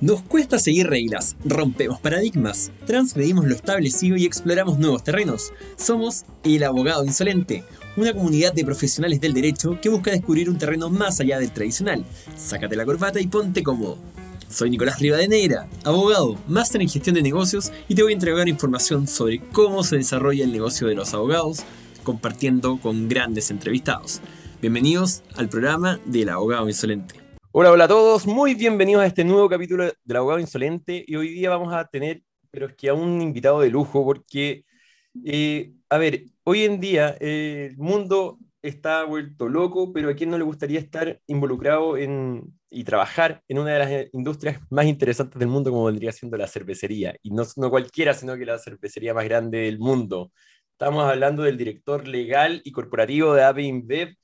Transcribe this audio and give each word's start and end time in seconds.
Nos 0.00 0.22
cuesta 0.22 0.58
seguir 0.58 0.88
reglas, 0.88 1.36
rompemos 1.44 2.00
paradigmas, 2.00 2.72
transgredimos 2.84 3.46
lo 3.46 3.54
establecido 3.54 4.16
y 4.16 4.24
exploramos 4.24 4.78
nuevos 4.78 5.04
terrenos. 5.04 5.52
Somos 5.76 6.24
El 6.42 6.64
Abogado 6.64 7.04
Insolente, 7.04 7.64
una 7.96 8.12
comunidad 8.12 8.52
de 8.52 8.64
profesionales 8.64 9.20
del 9.20 9.32
derecho 9.32 9.78
que 9.80 9.88
busca 9.88 10.10
descubrir 10.10 10.50
un 10.50 10.58
terreno 10.58 10.90
más 10.90 11.20
allá 11.20 11.38
del 11.38 11.52
tradicional. 11.52 12.04
Sácate 12.36 12.74
la 12.74 12.84
corbata 12.84 13.20
y 13.20 13.28
ponte 13.28 13.62
cómodo. 13.62 13.98
Soy 14.50 14.68
Nicolás 14.68 14.98
Rivadeneira, 14.98 15.68
abogado, 15.84 16.38
máster 16.48 16.82
en 16.82 16.88
gestión 16.88 17.14
de 17.14 17.22
negocios 17.22 17.72
y 17.88 17.94
te 17.94 18.02
voy 18.02 18.12
a 18.12 18.14
entregar 18.14 18.48
información 18.48 19.06
sobre 19.06 19.40
cómo 19.52 19.84
se 19.84 19.96
desarrolla 19.96 20.44
el 20.44 20.52
negocio 20.52 20.88
de 20.88 20.96
los 20.96 21.14
abogados, 21.14 21.60
compartiendo 22.02 22.78
con 22.80 23.08
grandes 23.08 23.52
entrevistados. 23.52 24.20
Bienvenidos 24.60 25.22
al 25.36 25.48
programa 25.48 26.00
del 26.04 26.30
Abogado 26.30 26.68
Insolente. 26.68 27.23
Hola, 27.56 27.70
hola 27.70 27.84
a 27.84 27.88
todos, 27.88 28.26
muy 28.26 28.54
bienvenidos 28.56 29.04
a 29.04 29.06
este 29.06 29.22
nuevo 29.22 29.48
capítulo 29.48 29.84
del 29.84 30.16
Abogado 30.16 30.40
Insolente. 30.40 31.04
Y 31.06 31.14
hoy 31.14 31.28
día 31.28 31.50
vamos 31.50 31.72
a 31.72 31.86
tener, 31.86 32.20
pero 32.50 32.66
es 32.66 32.74
que 32.74 32.88
a 32.88 32.94
un 32.94 33.22
invitado 33.22 33.60
de 33.60 33.70
lujo 33.70 34.04
porque, 34.04 34.64
eh, 35.24 35.72
a 35.88 35.98
ver, 35.98 36.24
hoy 36.42 36.64
en 36.64 36.80
día 36.80 37.16
eh, 37.20 37.68
el 37.70 37.76
mundo 37.78 38.38
está 38.60 39.04
vuelto 39.04 39.48
loco, 39.48 39.92
pero 39.92 40.10
a 40.10 40.14
quién 40.16 40.30
no 40.30 40.38
le 40.38 40.42
gustaría 40.42 40.80
estar 40.80 41.20
involucrado 41.28 41.96
en, 41.96 42.42
y 42.70 42.82
trabajar 42.82 43.40
en 43.46 43.60
una 43.60 43.72
de 43.74 43.78
las 43.78 44.14
industrias 44.14 44.60
más 44.70 44.86
interesantes 44.86 45.38
del 45.38 45.48
mundo 45.48 45.70
como 45.70 45.84
vendría 45.84 46.10
siendo 46.10 46.36
la 46.36 46.48
cervecería, 46.48 47.14
y 47.22 47.30
no, 47.30 47.44
no 47.56 47.70
cualquiera, 47.70 48.14
sino 48.14 48.36
que 48.36 48.46
la 48.46 48.58
cervecería 48.58 49.14
más 49.14 49.26
grande 49.26 49.58
del 49.58 49.78
mundo. 49.78 50.32
Estamos 50.72 51.04
hablando 51.04 51.44
del 51.44 51.56
director 51.56 52.08
legal 52.08 52.60
y 52.64 52.72
corporativo 52.72 53.32
de 53.32 53.44
AB 53.44 53.60
InBev, 53.60 54.16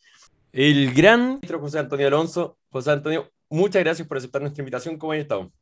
el 0.52 0.92
gran 0.94 1.40
José 1.40 1.78
Antonio 1.78 2.06
Alonso. 2.06 2.58
José 2.70 2.90
Antonio, 2.92 3.30
muchas 3.48 3.82
gracias 3.82 4.06
por 4.06 4.16
aceptar 4.16 4.42
nuestra 4.42 4.62
invitación. 4.62 4.96
¿Cómo 4.96 5.12
has 5.12 5.18
estado? 5.18 5.52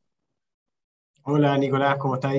Hola 1.22 1.58
Nicolás, 1.58 1.96
¿cómo 1.98 2.14
estás? 2.14 2.34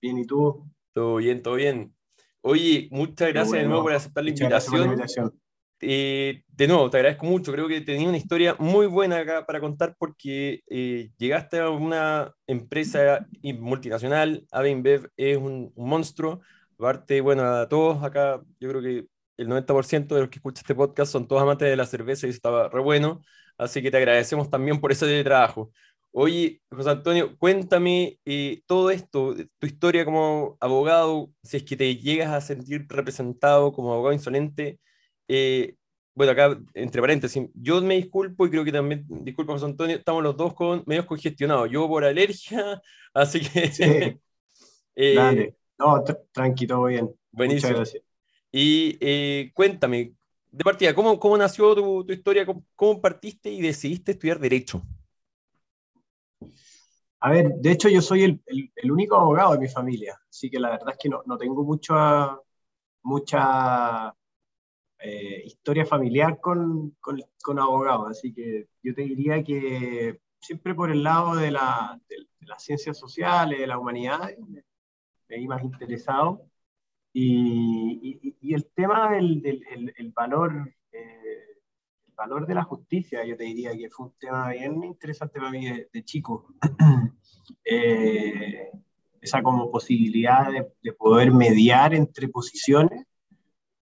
Bien, 0.00 0.18
¿y 0.18 0.26
tú? 0.26 0.66
Todo 0.92 1.16
bien, 1.16 1.42
todo 1.42 1.54
bien. 1.54 1.94
Oye, 2.40 2.88
muchas 2.90 3.28
gracias 3.28 3.62
de 3.62 3.68
nuevo 3.68 3.84
por 3.84 3.92
aceptar 3.92 4.24
la 4.24 4.30
invitación. 4.30 5.32
Eh, 5.84 6.42
de 6.46 6.68
nuevo, 6.68 6.90
te 6.90 6.96
agradezco 6.96 7.26
mucho. 7.26 7.52
Creo 7.52 7.66
que 7.68 7.80
tenía 7.80 8.08
una 8.08 8.16
historia 8.16 8.56
muy 8.58 8.86
buena 8.86 9.18
acá 9.18 9.46
para 9.46 9.60
contar 9.60 9.96
porque 9.98 10.62
eh, 10.68 11.10
llegaste 11.18 11.58
a 11.58 11.70
una 11.70 12.32
empresa 12.46 13.26
multinacional. 13.42 14.46
ABInBev 14.50 15.10
es 15.16 15.36
un, 15.36 15.72
un 15.74 15.88
monstruo. 15.88 16.40
Aparte, 16.78 17.20
bueno, 17.20 17.44
a 17.44 17.68
todos 17.68 18.02
acá, 18.02 18.40
yo 18.58 18.68
creo 18.68 18.82
que 18.82 19.06
el 19.42 19.48
90% 19.48 20.14
de 20.14 20.20
los 20.22 20.30
que 20.30 20.36
escuchan 20.36 20.62
este 20.62 20.74
podcast 20.74 21.12
son 21.12 21.26
todos 21.28 21.42
amantes 21.42 21.68
de 21.68 21.76
la 21.76 21.86
cerveza 21.86 22.26
y 22.26 22.30
estaba 22.30 22.68
re 22.68 22.80
bueno, 22.80 23.22
así 23.58 23.82
que 23.82 23.90
te 23.90 23.96
agradecemos 23.96 24.50
también 24.50 24.80
por 24.80 24.92
ese 24.92 25.22
trabajo. 25.24 25.72
Oye, 26.14 26.60
José 26.70 26.90
Antonio, 26.90 27.36
cuéntame 27.38 28.18
eh, 28.26 28.62
todo 28.66 28.90
esto, 28.90 29.34
tu 29.58 29.66
historia 29.66 30.04
como 30.04 30.58
abogado, 30.60 31.30
si 31.42 31.56
es 31.56 31.64
que 31.64 31.76
te 31.76 31.96
llegas 31.96 32.30
a 32.32 32.40
sentir 32.42 32.86
representado 32.88 33.72
como 33.72 33.92
abogado 33.92 34.12
insolente. 34.12 34.78
Eh, 35.26 35.76
bueno, 36.14 36.32
acá, 36.32 36.58
entre 36.74 37.00
paréntesis, 37.00 37.48
yo 37.54 37.80
me 37.80 37.96
disculpo 37.96 38.46
y 38.46 38.50
creo 38.50 38.64
que 38.64 38.72
también, 38.72 39.06
disculpa 39.08 39.54
José 39.54 39.64
Antonio, 39.64 39.96
estamos 39.96 40.22
los 40.22 40.36
dos 40.36 40.52
con 40.54 40.82
medios 40.86 41.06
congestionados. 41.06 41.70
Yo 41.70 41.88
por 41.88 42.04
alergia, 42.04 42.82
así 43.14 43.40
que... 43.40 43.68
Sí. 43.72 43.82
eh, 44.96 45.14
Dale. 45.14 45.56
No, 45.78 46.04
tranqui, 46.32 46.66
todo 46.66 46.84
bien. 46.84 47.10
Buenísimo. 47.30 47.70
Muchas 47.70 47.92
gracias. 47.92 48.11
Y 48.52 48.98
eh, 49.00 49.50
cuéntame, 49.54 50.12
de 50.50 50.64
partida, 50.64 50.94
¿cómo, 50.94 51.18
cómo 51.18 51.38
nació 51.38 51.74
tu, 51.74 52.04
tu 52.04 52.12
historia? 52.12 52.46
¿Cómo, 52.76 53.00
partiste 53.00 53.50
y 53.50 53.62
decidiste 53.62 54.12
estudiar 54.12 54.38
Derecho? 54.38 54.82
A 57.20 57.30
ver, 57.30 57.54
de 57.54 57.70
hecho 57.72 57.88
yo 57.88 58.02
soy 58.02 58.24
el, 58.24 58.42
el, 58.46 58.70
el, 58.76 58.92
único 58.92 59.16
abogado 59.16 59.52
de 59.52 59.60
mi 59.60 59.68
familia, 59.68 60.20
así 60.28 60.50
que 60.50 60.60
la 60.60 60.70
verdad 60.70 60.90
es 60.90 60.98
que 60.98 61.08
no, 61.08 61.22
no 61.24 61.38
tengo 61.38 61.64
mucha, 61.64 62.36
mucha 63.02 64.14
eh, 64.98 65.42
historia 65.46 65.86
familiar 65.86 66.38
con, 66.38 66.90
con, 67.00 67.22
con, 67.42 67.58
abogados, 67.58 68.10
así 68.10 68.34
que 68.34 68.68
yo 68.82 68.94
te 68.94 69.02
diría 69.02 69.42
que 69.42 70.20
siempre 70.40 70.74
por 70.74 70.90
el 70.90 71.02
lado 71.02 71.36
de, 71.36 71.52
la, 71.52 71.98
de, 72.08 72.16
de 72.40 72.46
las 72.46 72.62
ciencias 72.62 72.98
sociales, 72.98 73.58
de 73.58 73.66
la 73.66 73.78
humanidad, 73.78 74.36
me, 74.36 74.64
me 75.28 75.36
vi 75.38 75.48
más 75.48 75.62
interesado. 75.62 76.51
Y, 77.12 78.54
el 78.54 78.66
tema 78.74 79.10
del, 79.12 79.44
el, 79.44 79.94
el 79.96 80.12
valor, 80.12 80.74
eh, 80.92 81.60
el 82.06 82.14
valor 82.14 82.46
de 82.46 82.54
la 82.54 82.64
justicia, 82.64 83.24
yo 83.24 83.36
te 83.36 83.44
diría 83.44 83.76
que 83.76 83.90
fue 83.90 84.06
un 84.06 84.14
tema 84.18 84.50
bien 84.50 84.82
interesante 84.82 85.38
para 85.38 85.50
mí 85.50 85.66
de, 85.92 86.04
chico. 86.04 86.46
eh, 87.64 88.70
esa 89.20 89.42
como 89.42 89.70
posibilidad 89.70 90.50
de, 90.50 90.72
de, 90.82 90.92
poder 90.92 91.32
mediar 91.32 91.94
entre 91.94 92.28
posiciones, 92.28 93.04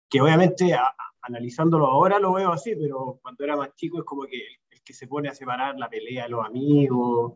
que 0.09 0.21
obviamente 0.21 0.75
analizándolo 1.21 1.87
ahora 1.87 2.19
lo 2.19 2.33
veo 2.33 2.51
así, 2.51 2.75
pero 2.75 3.19
cuando 3.21 3.43
era 3.43 3.55
más 3.55 3.73
chico 3.75 3.99
es 3.99 4.05
como 4.05 4.23
que 4.23 4.37
el, 4.37 4.59
el 4.69 4.81
que 4.83 4.93
se 4.93 5.07
pone 5.07 5.29
a 5.29 5.33
separar 5.35 5.77
la 5.77 5.89
pelea 5.89 6.23
de 6.23 6.29
los 6.29 6.45
amigos, 6.45 7.33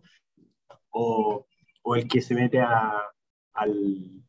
o, 0.91 1.47
o 1.81 1.95
el 1.95 2.07
que 2.07 2.21
se 2.21 2.35
mete 2.35 2.59
a, 2.61 3.01
al 3.53 4.23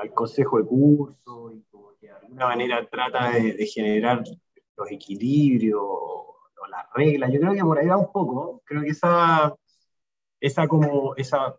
al 0.00 0.14
consejo 0.14 0.58
de 0.58 0.64
curso 0.64 1.52
y 1.52 1.62
como 1.70 1.94
que 2.00 2.06
de 2.06 2.12
alguna 2.12 2.46
manera 2.46 2.88
trata 2.88 3.32
de, 3.32 3.52
de 3.52 3.66
generar 3.66 4.24
los 4.76 4.90
equilibrios 4.90 5.78
o, 5.80 6.36
o, 6.60 6.66
las 6.68 6.86
reglas. 6.94 7.30
Yo 7.32 7.40
creo 7.40 7.52
que 7.52 7.60
por 7.60 7.78
ahí 7.78 7.86
va 7.86 7.98
un 7.98 8.10
poco, 8.10 8.62
creo 8.64 8.82
que 8.82 8.88
esa, 8.88 9.54
esa 10.40 10.66
como 10.66 11.14
esa 11.16 11.54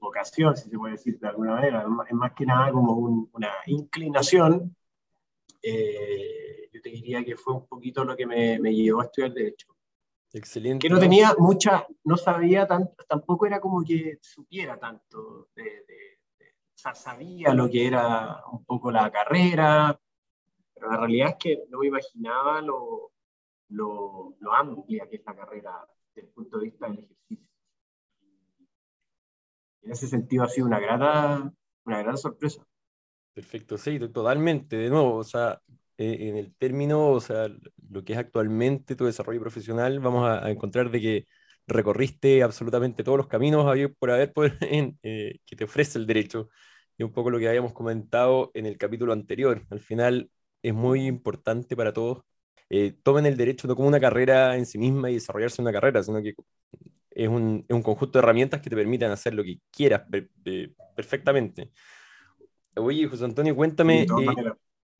vocación, 0.00 0.56
si 0.56 0.68
se 0.68 0.76
puede 0.76 0.94
decir 0.94 1.18
de 1.18 1.28
alguna 1.28 1.54
manera, 1.54 1.86
es 2.08 2.14
más 2.14 2.32
que 2.32 2.44
nada 2.44 2.72
como 2.72 2.92
un, 2.94 3.30
una 3.32 3.50
inclinación. 3.66 4.74
Eh, 5.62 6.68
yo 6.72 6.80
te 6.82 6.90
diría 6.90 7.24
que 7.24 7.36
fue 7.36 7.54
un 7.54 7.66
poquito 7.66 8.04
lo 8.04 8.16
que 8.16 8.26
me, 8.26 8.58
me 8.58 8.74
llevó 8.74 9.00
a 9.00 9.04
estudiar 9.04 9.32
Derecho. 9.32 9.68
Excelente. 10.32 10.86
Que 10.86 10.92
no 10.92 10.98
tenía 10.98 11.34
mucha, 11.38 11.86
no 12.04 12.16
sabía 12.16 12.66
tanto, 12.66 13.04
tampoco 13.08 13.46
era 13.46 13.60
como 13.60 13.82
que 13.82 14.18
supiera 14.20 14.76
tanto 14.76 15.48
de, 15.54 15.62
de 15.62 16.15
sea, 16.78 16.94
sabía 16.94 17.54
lo 17.54 17.68
que 17.70 17.86
era 17.86 18.42
un 18.52 18.64
poco 18.64 18.90
la 18.90 19.10
carrera, 19.10 19.98
pero 20.74 20.90
la 20.90 20.98
realidad 20.98 21.30
es 21.30 21.36
que 21.38 21.64
no 21.70 21.82
imaginaba 21.82 22.60
lo, 22.60 23.12
lo, 23.68 24.36
lo 24.40 24.54
amplia 24.54 25.08
que 25.08 25.16
es 25.16 25.22
la 25.26 25.34
carrera 25.36 25.86
desde 26.14 26.28
el 26.28 26.34
punto 26.34 26.58
de 26.58 26.64
vista 26.64 26.86
del 26.88 26.98
ejercicio. 26.98 27.46
En 29.82 29.92
ese 29.92 30.08
sentido 30.08 30.44
ha 30.44 30.48
sido 30.48 30.66
una 30.66 30.80
grata, 30.80 31.52
una 31.84 32.02
gran 32.02 32.18
sorpresa. 32.18 32.66
Perfecto, 33.32 33.78
sí, 33.78 33.98
totalmente. 33.98 34.76
De 34.76 34.90
nuevo, 34.90 35.16
o 35.16 35.24
sea, 35.24 35.60
en 35.98 36.36
el 36.36 36.54
término, 36.54 37.10
o 37.10 37.20
sea, 37.20 37.48
lo 37.90 38.04
que 38.04 38.14
es 38.14 38.18
actualmente 38.18 38.96
tu 38.96 39.04
desarrollo 39.04 39.40
profesional, 39.40 40.00
vamos 40.00 40.26
a, 40.28 40.44
a 40.44 40.50
encontrar 40.50 40.90
de 40.90 41.00
que 41.00 41.26
recorriste 41.66 42.42
absolutamente 42.42 43.02
todos 43.04 43.18
los 43.18 43.26
caminos 43.26 43.66
por 43.98 44.10
haber 44.10 44.32
por, 44.32 44.52
en, 44.62 44.98
eh, 45.02 45.38
que 45.46 45.56
te 45.56 45.64
ofrece 45.64 45.98
el 45.98 46.06
derecho 46.06 46.48
y 46.98 47.02
un 47.02 47.12
poco 47.12 47.30
lo 47.30 47.38
que 47.38 47.48
habíamos 47.48 47.72
comentado 47.72 48.50
en 48.54 48.66
el 48.66 48.78
capítulo 48.78 49.12
anterior. 49.12 49.62
Al 49.70 49.80
final 49.80 50.30
es 50.62 50.74
muy 50.74 51.06
importante 51.06 51.76
para 51.76 51.92
todos. 51.92 52.22
Eh, 52.68 52.94
tomen 53.02 53.26
el 53.26 53.36
derecho 53.36 53.68
no 53.68 53.76
como 53.76 53.88
una 53.88 54.00
carrera 54.00 54.56
en 54.56 54.66
sí 54.66 54.78
misma 54.78 55.10
y 55.10 55.14
desarrollarse 55.14 55.62
una 55.62 55.72
carrera, 55.72 56.02
sino 56.02 56.22
que 56.22 56.34
es 57.10 57.28
un, 57.28 57.64
es 57.68 57.74
un 57.74 57.82
conjunto 57.82 58.18
de 58.18 58.22
herramientas 58.22 58.60
que 58.60 58.70
te 58.70 58.76
permiten 58.76 59.10
hacer 59.10 59.34
lo 59.34 59.44
que 59.44 59.58
quieras 59.70 60.02
perfectamente. 60.94 61.70
Oye, 62.76 63.06
José 63.06 63.24
Antonio, 63.24 63.56
cuéntame, 63.56 64.02
eh, 64.02 64.06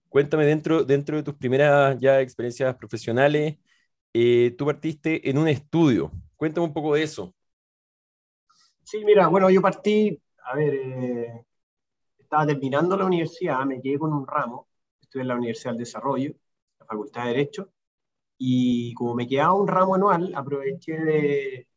cuéntame 0.08 0.46
dentro, 0.46 0.84
dentro 0.84 1.16
de 1.16 1.22
tus 1.22 1.34
primeras 1.34 1.98
ya 2.00 2.20
experiencias 2.20 2.74
profesionales, 2.76 3.58
eh, 4.14 4.54
tú 4.56 4.64
partiste 4.64 5.28
en 5.28 5.36
un 5.36 5.48
estudio. 5.48 6.10
Cuéntame 6.36 6.66
un 6.66 6.72
poco 6.72 6.94
de 6.94 7.02
eso. 7.02 7.34
Sí, 8.82 9.04
mira, 9.04 9.26
bueno, 9.28 9.50
yo 9.50 9.60
partí, 9.60 10.20
a 10.44 10.54
ver, 10.54 10.74
eh, 10.74 11.44
estaba 12.18 12.46
terminando 12.46 12.96
la 12.96 13.06
universidad, 13.06 13.64
me 13.64 13.80
quedé 13.80 13.98
con 13.98 14.12
un 14.12 14.26
ramo, 14.26 14.68
estuve 15.00 15.22
en 15.22 15.28
la 15.28 15.36
Universidad 15.36 15.72
del 15.72 15.80
Desarrollo, 15.80 16.32
la 16.78 16.86
Facultad 16.86 17.24
de 17.24 17.28
Derecho, 17.30 17.70
y 18.38 18.94
como 18.94 19.14
me 19.14 19.26
quedaba 19.26 19.54
un 19.54 19.66
ramo 19.66 19.94
anual, 19.94 20.32
aproveché 20.34 20.92
de, 20.98 21.68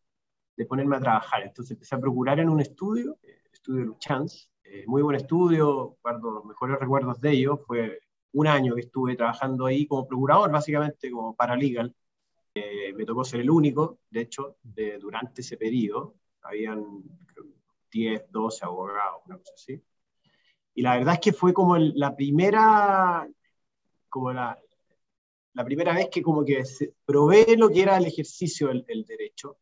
de 0.55 0.65
ponerme 0.65 0.97
a 0.97 0.99
trabajar. 0.99 1.43
Entonces 1.43 1.71
empecé 1.71 1.95
a 1.95 1.99
procurar 1.99 2.39
en 2.39 2.49
un 2.49 2.59
estudio, 2.59 3.17
estudio 3.51 3.85
Luchans, 3.85 4.51
eh, 4.63 4.83
muy 4.87 5.01
buen 5.01 5.15
estudio, 5.15 5.97
guardo 6.01 6.31
los 6.31 6.45
mejores 6.45 6.79
recuerdos 6.79 7.19
de 7.21 7.31
ello, 7.31 7.57
fue 7.57 8.01
un 8.33 8.47
año 8.47 8.75
que 8.75 8.81
estuve 8.81 9.15
trabajando 9.15 9.65
ahí 9.65 9.87
como 9.87 10.07
procurador, 10.07 10.51
básicamente 10.51 11.09
como 11.09 11.35
paralegal, 11.35 11.95
eh, 12.53 12.93
me 12.93 13.05
tocó 13.05 13.23
ser 13.23 13.41
el 13.41 13.49
único, 13.49 13.99
de 14.09 14.21
hecho, 14.21 14.57
de, 14.63 14.97
durante 14.97 15.41
ese 15.41 15.57
periodo, 15.57 16.15
habían 16.41 17.01
creo, 17.25 17.45
10, 17.91 18.31
12 18.31 18.65
abogados, 18.65 19.21
una 19.25 19.37
cosa 19.37 19.53
así. 19.55 19.81
Y 20.75 20.81
la 20.81 20.97
verdad 20.97 21.15
es 21.15 21.19
que 21.19 21.33
fue 21.33 21.53
como 21.53 21.77
la 21.77 22.15
primera, 22.15 23.27
como 24.07 24.31
la, 24.31 24.57
la 25.53 25.65
primera 25.65 25.93
vez 25.93 26.09
que 26.09 26.21
como 26.21 26.45
que 26.45 26.63
probé 27.05 27.57
lo 27.57 27.69
que 27.69 27.81
era 27.81 27.97
el 27.97 28.05
ejercicio 28.05 28.67
del, 28.69 28.85
del 28.85 29.05
derecho. 29.05 29.57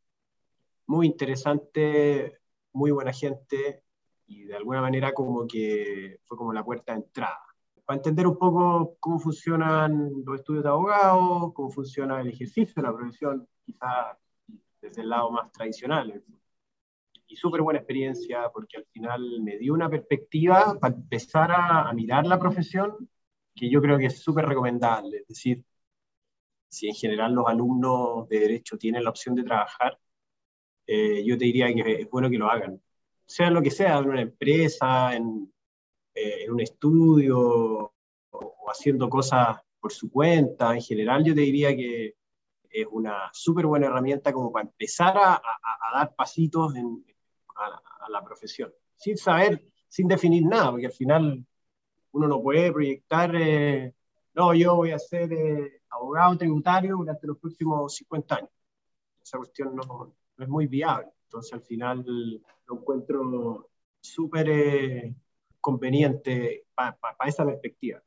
Muy 0.85 1.07
interesante 1.07 2.39
muy 2.77 2.91
buena 2.91 3.11
gente 3.11 3.83
y 4.27 4.43
de 4.45 4.55
alguna 4.55 4.81
manera 4.81 5.11
como 5.13 5.47
que 5.47 6.19
fue 6.25 6.37
como 6.37 6.53
la 6.53 6.63
puerta 6.63 6.93
de 6.93 6.99
entrada. 6.99 7.41
Para 7.87 7.97
entender 7.97 8.27
un 8.27 8.37
poco 8.37 8.97
cómo 8.99 9.17
funcionan 9.17 10.11
los 10.25 10.39
estudios 10.39 10.65
de 10.65 10.69
abogados, 10.69 11.53
cómo 11.53 11.71
funciona 11.71 12.19
el 12.19 12.27
ejercicio 12.27 12.73
de 12.75 12.81
la 12.81 12.93
profesión, 12.93 13.47
quizás 13.65 14.17
desde 14.81 15.03
el 15.03 15.09
lado 15.09 15.31
más 15.31 15.49
tradicional. 15.53 16.21
Y 17.27 17.35
súper 17.37 17.61
buena 17.61 17.79
experiencia 17.79 18.49
porque 18.53 18.77
al 18.77 18.85
final 18.91 19.41
me 19.41 19.57
dio 19.57 19.73
una 19.73 19.89
perspectiva 19.89 20.77
para 20.79 20.95
empezar 20.95 21.49
a, 21.51 21.89
a 21.89 21.93
mirar 21.93 22.27
la 22.27 22.37
profesión 22.37 23.09
que 23.55 23.69
yo 23.69 23.81
creo 23.81 23.97
que 23.97 24.07
es 24.07 24.19
súper 24.21 24.45
recomendable. 24.45 25.19
Es 25.19 25.27
decir, 25.29 25.63
si 26.69 26.89
en 26.89 26.95
general 26.95 27.33
los 27.33 27.47
alumnos 27.47 28.27
de 28.29 28.39
derecho 28.39 28.77
tienen 28.77 29.03
la 29.05 29.11
opción 29.11 29.35
de 29.35 29.43
trabajar, 29.43 29.97
eh, 30.87 31.23
yo 31.25 31.37
te 31.37 31.45
diría 31.45 31.73
que 31.73 32.01
es 32.01 32.09
bueno 32.09 32.29
que 32.29 32.37
lo 32.37 32.49
hagan. 32.49 32.81
Sea 33.25 33.49
lo 33.51 33.61
que 33.61 33.71
sea, 33.71 33.97
en 33.99 34.09
una 34.09 34.21
empresa, 34.21 35.15
en, 35.15 35.51
eh, 36.17 36.45
en 36.45 36.51
un 36.51 36.61
estudio 36.61 37.93
o, 38.31 38.55
haciendo 38.71 39.07
cosas 39.07 39.59
por 39.79 39.91
su 39.91 40.09
cuenta, 40.09 40.73
en 40.73 40.81
general 40.81 41.23
yo 41.23 41.35
te 41.35 41.41
diría 41.41 41.75
que 41.75 42.15
es 42.69 42.87
una 42.89 43.29
súper 43.33 43.67
buena 43.67 43.85
herramienta 43.85 44.33
como 44.33 44.51
para 44.51 44.65
empezar 44.65 45.15
a, 45.15 45.35
a, 45.35 45.93
dar 45.93 46.15
pasitos 46.15 46.75
en, 46.75 47.05
a, 47.55 48.09
la 48.09 48.23
profesión, 48.23 48.73
sin 48.95 49.15
saber, 49.15 49.63
sin 49.87 50.07
definir 50.07 50.43
nada, 50.43 50.71
porque 50.71 50.87
al 50.87 50.91
final 50.91 51.45
uno 52.11 52.27
no 52.27 52.41
puede 52.41 52.71
proyectar, 52.71 53.35
eh, 53.35 53.93
no, 54.33 54.55
yo 54.55 54.75
voy 54.75 54.91
a 54.91 54.99
ser 54.99 55.29
abogado 55.89 56.37
tributario 56.37 56.97
durante 56.97 57.27
los 57.27 57.37
próximos 57.37 57.95
50 57.95 58.35
años. 58.35 58.49
Esa 59.21 59.37
cuestión 59.37 59.75
no, 59.75 60.15
es 60.37 60.47
muy 60.47 60.65
viable. 60.65 61.09
Entonces, 61.25 61.53
al 61.53 61.61
final 61.61 62.03
lo 62.67 62.75
encuentro 62.75 63.69
súper 63.99 64.49
eh, 64.49 65.15
conveniente 65.67 66.65
para 66.73 66.97
esa 67.25 67.45
perspectiva. 67.45 68.01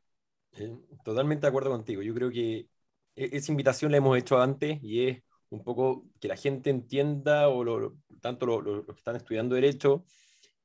totalmente 1.04 1.42
de 1.42 1.48
acuerdo 1.48 1.68
contigo. 1.68 2.00
Yo 2.00 2.14
creo 2.14 2.30
que 2.30 2.68
e-, 3.14 3.36
esa 3.36 3.52
invitación 3.52 3.90
la 3.90 3.98
hemos 3.98 4.16
hecho 4.16 4.40
antes 4.40 4.82
y 4.82 5.06
es 5.08 5.22
un 5.50 5.62
poco 5.62 6.06
que 6.18 6.28
la 6.28 6.36
gente 6.36 6.70
entienda, 6.70 7.50
o 7.50 7.92
tanto 8.22 8.46
los 8.46 8.86
que 8.86 8.92
están 8.92 9.16
estudiando 9.16 9.56
Derecho, 9.56 10.06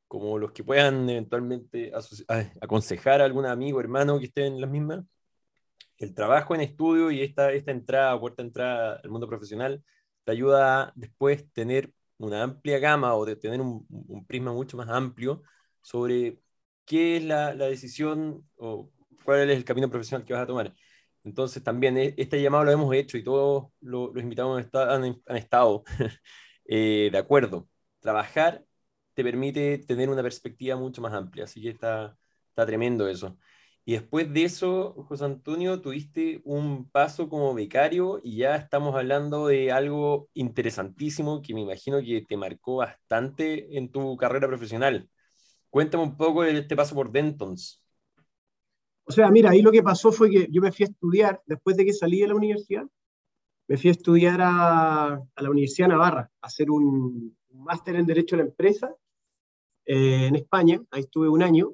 como 0.07 0.37
los 0.37 0.53
que 0.53 0.63
puedan 0.63 1.09
eventualmente 1.09 1.91
aconsejar 2.61 3.21
a 3.21 3.25
algún 3.25 3.45
amigo, 3.45 3.81
hermano 3.81 4.17
que 4.19 4.27
esté 4.27 4.45
en 4.45 4.61
las 4.61 4.69
mismas, 4.69 5.03
el 5.97 6.13
trabajo 6.13 6.55
en 6.55 6.61
estudio 6.61 7.11
y 7.11 7.23
esta, 7.23 7.51
esta 7.51 7.71
entrada, 7.71 8.17
puerta 8.19 8.41
entrada 8.41 9.01
al 9.03 9.09
mundo 9.09 9.27
profesional, 9.27 9.83
te 10.23 10.31
ayuda 10.31 10.83
a 10.83 10.93
después 10.95 11.51
tener 11.51 11.91
una 12.19 12.43
amplia 12.43 12.79
gama 12.79 13.15
o 13.15 13.25
de 13.25 13.35
tener 13.35 13.59
un, 13.59 13.85
un 13.89 14.25
prisma 14.25 14.53
mucho 14.53 14.77
más 14.77 14.87
amplio 14.89 15.41
sobre 15.81 16.39
qué 16.85 17.17
es 17.17 17.23
la, 17.23 17.55
decisión 17.55 18.47
o 18.57 18.91
cuál 19.23 19.49
es 19.49 19.57
el 19.57 19.65
camino 19.65 19.89
profesional 19.89 20.25
que 20.25 20.33
vas 20.33 20.43
a 20.43 20.47
tomar. 20.47 20.73
Entonces 21.23 21.63
también 21.63 21.97
e, 21.97 22.13
este 22.17 22.41
llamado 22.41 22.65
lo 22.65 22.71
hemos 22.71 22.93
hecho 22.95 23.17
y 23.17 23.23
todos 23.23 23.71
los, 23.81 24.15
invitados 24.17 24.65
han, 24.73 25.21
han 25.25 25.37
estado 25.37 25.83
eh, 26.65 27.09
de 27.11 27.17
acuerdo. 27.17 27.67
Trabajar 27.99 28.65
te 29.13 29.23
permite 29.23 29.79
tener 29.79 30.09
una 30.09 30.21
perspectiva 30.23 30.75
mucho 30.77 31.01
más 31.01 31.13
amplia, 31.13 31.45
así 31.45 31.61
que 31.61 31.69
está, 31.69 32.17
está 32.49 32.65
tremendo 32.65 33.07
eso. 33.07 33.37
Y 33.85 33.93
después 33.93 34.33
de 34.33 34.43
eso, 34.45 34.93
José 35.07 35.25
Antonio, 35.25 35.79
tuviste 35.81 36.41
un 36.43 36.89
paso 36.89 37.29
como 37.29 37.53
becario 37.53 38.19
y 38.23 38.37
ya 38.37 38.55
estamos 38.55 38.95
hablando 38.95 39.47
de 39.47 39.71
algo 39.71 40.29
interesantísimo 40.33 41.41
que 41.41 41.53
me 41.53 41.61
imagino 41.61 42.01
que 42.01 42.23
te 42.27 42.35
marcó 42.35 42.77
bastante 42.77 43.77
en 43.77 43.91
tu 43.91 44.17
carrera 44.17 44.47
profesional. 44.47 45.07
Cuéntame 45.75 46.05
un 46.05 46.15
poco 46.15 46.43
de 46.43 46.57
este 46.57 46.73
paso 46.73 46.95
por 46.95 47.11
Dentons. 47.11 47.83
O 49.03 49.11
sea, 49.11 49.29
mira, 49.29 49.49
ahí 49.49 49.61
lo 49.61 49.73
que 49.73 49.83
pasó 49.83 50.09
fue 50.09 50.29
que 50.29 50.47
yo 50.49 50.61
me 50.61 50.71
fui 50.71 50.85
a 50.85 50.87
estudiar, 50.87 51.43
después 51.45 51.75
de 51.75 51.83
que 51.83 51.91
salí 51.91 52.21
de 52.21 52.29
la 52.29 52.35
universidad, 52.35 52.87
me 53.67 53.75
fui 53.75 53.89
a 53.89 53.91
estudiar 53.91 54.39
a, 54.41 55.21
la 55.35 55.49
Universidad 55.49 55.89
Navarra, 55.89 56.31
a 56.39 56.47
hacer 56.47 56.71
un, 56.71 57.35
máster 57.49 57.97
en 57.97 58.05
Derecho 58.05 58.35
a 58.35 58.37
la 58.37 58.45
Empresa 58.45 58.95
eh, 59.85 60.27
en 60.27 60.37
España. 60.37 60.81
Ahí 60.91 61.01
estuve 61.01 61.27
un 61.27 61.43
año 61.43 61.73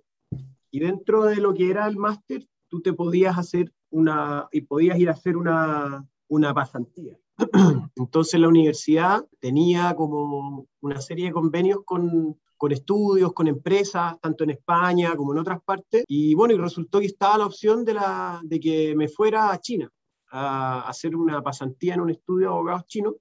y 0.71 0.79
dentro 0.79 1.25
de 1.25 1.35
lo 1.35 1.53
que 1.53 1.69
era 1.69 1.85
el 1.85 1.97
máster, 1.97 2.47
tú 2.69 2.81
te 2.81 2.93
podías 2.93 3.37
hacer 3.37 3.71
una, 3.91 4.49
y 4.51 4.61
podías 4.61 4.97
ir 4.97 5.09
a 5.09 5.13
hacer 5.13 5.37
una, 5.37 6.09
una 6.27 6.55
pasantía. 6.55 7.19
Entonces 7.95 8.39
la 8.39 8.47
universidad 8.47 9.23
tenía 9.39 9.93
como 9.93 10.65
una 10.79 10.99
serie 11.01 11.25
de 11.25 11.33
convenios 11.33 11.81
con, 11.85 12.39
con 12.61 12.71
estudios, 12.71 13.33
con 13.33 13.47
empresas, 13.47 14.19
tanto 14.21 14.43
en 14.43 14.51
España 14.51 15.15
como 15.15 15.33
en 15.33 15.39
otras 15.39 15.63
partes. 15.63 16.03
Y 16.07 16.35
bueno, 16.35 16.53
y 16.53 16.57
resultó 16.59 16.99
que 16.99 17.07
estaba 17.07 17.39
la 17.39 17.47
opción 17.47 17.83
de, 17.83 17.95
la, 17.95 18.39
de 18.43 18.59
que 18.59 18.95
me 18.95 19.07
fuera 19.07 19.51
a 19.51 19.59
China 19.59 19.89
a 20.29 20.87
hacer 20.87 21.15
una 21.15 21.41
pasantía 21.41 21.95
en 21.95 22.01
un 22.01 22.11
estudio 22.11 22.49
de 22.49 22.53
abogados 22.53 22.85
chinos, 22.85 23.15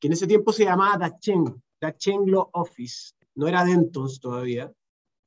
que 0.00 0.06
en 0.06 0.14
ese 0.14 0.26
tiempo 0.26 0.54
se 0.54 0.64
llamaba 0.64 0.96
Dacheng, 0.96 1.54
Dacheng 1.78 2.30
Law 2.30 2.48
Office. 2.54 3.12
No 3.34 3.46
era 3.46 3.62
Dentons 3.62 4.20
todavía, 4.20 4.72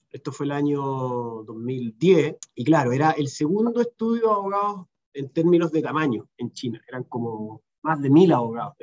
esto 0.09 0.31
fue 0.31 0.47
el 0.47 0.51
año 0.51 0.81
2010, 0.81 2.35
y 2.55 2.63
claro, 2.63 2.93
era 2.93 3.11
el 3.11 3.27
segundo 3.27 3.79
estudio 3.79 4.21
de 4.23 4.33
abogados 4.33 4.87
en 5.13 5.29
términos 5.29 5.71
de 5.71 5.83
tamaño 5.83 6.27
en 6.35 6.51
China, 6.51 6.81
eran 6.87 7.03
como 7.03 7.61
más 7.83 8.01
de 8.01 8.09
mil 8.09 8.33
abogados. 8.33 8.73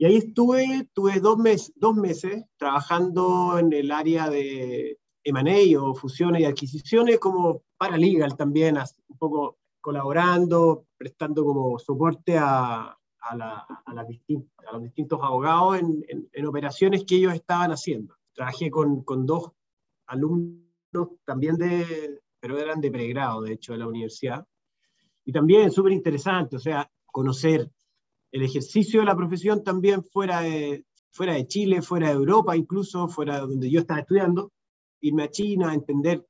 Y 0.00 0.06
ahí 0.06 0.16
estuve, 0.16 0.88
tuve 0.94 1.20
dos, 1.20 1.36
meses, 1.36 1.74
dos 1.76 1.94
meses 1.94 2.46
trabajando 2.56 3.58
en 3.58 3.70
el 3.70 3.92
área 3.92 4.30
de 4.30 4.98
M&A 5.24 5.78
o 5.78 5.94
fusiones 5.94 6.40
y 6.40 6.46
adquisiciones 6.46 7.18
como 7.18 7.64
paralegal 7.76 8.34
también, 8.34 8.78
un 8.78 9.18
poco 9.18 9.58
colaborando, 9.78 10.86
prestando 10.96 11.44
como 11.44 11.78
soporte 11.78 12.38
a, 12.38 12.96
a, 13.20 13.36
la, 13.36 13.58
a, 13.58 13.92
los 14.72 14.82
distintos 14.82 15.20
abogados 15.22 15.80
en, 15.80 16.02
en, 16.32 16.46
operaciones 16.46 17.04
que 17.04 17.16
ellos 17.16 17.34
estaban 17.34 17.70
haciendo. 17.70 18.16
Trabajé 18.32 18.70
con, 18.70 19.04
con 19.04 19.26
dos 19.26 19.52
alumnos 20.06 20.64
también 21.26 21.58
de, 21.58 22.22
pero 22.40 22.58
eran 22.58 22.80
de 22.80 22.90
pregrado, 22.90 23.42
de 23.42 23.52
hecho, 23.52 23.74
de 23.74 23.80
la 23.80 23.86
universidad. 23.86 24.46
Y 25.26 25.32
también 25.32 25.70
súper 25.70 25.92
interesante, 25.92 26.56
o 26.56 26.58
sea, 26.58 26.90
conocer 27.04 27.70
el 28.32 28.42
ejercicio 28.42 29.00
de 29.00 29.06
la 29.06 29.16
profesión 29.16 29.64
también 29.64 30.04
fuera 30.04 30.40
de, 30.40 30.84
fuera 31.10 31.34
de 31.34 31.46
Chile, 31.46 31.82
fuera 31.82 32.08
de 32.08 32.14
Europa, 32.14 32.56
incluso 32.56 33.08
fuera 33.08 33.36
de 33.36 33.40
donde 33.40 33.70
yo 33.70 33.80
estaba 33.80 34.00
estudiando, 34.00 34.52
irme 35.00 35.24
a 35.24 35.30
China, 35.30 35.74
entender 35.74 36.26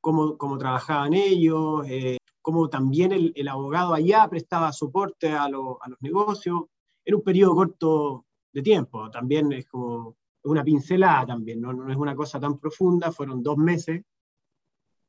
cómo, 0.00 0.36
cómo 0.36 0.58
trabajaban 0.58 1.14
ellos, 1.14 1.86
eh, 1.88 2.18
cómo 2.42 2.68
también 2.68 3.12
el, 3.12 3.48
abogado 3.48 3.94
allá 3.94 4.26
prestaba 4.28 4.72
soporte 4.72 5.30
a, 5.30 5.44
a 5.44 5.48
los 5.48 5.78
negocios, 6.00 6.62
en 7.04 7.14
un 7.14 7.22
periodo 7.22 7.54
corto 7.54 8.26
de 8.52 8.62
tiempo. 8.62 9.10
También 9.10 9.52
es 9.52 9.66
como 9.66 10.16
una 10.44 10.64
pincelada 10.64 11.26
también, 11.26 11.60
¿no? 11.60 11.72
no 11.72 11.90
es 11.90 11.96
una 11.96 12.16
cosa 12.16 12.40
tan 12.40 12.58
profunda, 12.58 13.12
fueron 13.12 13.42
dos 13.42 13.56
meses 13.58 14.02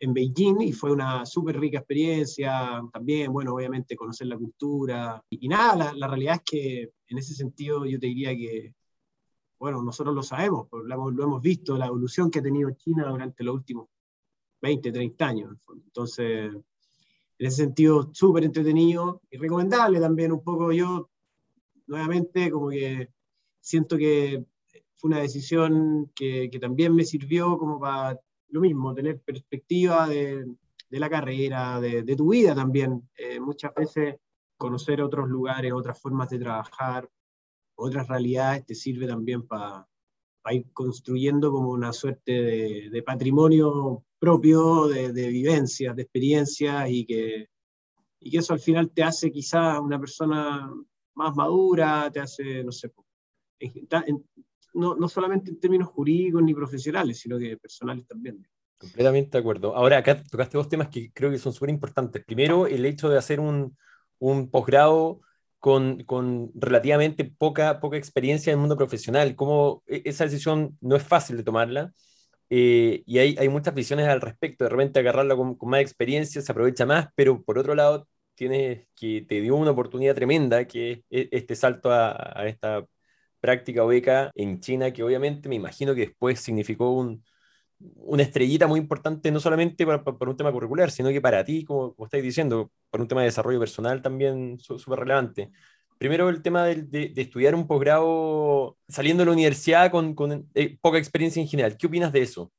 en 0.01 0.13
Beijing 0.13 0.61
y 0.61 0.73
fue 0.73 0.91
una 0.91 1.27
súper 1.27 1.59
rica 1.59 1.77
experiencia, 1.77 2.81
también, 2.91 3.31
bueno, 3.31 3.53
obviamente 3.53 3.95
conocer 3.95 4.27
la 4.27 4.37
cultura 4.37 5.23
y, 5.29 5.47
nada, 5.47 5.75
la, 5.75 5.93
la, 5.93 6.07
realidad 6.07 6.37
es 6.37 6.41
que 6.43 6.91
en 7.07 7.17
ese 7.19 7.35
sentido 7.35 7.85
yo 7.85 7.99
te 7.99 8.07
diría 8.07 8.31
que, 8.31 8.73
bueno, 9.59 9.83
nosotros 9.83 10.15
lo 10.15 10.23
sabemos, 10.23 10.67
lo, 10.71 11.11
lo 11.11 11.23
hemos 11.23 11.41
visto, 11.41 11.77
la 11.77 11.85
evolución 11.85 12.31
que 12.31 12.39
ha 12.39 12.41
tenido 12.41 12.71
China 12.71 13.09
durante 13.09 13.43
los 13.43 13.53
últimos 13.53 13.89
20, 14.63 14.91
30 14.91 15.27
años. 15.27 15.57
Entonces, 15.71 16.51
en 16.51 17.47
ese 17.47 17.57
sentido, 17.57 18.09
súper 18.11 18.43
entretenido 18.43 19.21
y 19.29 19.37
recomendable 19.37 19.99
también 19.99 20.31
un 20.31 20.43
poco 20.43 20.71
yo, 20.71 21.11
nuevamente, 21.85 22.49
como 22.49 22.69
que 22.69 23.09
siento 23.59 23.97
que 23.97 24.43
fue 24.95 25.09
una 25.09 25.19
decisión 25.19 26.11
que, 26.15 26.49
que, 26.51 26.57
también 26.57 26.95
me 26.95 27.03
sirvió 27.03 27.55
como 27.59 27.79
para 27.79 28.19
lo 28.51 28.61
mismo, 28.61 28.93
tener 28.93 29.19
perspectiva 29.21 30.07
de, 30.07 30.45
de 30.89 30.99
la 30.99 31.09
carrera, 31.09 31.79
de, 31.79 32.03
de, 32.03 32.15
tu 32.15 32.31
vida 32.31 32.53
también. 32.53 33.09
Eh, 33.17 33.39
muchas 33.39 33.73
veces 33.73 34.17
conocer 34.57 35.01
otros 35.01 35.27
lugares, 35.27 35.73
otras 35.73 35.99
formas 35.99 36.29
de 36.29 36.39
trabajar, 36.39 37.09
otras 37.75 38.07
realidades 38.07 38.65
te 38.65 38.75
sirve 38.75 39.07
también 39.07 39.47
para 39.47 39.87
ir 40.51 40.71
construyendo 40.73 41.51
como 41.51 41.71
una 41.71 41.93
suerte 41.93 42.31
de, 42.31 42.89
de 42.91 43.03
patrimonio 43.03 44.03
propio, 44.19 44.87
de, 44.87 45.13
de 45.13 45.27
vivencias, 45.29 45.95
de 45.95 46.01
experiencias 46.03 46.89
y 46.89 47.05
que, 47.05 47.49
y 48.19 48.29
que 48.29 48.37
eso 48.37 48.53
al 48.53 48.59
final 48.59 48.91
te 48.91 49.03
hace 49.03 49.31
quizá 49.31 49.79
una 49.79 49.99
persona 49.99 50.71
más 51.15 51.35
madura, 51.35 52.09
te 52.11 52.19
hace, 52.19 52.63
no 52.63 52.71
sé, 52.71 52.91
no, 54.73 54.95
no 54.95 55.09
solamente 55.09 55.51
en 55.51 55.59
términos 55.59 55.89
jurídicos 55.89 56.41
ni 56.43 56.53
profesionales, 56.53 57.19
sino 57.19 57.37
que 57.37 57.57
personales 57.57 58.05
también. 58.07 58.45
Completamente 58.77 59.37
de 59.37 59.39
acuerdo. 59.39 59.75
Ahora, 59.75 59.97
acá 59.97 60.23
tocaste 60.23 60.57
dos 60.57 60.67
temas 60.67 60.89
que 60.89 61.11
creo 61.13 61.29
que 61.29 61.37
son 61.37 61.53
súper 61.53 61.69
importantes. 61.69 62.23
Primero, 62.25 62.65
el 62.65 62.85
hecho 62.85 63.09
de 63.09 63.17
hacer 63.17 63.39
un, 63.39 63.77
un 64.17 64.49
posgrado 64.49 65.21
con, 65.59 66.03
con, 66.05 66.51
relativamente 66.55 67.25
poca, 67.25 67.79
poca 67.79 67.97
experiencia 67.97 68.51
en 68.51 68.57
el 68.57 68.61
mundo 68.61 68.77
profesional. 68.77 69.35
¿Cómo 69.35 69.83
e, 69.87 70.01
esa 70.05 70.23
decisión 70.25 70.77
no 70.81 70.95
es 70.95 71.03
fácil 71.03 71.37
de 71.37 71.43
tomarla? 71.43 71.93
Eh, 72.49 73.03
y 73.05 73.19
hay, 73.19 73.35
hay, 73.39 73.49
muchas 73.49 73.75
visiones 73.75 74.07
al 74.07 74.21
respecto. 74.21 74.63
De 74.63 74.71
repente 74.71 74.99
agarrarla 74.99 75.35
con, 75.35 75.55
con, 75.55 75.69
más 75.69 75.81
experiencia 75.81 76.41
se 76.41 76.51
aprovecha 76.51 76.85
más, 76.85 77.09
pero 77.15 77.43
por 77.43 77.59
otro 77.59 77.75
lado 77.75 78.07
tienes 78.35 78.87
que 78.95 79.21
te 79.21 79.41
dio 79.41 79.55
una 79.55 79.71
oportunidad 79.71 80.15
tremenda, 80.15 80.65
que 80.65 81.03
es 81.09 81.27
este 81.31 81.55
salto 81.55 81.91
a, 81.91 82.39
a 82.39 82.47
esta 82.47 82.83
práctica 83.41 83.83
beca 83.83 84.31
en 84.35 84.59
China, 84.61 84.91
que 84.93 85.03
obviamente 85.03 85.49
me 85.49 85.55
imagino 85.55 85.93
que 85.93 86.01
después 86.01 86.39
significó 86.39 86.91
un, 86.91 87.23
una 87.95 88.23
estrellita 88.23 88.67
muy 88.67 88.79
importante, 88.79 89.31
no 89.31 89.39
solamente 89.39 89.85
para, 89.85 90.03
un 90.05 90.37
tema 90.37 90.51
curricular, 90.51 90.91
sino 90.91 91.09
que 91.09 91.21
para 91.21 91.43
ti, 91.43 91.65
como, 91.65 91.93
como 91.95 92.05
estáis 92.05 92.23
diciendo, 92.23 92.71
para 92.89 93.01
un 93.03 93.07
tema 93.07 93.21
de 93.21 93.27
desarrollo 93.27 93.59
personal 93.59 94.01
también 94.01 94.59
súper 94.59 94.99
relevante. 94.99 95.51
Primero, 95.97 96.29
el 96.29 96.41
tema 96.41 96.65
de, 96.65 97.13
estudiar 97.15 97.53
un 97.53 97.67
posgrado 97.67 98.77
saliendo 98.87 99.21
de 99.21 99.25
la 99.25 99.33
universidad 99.33 99.91
con, 99.91 100.49
eh, 100.55 100.77
poca 100.81 100.97
experiencia 100.97 101.41
en 101.41 101.47
general. 101.47 101.77
¿Qué 101.77 101.87
opinas 101.87 102.11
de 102.11 102.21
eso? 102.21 102.51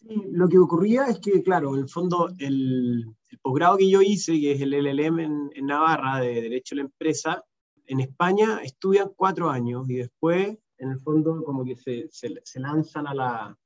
Lo 0.00 0.48
que 0.48 0.58
ocurría 0.58 1.06
es 1.06 1.20
que, 1.20 1.42
claro, 1.42 1.74
en 1.74 1.82
el 1.82 1.88
fondo, 1.88 2.28
el, 2.38 3.04
el 3.28 3.38
posgrado 3.40 3.76
que 3.76 3.88
yo 3.88 4.02
hice, 4.02 4.40
que 4.40 4.52
es 4.52 4.60
el 4.62 4.72
LLM 4.72 5.20
en, 5.20 5.50
en 5.54 5.66
Navarra 5.66 6.20
de 6.20 6.40
Derecho 6.42 6.74
a 6.74 6.76
la 6.76 6.82
Empresa, 6.82 7.44
en 7.90 7.98
España 7.98 8.60
estudian 8.62 9.10
cuatro 9.16 9.50
años 9.50 9.90
y 9.90 9.96
después, 9.96 10.56
en 10.78 10.90
el 10.90 11.00
fondo, 11.00 11.42
como 11.42 11.64
que 11.64 11.74
se, 11.74 12.08
se, 12.12 12.40
se 12.44 12.60
lanzan 12.60 13.08
a 13.08 13.14
la, 13.14 13.58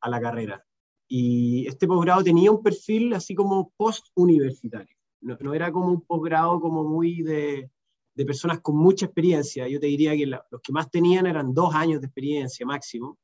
a 0.00 0.10
la 0.10 0.20
carrera. 0.20 0.62
Y 1.08 1.66
este 1.66 1.86
posgrado 1.86 2.22
tenía 2.22 2.52
un 2.52 2.62
perfil 2.62 3.14
así 3.14 3.34
como 3.34 3.72
post-universitario. 3.78 4.94
No, 5.22 5.38
no, 5.40 5.54
era 5.54 5.72
como 5.72 5.88
un 5.88 6.02
posgrado 6.02 6.60
como 6.60 6.84
muy 6.84 7.22
de, 7.22 7.70
de, 8.14 8.26
personas 8.26 8.60
con 8.60 8.76
mucha 8.76 9.06
experiencia. 9.06 9.66
Yo 9.66 9.80
te 9.80 9.86
diría 9.86 10.14
que 10.14 10.26
la, 10.26 10.44
los 10.50 10.60
que 10.60 10.72
más 10.72 10.90
tenían 10.90 11.26
eran 11.26 11.54
dos 11.54 11.74
años 11.74 12.02
de 12.02 12.08
experiencia 12.08 12.66
máximo, 12.66 13.16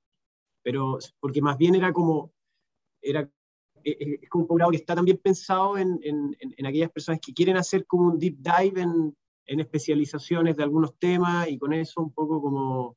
pero 0.63 0.97
porque 1.21 1.43
más 1.43 1.59
bien 1.59 1.75
era 1.75 1.93
como, 1.93 2.33
era, 3.03 3.31
es, 3.85 3.97
e, 4.01 4.19
es 4.23 4.31
como 4.31 4.45
un 4.45 4.49
posgrado 4.49 4.71
que 4.71 4.79
está 4.79 4.95
también 4.95 5.19
pensado 5.19 5.77
en, 5.77 6.01
en, 6.03 6.35
en, 6.41 6.67
aquellas 6.67 6.91
personas 6.91 7.21
que 7.21 7.35
quieren 7.35 7.59
hacer 7.59 7.85
como 7.87 8.05
un 8.07 8.19
deep 8.19 8.39
dive 8.39 8.81
en, 8.81 9.15
en 9.53 9.61
especializaciones 9.61 10.57
de 10.57 10.63
algunos 10.63 10.99
temas 10.99 11.49
y 11.49 11.59
con 11.59 11.73
eso 11.75 12.01
un 12.01 12.13
poco 12.13 12.41
como 12.41 12.97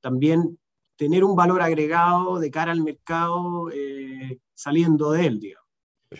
también 0.00 0.58
tener 0.96 1.24
un 1.24 1.36
valor 1.36 1.60
agregado 1.60 2.38
de 2.38 2.50
cara 2.50 2.72
al 2.72 2.82
mercado 2.82 3.70
eh, 3.70 4.38
saliendo 4.54 5.12
de 5.12 5.26
él, 5.26 5.40
digamos. 5.40 5.68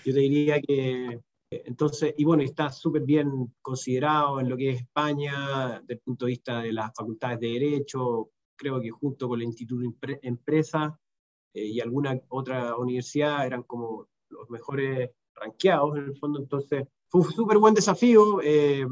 Yo 0.05 0.13
te 0.13 0.21
diría 0.21 0.61
que, 0.61 1.21
entonces, 1.51 2.15
y 2.17 2.25
bueno, 2.25 2.43
está 2.43 2.71
súper 2.71 3.03
bien 3.03 3.55
considerado 3.63 4.39
en 4.41 4.49
lo 4.51 4.57
que 4.57 4.71
es 4.71 4.83
España, 4.83 5.81
desde 5.81 5.95
el 5.95 6.01
punto 6.01 6.27
de 6.27 6.31
vista 6.31 6.61
de 6.61 6.73
las 6.73 6.93
facultades 6.95 7.41
de 7.41 7.49
Derecho, 7.49 8.31
creo 8.57 8.81
que 8.81 8.91
junto 8.91 9.29
con 9.29 9.41
el 9.41 9.47
Instituto 9.47 9.83
Empresa 10.23 10.99
eh, 11.55 11.65
y 11.65 11.81
alguna 11.81 12.21
otra 12.29 12.77
universidad 12.77 13.47
eran 13.47 13.63
como 13.63 14.09
los 14.29 14.49
mejores 14.51 15.11
ranqueados 15.35 15.97
en 15.97 16.05
el 16.05 16.17
fondo, 16.19 16.39
entonces 16.39 16.87
fue 17.09 17.23
un 17.23 17.33
súper 17.33 17.59
buen 17.59 17.75
desafío. 17.75 18.41
Eh, 18.43 18.87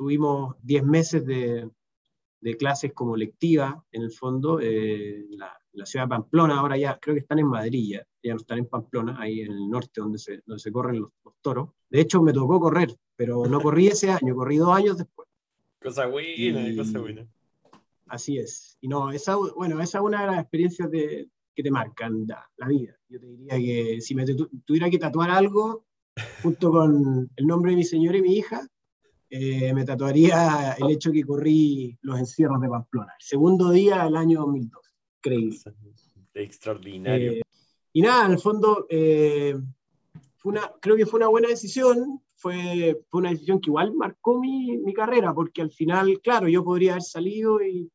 tuvimos 0.00 0.56
10 0.62 0.84
meses 0.84 1.26
de, 1.26 1.68
de 2.40 2.56
clases 2.56 2.94
como 2.94 3.18
lectiva, 3.18 3.84
en 3.92 4.00
el 4.00 4.10
fondo, 4.10 4.58
eh, 4.58 5.26
la, 5.28 5.52
la, 5.74 5.84
ciudad 5.84 6.06
de 6.06 6.08
Pamplona, 6.08 6.58
ahora 6.58 6.78
ya 6.78 6.98
creo 6.98 7.14
que 7.14 7.20
están 7.20 7.38
en 7.38 7.48
Madrid, 7.48 7.96
ya, 7.98 8.06
ya, 8.22 8.32
no 8.32 8.38
están 8.38 8.60
en 8.60 8.66
Pamplona, 8.66 9.20
ahí 9.20 9.42
en 9.42 9.52
el 9.52 9.68
norte 9.68 10.00
donde 10.00 10.16
se, 10.16 10.40
donde 10.46 10.58
se 10.58 10.72
corren 10.72 11.02
los, 11.02 11.10
los, 11.22 11.34
toros. 11.42 11.68
De 11.90 12.00
hecho, 12.00 12.22
me 12.22 12.32
tocó 12.32 12.58
correr, 12.58 12.96
pero 13.14 13.44
no 13.44 13.60
corrí 13.60 13.88
ese 13.88 14.10
año, 14.10 14.34
corrí 14.34 14.56
dos 14.56 14.74
años 14.74 14.96
después. 14.96 15.28
Cosa 15.82 16.06
buena, 16.06 16.30
y, 16.30 16.76
cosa 16.78 16.98
buena. 16.98 17.26
Así 18.06 18.38
es. 18.38 18.78
Y 18.80 18.88
no, 18.88 19.10
esa, 19.10 19.36
bueno, 19.36 19.82
esa 19.82 19.98
es 19.98 20.04
una 20.04 20.22
de 20.22 20.26
las 20.28 20.40
experiencias 20.40 20.90
de, 20.90 21.28
que 21.54 21.62
te 21.62 21.70
marcan 21.70 22.24
la, 22.26 22.50
la, 22.56 22.68
vida. 22.68 22.96
Yo 23.06 23.20
te 23.20 23.26
diría 23.26 23.58
que 23.58 24.00
si 24.00 24.14
me 24.14 24.24
tuviera 24.64 24.88
que 24.88 24.98
tatuar 24.98 25.28
algo, 25.28 25.84
junto 26.42 26.70
con 26.70 27.30
el 27.36 27.46
nombre 27.46 27.72
de 27.72 27.76
mi 27.76 27.84
señora 27.84 28.16
y 28.16 28.22
mi 28.22 28.36
hija, 28.38 28.66
eh, 29.32 29.72
me 29.72 29.84
tatuaría 29.84 30.72
el 30.72 30.90
hecho 30.90 31.12
que 31.12 31.22
corrí 31.22 31.96
los 32.02 32.18
encierros 32.18 32.60
de 32.60 32.68
Pamplona, 32.68 33.14
el 33.16 33.24
segundo 33.24 33.70
día 33.70 34.04
del 34.04 34.16
año 34.16 34.40
2002. 34.40 34.94
Increíble. 35.18 35.58
Extraordinario. 36.34 37.32
Eh, 37.32 37.42
y 37.92 38.02
nada, 38.02 38.26
en 38.26 38.32
el 38.32 38.40
fondo, 38.40 38.86
eh, 38.88 39.54
fue 40.36 40.52
una, 40.52 40.72
creo 40.80 40.96
que 40.96 41.06
fue 41.06 41.18
una 41.18 41.28
buena 41.28 41.48
decisión. 41.48 42.20
Fue, 42.34 43.02
fue 43.08 43.20
una 43.20 43.30
decisión 43.30 43.60
que 43.60 43.70
igual 43.70 43.94
marcó 43.94 44.40
mi, 44.40 44.78
mi, 44.78 44.94
carrera, 44.94 45.32
porque 45.34 45.60
al 45.60 45.70
final, 45.70 46.20
claro, 46.22 46.48
yo 46.48 46.64
podría 46.64 46.92
haber 46.92 47.02
salido 47.02 47.62
y 47.62 47.88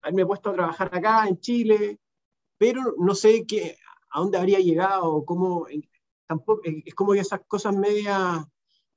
haberme 0.00 0.26
puesto 0.26 0.50
a 0.50 0.54
trabajar 0.54 0.88
acá 0.92 1.28
en 1.28 1.38
Chile, 1.38 2.00
pero 2.56 2.94
no 2.98 3.14
sé 3.14 3.44
qué, 3.46 3.76
a 4.10 4.20
dónde 4.20 4.38
habría 4.38 4.58
llegado, 4.58 5.22
cómo, 5.26 5.66
tampoco, 6.26 6.62
es 6.64 6.94
como 6.94 7.12
que 7.12 7.20
esas 7.20 7.42
cosas 7.46 7.76
medias 7.76 8.42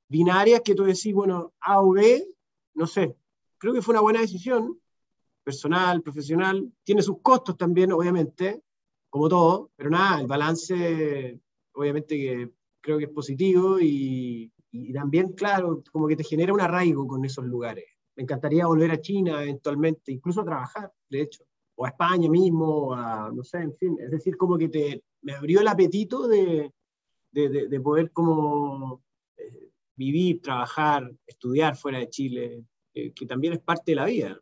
binarias 0.08 0.60
que 0.60 0.74
tú 0.74 0.84
decís, 0.84 1.12
bueno, 1.14 1.52
A 1.60 1.80
o 1.80 1.92
B, 1.92 2.26
no 2.74 2.86
sé. 2.86 3.16
Creo 3.58 3.72
que 3.72 3.82
fue 3.82 3.92
una 3.92 4.02
buena 4.02 4.20
decisión, 4.20 4.78
personal, 5.42 6.02
profesional. 6.02 6.70
Tiene 6.82 7.02
sus 7.02 7.20
costos 7.20 7.56
también, 7.56 7.92
obviamente, 7.92 8.62
como 9.10 9.28
todo, 9.28 9.70
pero 9.76 9.90
nada, 9.90 10.20
el 10.20 10.26
balance, 10.26 11.40
obviamente 11.74 12.16
que 12.16 12.50
creo 12.80 12.98
que 12.98 13.04
es 13.04 13.10
positivo 13.10 13.78
y, 13.80 14.52
y 14.72 14.92
también, 14.92 15.32
claro, 15.32 15.82
como 15.92 16.08
que 16.08 16.16
te 16.16 16.24
genera 16.24 16.52
un 16.52 16.60
arraigo 16.60 17.06
con 17.06 17.24
esos 17.24 17.44
lugares. 17.44 17.84
Me 18.16 18.24
encantaría 18.24 18.66
volver 18.66 18.90
a 18.90 19.00
China 19.00 19.42
eventualmente, 19.42 20.12
incluso 20.12 20.40
a 20.40 20.44
trabajar, 20.44 20.92
de 21.08 21.22
hecho, 21.22 21.44
o 21.76 21.84
a 21.84 21.88
España 21.88 22.28
mismo, 22.28 22.92
a, 22.92 23.30
no 23.32 23.42
sé, 23.42 23.58
en 23.58 23.76
fin, 23.76 23.96
es 24.00 24.10
decir, 24.10 24.36
como 24.36 24.58
que 24.58 24.68
te, 24.68 25.04
me 25.22 25.32
abrió 25.32 25.60
el 25.60 25.68
apetito 25.68 26.28
de, 26.28 26.72
de, 27.32 27.48
de, 27.48 27.68
de 27.68 27.80
poder 27.80 28.12
como 28.12 29.02
vivir, 29.96 30.40
trabajar, 30.40 31.10
estudiar 31.26 31.76
fuera 31.76 31.98
de 31.98 32.08
Chile, 32.08 32.64
eh, 32.94 33.12
que 33.12 33.26
también 33.26 33.54
es 33.54 33.60
parte 33.60 33.92
de 33.92 33.96
la 33.96 34.06
vida. 34.06 34.38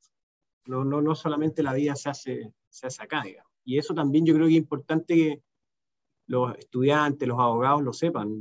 No, 0.66 0.84
no, 0.84 1.02
no 1.02 1.14
solamente 1.14 1.62
la 1.62 1.74
vida 1.74 1.96
se 1.96 2.10
hace, 2.10 2.52
se 2.68 2.86
hace 2.86 3.02
acá, 3.02 3.22
digamos. 3.22 3.50
Y 3.64 3.78
eso 3.78 3.94
también 3.94 4.26
yo 4.26 4.34
creo 4.34 4.46
que 4.46 4.52
es 4.52 4.58
importante 4.58 5.14
que 5.14 5.42
los 6.26 6.56
estudiantes, 6.56 7.28
los 7.28 7.38
abogados 7.38 7.82
lo 7.82 7.92
sepan, 7.92 8.40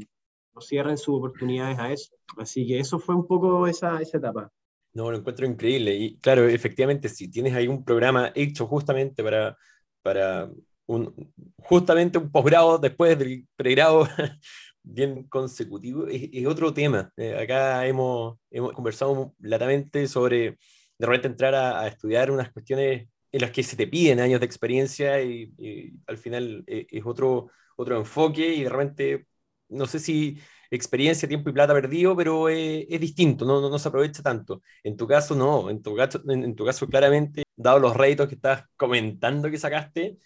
no 0.53 0.62
cierren 0.62 0.98
sus 0.98 1.15
oportunidades 1.18 1.80
a 1.80 1.91
eso. 1.91 2.15
Así 2.38 2.65
que 2.65 2.80
eso 2.80 3.00
fue 3.00 3.15
un 3.15 3.27
poco 3.27 3.68
esa, 3.68 4.01
esa 4.01 4.18
etapa. 4.18 4.51
No, 4.94 5.10
lo 5.10 5.18
encuentro 5.18 5.46
increíble. 5.46 5.96
Y 5.96 6.18
claro, 6.18 6.48
efectivamente, 6.48 7.10
si 7.10 7.30
tienes 7.30 7.53
ahí 7.53 7.68
un 7.68 7.84
programa 7.84 8.32
hecho 8.36 8.68
justamente 8.68 9.24
para, 9.24 9.58
para 10.01 10.50
un, 10.86 11.34
justamente 11.58 12.18
un 12.18 12.32
posgrado 12.32 12.77
después 12.77 13.18
del 13.18 13.48
pregrado 13.56 14.08
bien 14.84 15.24
consecutivo, 15.28 16.08
es, 16.08 16.30
es 16.34 16.46
otro 16.48 16.74
tema. 16.74 17.12
Eh, 17.18 17.38
acá 17.38 17.86
hemos, 17.88 18.38
hemos 18.50 18.74
conversado 18.74 19.34
latamente 19.40 20.08
sobre 20.08 20.58
de 20.98 21.08
repente 21.08 21.28
entrar 21.28 21.56
a, 21.56 21.82
a, 21.82 21.88
estudiar 21.88 22.32
unas 22.32 22.52
cuestiones 22.52 23.08
en 23.32 23.42
las 23.42 23.52
que 23.52 23.64
se 23.64 23.76
te 23.76 23.88
piden 23.88 24.20
años 24.20 24.40
de 24.40 24.46
experiencia 24.46 25.22
y, 25.22 25.54
y 25.58 25.94
al 26.08 26.18
final 26.18 26.64
eh, 26.68 26.86
es 26.90 27.04
otro, 27.06 27.50
otro 27.76 27.98
enfoque 27.98 28.54
y 28.54 28.64
de 28.64 28.70
repente, 28.70 29.28
no 29.70 29.86
sé 29.88 30.00
si 30.00 30.38
experiencia, 30.70 31.28
tiempo 31.28 31.50
y 31.50 31.54
plata 31.54 31.74
perdido, 31.74 32.16
pero 32.16 32.50
es, 32.50 32.86
es 32.90 33.00
distinto, 33.00 33.46
no, 33.46 33.62
no, 33.62 33.70
no, 33.70 33.80
se 33.80 33.90
aprovecha 33.90 34.24
tanto. 34.24 34.62
En 34.84 34.96
tu 34.98 35.08
caso, 35.08 35.36
no, 35.36 35.70
en 35.70 35.82
tu 35.82 35.96
caso, 35.96 36.22
en, 36.30 36.44
en 36.44 36.56
tu 36.56 36.66
caso 36.66 36.88
claramente, 36.88 37.44
dado 37.56 37.80
los 37.80 37.96
réditos 37.96 38.28
que 38.28 38.36
estás 38.36 38.66
comentando 38.78 39.50
que 39.50 39.58
sacaste, 39.58 40.18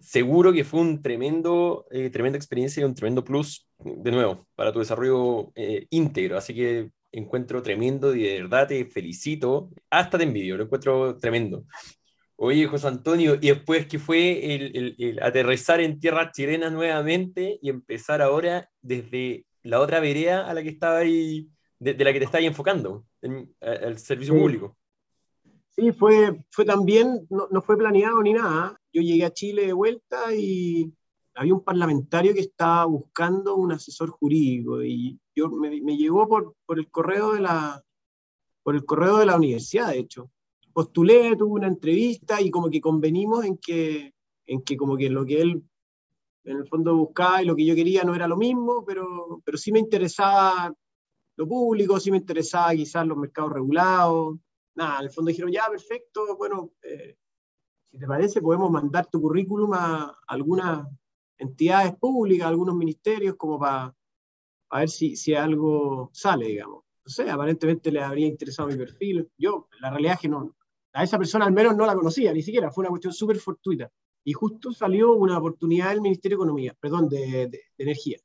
seguro 0.00 0.52
que 0.52 0.64
fue 0.64 0.80
un 0.80 1.02
tremendo, 1.02 1.86
eh, 1.90 2.10
tremenda 2.10 2.36
experiencia 2.36 2.80
y 2.80 2.84
un 2.84 2.94
tremendo 2.94 3.24
plus, 3.24 3.68
de 3.78 4.10
nuevo, 4.10 4.46
para 4.54 4.72
tu 4.72 4.78
desarrollo 4.78 5.52
eh, 5.54 5.86
íntegro. 5.90 6.36
Así 6.36 6.54
que 6.54 6.90
encuentro 7.12 7.62
tremendo 7.62 8.14
y 8.14 8.22
de 8.22 8.42
verdad 8.42 8.68
te 8.68 8.84
felicito. 8.86 9.70
Hasta 9.90 10.18
te 10.18 10.24
envidio, 10.24 10.56
lo 10.56 10.64
encuentro 10.64 11.16
tremendo. 11.16 11.64
Oye, 12.36 12.66
José 12.66 12.88
Antonio, 12.88 13.34
y 13.40 13.48
después 13.48 13.86
que 13.86 13.98
fue 13.98 14.54
el, 14.54 14.74
el, 14.74 14.96
el 14.98 15.22
aterrizar 15.22 15.80
en 15.80 16.00
tierra 16.00 16.32
chilena 16.32 16.70
nuevamente 16.70 17.58
y 17.60 17.68
empezar 17.68 18.22
ahora 18.22 18.70
desde 18.80 19.44
la 19.62 19.78
otra 19.78 20.00
vereda 20.00 20.48
a 20.48 20.54
la 20.54 20.62
que 20.62 20.70
estaba 20.70 20.98
ahí, 20.98 21.48
de, 21.78 21.92
de 21.92 22.04
la 22.04 22.12
que 22.14 22.18
te 22.18 22.24
estás 22.24 22.40
enfocando, 22.40 23.04
en, 23.20 23.54
al 23.60 23.98
servicio 23.98 24.32
sí. 24.32 24.40
público. 24.40 24.76
Sí, 25.68 25.92
fue, 25.92 26.44
fue 26.50 26.64
también, 26.64 27.26
no, 27.28 27.46
no, 27.50 27.60
fue 27.60 27.76
planeado 27.76 28.22
ni 28.22 28.32
nada. 28.32 28.79
Yo 28.92 29.02
llegué 29.02 29.24
a 29.24 29.32
Chile 29.32 29.66
de 29.66 29.72
vuelta 29.72 30.34
y 30.34 30.92
había 31.34 31.54
un 31.54 31.64
parlamentario 31.64 32.34
que 32.34 32.40
estaba 32.40 32.84
buscando 32.86 33.56
un 33.56 33.72
asesor 33.72 34.10
jurídico 34.10 34.82
y 34.82 35.18
yo 35.34 35.48
me, 35.48 35.80
me 35.80 35.96
llegó 35.96 36.28
por, 36.28 36.54
por, 36.66 36.78
el 36.78 36.90
correo 36.90 37.32
de 37.32 37.40
la, 37.40 37.82
por 38.62 38.74
el 38.74 38.84
correo 38.84 39.18
de 39.18 39.26
la 39.26 39.36
universidad, 39.36 39.88
de 39.88 39.98
hecho. 39.98 40.30
Postulé, 40.72 41.36
tuve 41.36 41.52
una 41.52 41.66
entrevista 41.66 42.40
y 42.40 42.50
como 42.50 42.70
que 42.70 42.80
convenimos 42.80 43.44
en 43.44 43.58
que, 43.58 44.14
en 44.46 44.62
que 44.62 44.76
como 44.76 44.96
que 44.96 45.10
lo 45.10 45.24
que 45.24 45.40
él 45.40 45.64
en 46.44 46.56
el 46.56 46.66
fondo 46.66 46.96
buscaba 46.96 47.42
y 47.42 47.46
lo 47.46 47.54
que 47.54 47.66
yo 47.66 47.74
quería 47.74 48.02
no 48.04 48.14
era 48.14 48.26
lo 48.26 48.36
mismo, 48.36 48.84
pero, 48.84 49.40
pero 49.44 49.58
sí 49.58 49.72
me 49.72 49.78
interesaba 49.78 50.72
lo 51.36 51.46
público, 51.46 51.98
sí 52.00 52.10
me 52.10 52.18
interesaba 52.18 52.74
quizás 52.74 53.06
los 53.06 53.16
mercados 53.16 53.52
regulados. 53.52 54.38
Nada, 54.74 54.98
en 54.98 55.04
el 55.06 55.10
fondo 55.10 55.30
dijeron, 55.30 55.52
ya, 55.52 55.66
perfecto, 55.70 56.36
bueno, 56.36 56.70
eh, 56.82 57.16
si 57.90 57.98
te 57.98 58.06
parece, 58.06 58.40
podemos 58.40 58.70
mandar 58.70 59.06
tu 59.06 59.20
currículum 59.20 59.72
a 59.74 60.16
algunas 60.28 60.86
entidades 61.38 61.94
públicas, 61.96 62.46
a 62.46 62.50
algunos 62.50 62.76
ministerios, 62.76 63.34
como 63.36 63.58
para 63.58 63.94
ver 64.72 64.88
si, 64.88 65.16
si 65.16 65.34
algo 65.34 66.10
sale, 66.12 66.46
digamos. 66.46 66.84
No 67.04 67.10
sé, 67.10 67.28
aparentemente 67.28 67.90
les 67.90 68.02
habría 68.02 68.28
interesado 68.28 68.68
mi 68.68 68.76
perfil. 68.76 69.28
Yo, 69.36 69.68
la 69.80 69.90
realidad 69.90 70.14
es 70.14 70.20
que 70.20 70.28
no, 70.28 70.54
a 70.92 71.02
esa 71.02 71.18
persona 71.18 71.46
al 71.46 71.52
menos 71.52 71.76
no 71.76 71.86
la 71.86 71.94
conocía, 71.94 72.32
ni 72.32 72.42
siquiera, 72.42 72.70
fue 72.70 72.82
una 72.82 72.90
cuestión 72.90 73.12
súper 73.12 73.38
fortuita. 73.38 73.90
Y 74.22 74.32
justo 74.34 74.72
salió 74.72 75.14
una 75.14 75.38
oportunidad 75.38 75.90
del 75.90 76.02
Ministerio 76.02 76.36
de 76.36 76.42
Economía, 76.42 76.76
perdón, 76.78 77.08
de, 77.08 77.50
Energía, 77.78 78.18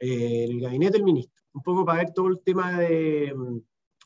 eh, 0.00 0.44
el 0.44 0.60
gabinete 0.60 0.94
del 0.94 1.04
ministro, 1.04 1.42
un 1.52 1.62
poco 1.62 1.84
para 1.84 1.98
ver 1.98 2.12
todo 2.12 2.28
el 2.28 2.40
tema 2.42 2.78
de 2.78 3.32
mm, 3.34 3.58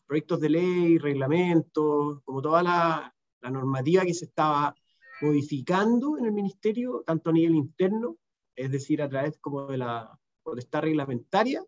proyectos 0.07 0.41
de 0.41 0.51
ley, 0.51 0.99
reglamentos, 0.99 2.21
como 2.25 2.43
toda 2.43 2.63
la, 2.63 3.15
la 3.41 3.51
normativa 3.51 4.05
que 4.05 4.15
se 4.15 4.27
estaba 4.27 4.75
modificando 5.21 6.19
en 6.19 6.27
el 6.27 6.33
ministerio, 6.33 7.03
tanto 7.07 7.31
a 7.31 7.33
nivel 7.33 7.55
interno, 7.55 8.17
es 8.55 8.71
decir, 8.71 9.03
a 9.03 9.09
través 9.09 9.39
como 9.39 9.67
de 9.67 9.79
la 9.79 10.19
potestad 10.43 10.83
reglamentaria, 10.83 11.65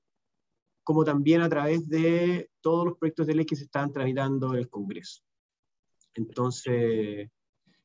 como 0.82 1.04
también 1.04 1.40
a 1.40 1.48
través 1.48 1.88
de 1.88 2.50
todos 2.60 2.86
los 2.86 2.98
proyectos 2.98 3.26
de 3.26 3.34
ley 3.34 3.44
que 3.44 3.56
se 3.56 3.64
estaban 3.64 3.92
tramitando 3.92 4.52
en 4.52 4.58
el 4.58 4.68
Congreso. 4.68 5.22
Entonces, 6.14 7.30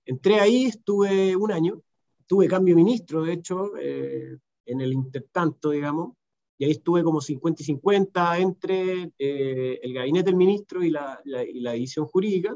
entré 0.06 0.40
ahí, 0.40 0.66
estuve 0.66 1.36
un 1.36 1.52
año, 1.52 1.82
tuve 2.26 2.48
cambio 2.48 2.76
de 2.76 2.84
ministro, 2.84 3.24
de 3.24 3.34
hecho, 3.34 3.78
eh, 3.78 4.38
en 4.66 4.82
el 4.82 4.94
intertanto, 4.94 5.70
digamos, 5.70 6.16
y 6.58 6.66
ahí 6.66 6.72
estuve 6.72 7.04
como 7.04 7.22
50 7.22 7.62
y 7.62 7.66
50 7.66 8.40
entre 8.40 9.12
eh, 9.20 9.80
el 9.84 9.94
gabinete 9.94 10.26
del 10.26 10.38
ministro 10.38 10.84
y 10.84 10.90
la, 10.90 11.22
y 11.26 11.60
la 11.60 11.74
división 11.74 12.06
jurídica 12.08 12.56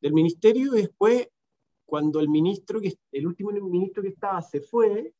del 0.00 0.12
ministerio, 0.12 0.76
y 0.76 0.82
después, 0.82 1.28
cuando 1.84 2.20
el 2.20 2.28
ministro, 2.28 2.80
que, 2.80 2.96
el 3.12 3.26
último 3.26 3.50
ministro 3.50 4.02
que 4.02 4.10
estaba 4.10 4.40
se 4.42 4.60
fue, 4.60 5.14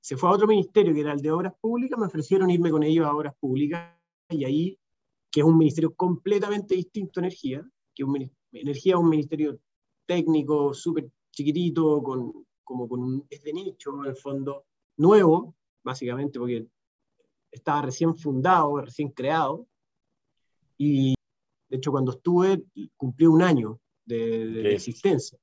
se 0.00 0.16
fue 0.16 0.28
a 0.28 0.32
otro 0.32 0.46
ministerio, 0.46 0.92
que 0.92 1.00
era 1.00 1.12
el 1.12 1.20
de 1.20 1.30
Obras 1.30 1.54
Públicas, 1.60 1.98
me 1.98 2.06
ofrecieron 2.06 2.50
irme 2.50 2.70
con 2.70 2.82
ellos 2.82 3.06
a 3.06 3.14
Obras 3.14 3.34
Públicas, 3.38 3.96
y 4.28 4.44
ahí, 4.44 4.78
que 5.30 5.40
es 5.40 5.46
un 5.46 5.56
ministerio 5.56 5.94
completamente 5.94 6.74
distinto 6.74 7.20
a 7.20 7.22
Energía, 7.22 7.66
que 7.94 8.04
un, 8.04 8.30
Energía 8.52 8.94
es 8.94 9.00
un 9.00 9.08
ministerio 9.08 9.58
técnico, 10.06 10.74
súper 10.74 11.08
chiquitito, 11.30 12.02
con, 12.02 12.46
como 12.62 12.88
con 12.88 13.00
un, 13.00 13.26
es 13.30 13.42
de 13.42 13.52
nicho, 13.52 13.94
en 14.00 14.10
el 14.10 14.16
fondo, 14.16 14.66
nuevo, 14.96 15.54
básicamente, 15.82 16.38
porque 16.38 16.66
estaba 17.50 17.82
recién 17.82 18.16
fundado, 18.16 18.80
recién 18.80 19.10
creado, 19.10 19.66
y 20.76 21.14
de 21.74 21.78
hecho 21.78 21.90
cuando 21.90 22.12
estuve 22.12 22.62
cumplí 22.96 23.26
un 23.26 23.42
año 23.42 23.80
de, 24.04 24.74
existencia, 24.74 25.36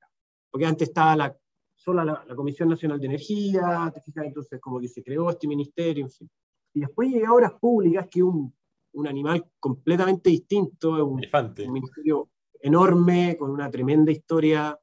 porque 0.49 0.65
antes 0.65 0.87
estaba 0.87 1.13
la, 1.17 1.37
sola 1.75 2.05
la, 2.05 2.35
Comisión 2.37 2.69
Nacional 2.69 3.01
de 3.01 3.07
Energía, 3.07 3.91
te 3.93 3.99
fijas, 3.99 4.27
entonces 4.27 4.61
como 4.61 4.79
que 4.79 4.87
se 4.87 5.03
creó 5.03 5.29
este 5.29 5.45
ministerio, 5.45 6.05
en 6.05 6.09
fin. 6.09 6.29
Y 6.73 6.79
después 6.79 7.09
llegué 7.09 7.25
a 7.25 7.33
Obras 7.33 7.51
Públicas, 7.59 8.07
que 8.09 8.19
es 8.19 8.23
un, 8.23 8.53
un 8.93 9.07
animal 9.07 9.45
completamente 9.59 10.29
distinto, 10.29 11.05
un, 11.05 11.19
un 11.21 11.73
ministerio 11.73 12.29
enorme, 12.61 13.35
con 13.37 13.51
una 13.51 13.69
tremenda 13.69 14.13
historia 14.13 14.79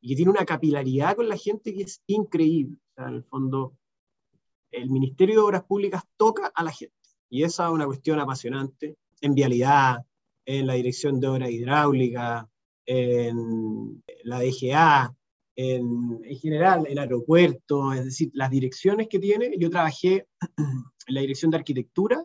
y 0.00 0.08
que 0.08 0.16
tiene 0.16 0.32
una 0.32 0.44
capilaridad 0.44 1.14
con 1.14 1.28
la 1.28 1.36
gente 1.36 1.72
que 1.72 1.82
es 1.82 2.02
increíble. 2.08 2.76
O 2.90 2.94
sea, 2.96 3.06
en 3.06 3.14
el 3.14 3.22
fondo, 3.22 3.76
el 4.72 4.90
Ministerio 4.90 5.36
de 5.36 5.42
Obras 5.42 5.62
Públicas 5.62 6.02
toca 6.16 6.50
a 6.52 6.64
la 6.64 6.72
gente 6.72 6.96
y 7.30 7.44
esa 7.44 7.66
es 7.66 7.70
una 7.70 7.86
cuestión 7.86 8.18
apasionante 8.18 8.96
en 9.20 9.34
vialidad, 9.34 10.04
en 10.48 10.66
la 10.66 10.72
Dirección 10.74 11.20
de 11.20 11.28
Obras 11.28 11.50
Hidráulicas, 11.50 12.46
en 12.86 14.02
la 14.24 14.40
DGA, 14.40 15.14
en, 15.54 16.20
en, 16.24 16.36
general 16.38 16.86
en 16.88 16.98
aeropuertos, 16.98 17.96
es 17.96 18.04
decir, 18.06 18.30
las 18.32 18.50
direcciones 18.50 19.08
que 19.08 19.18
tiene. 19.18 19.58
Yo 19.58 19.68
trabajé 19.68 20.26
en 20.56 21.14
la 21.14 21.20
Dirección 21.20 21.50
de 21.50 21.58
Arquitectura, 21.58 22.24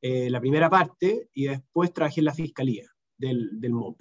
eh, 0.00 0.30
la 0.30 0.40
primera 0.40 0.70
parte, 0.70 1.28
y 1.34 1.44
después 1.44 1.92
trabajé 1.92 2.22
en 2.22 2.24
la 2.24 2.34
Fiscalía 2.34 2.90
del, 3.18 3.60
del 3.60 3.74
MOB. 3.74 3.96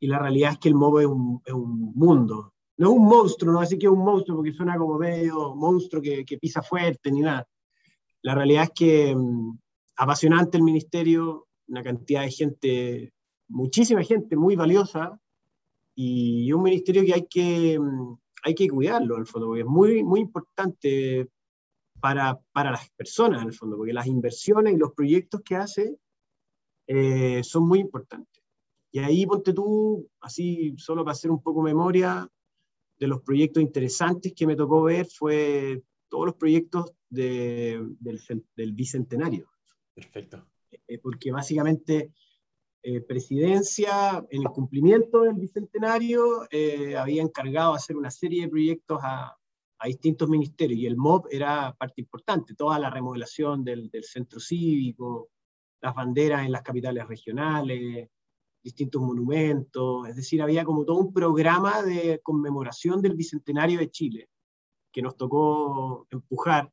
Y 0.00 0.08
la 0.08 0.18
realidad 0.18 0.54
es 0.54 0.58
que 0.58 0.68
el 0.68 0.74
MOB 0.74 0.98
es 0.98 1.06
un, 1.06 1.42
es 1.46 1.54
un 1.54 1.92
mundo. 1.94 2.52
No 2.78 2.90
es 2.90 2.98
un 2.98 3.06
monstruo, 3.06 3.52
no 3.52 3.60
así 3.60 3.78
que 3.78 3.86
es 3.86 3.92
un 3.92 4.04
monstruo 4.04 4.38
porque 4.38 4.52
suena 4.52 4.76
como 4.76 4.98
medio 4.98 5.54
monstruo 5.54 6.02
que, 6.02 6.24
que 6.24 6.36
pisa 6.38 6.62
fuerte 6.62 7.12
ni 7.12 7.20
nada. 7.20 7.46
La 8.22 8.34
realidad 8.34 8.64
es 8.64 8.70
que 8.74 9.14
mm, 9.14 9.56
apasionante 9.98 10.56
el 10.56 10.64
ministerio, 10.64 11.45
una 11.68 11.82
cantidad 11.82 12.22
de 12.22 12.30
gente, 12.30 13.12
muchísima 13.48 14.02
gente 14.02 14.36
muy 14.36 14.56
valiosa, 14.56 15.20
y 15.98 16.52
un 16.52 16.62
ministerio 16.62 17.04
que 17.04 17.14
hay 17.14 17.26
que, 17.26 17.78
mm, 17.80 18.18
hay 18.44 18.54
que 18.54 18.68
cuidarlo, 18.68 19.14
en 19.14 19.22
el 19.22 19.26
fondo, 19.26 19.48
porque 19.48 19.62
es 19.62 19.66
muy, 19.66 20.04
muy 20.04 20.20
importante 20.20 21.30
para, 22.00 22.38
para 22.52 22.70
las 22.70 22.90
personas, 22.90 23.42
en 23.42 23.48
el 23.48 23.54
fondo, 23.54 23.76
porque 23.76 23.94
las 23.94 24.06
inversiones 24.06 24.74
y 24.74 24.76
los 24.76 24.92
proyectos 24.92 25.40
que 25.42 25.56
hace 25.56 25.96
eh, 26.86 27.42
son 27.42 27.66
muy 27.66 27.80
importantes. 27.80 28.44
Y 28.92 28.98
ahí 29.00 29.26
ponte 29.26 29.52
tú, 29.52 30.08
así 30.20 30.74
solo 30.76 31.02
para 31.02 31.12
hacer 31.12 31.30
un 31.30 31.42
poco 31.42 31.62
memoria, 31.62 32.30
de 32.98 33.06
los 33.06 33.22
proyectos 33.22 33.62
interesantes 33.62 34.32
que 34.34 34.46
me 34.46 34.56
tocó 34.56 34.82
ver 34.82 35.06
fue 35.06 35.82
todos 36.08 36.26
los 36.26 36.34
proyectos 36.36 36.92
de, 37.10 37.84
del, 38.00 38.20
del, 38.54 38.72
bicentenario. 38.72 39.50
Perfecto. 39.94 40.46
Eh, 40.70 40.98
porque 40.98 41.30
básicamente 41.32 42.12
eh, 42.82 43.00
presidencia, 43.00 44.24
en 44.30 44.42
el 44.42 44.48
cumplimiento 44.48 45.22
del 45.22 45.34
bicentenario, 45.34 46.46
eh, 46.50 46.96
había 46.96 47.22
encargado 47.22 47.74
hacer 47.74 47.96
una 47.96 48.10
serie 48.10 48.42
de 48.42 48.48
proyectos 48.48 49.00
a, 49.02 49.36
a, 49.78 49.86
distintos 49.86 50.28
ministerios 50.28 50.78
y 50.78 50.86
el 50.86 50.96
MOB 50.96 51.26
era 51.30 51.74
parte 51.78 52.00
importante, 52.00 52.54
toda 52.54 52.78
la 52.78 52.90
remodelación 52.90 53.64
del, 53.64 53.90
del 53.90 54.04
centro 54.04 54.38
cívico, 54.40 55.30
las 55.80 55.94
banderas 55.94 56.44
en 56.44 56.52
las 56.52 56.62
capitales 56.62 57.06
regionales, 57.06 58.08
distintos 58.62 59.00
monumentos, 59.00 60.08
es 60.08 60.16
decir, 60.16 60.42
había 60.42 60.64
como 60.64 60.84
todo 60.84 60.98
un 60.98 61.12
programa 61.12 61.82
de 61.82 62.20
conmemoración 62.22 63.00
del 63.00 63.14
Bicentenario 63.14 63.78
de 63.78 63.90
Chile, 63.90 64.28
que 64.92 65.02
nos 65.02 65.16
tocó 65.16 66.06
empujar. 66.10 66.72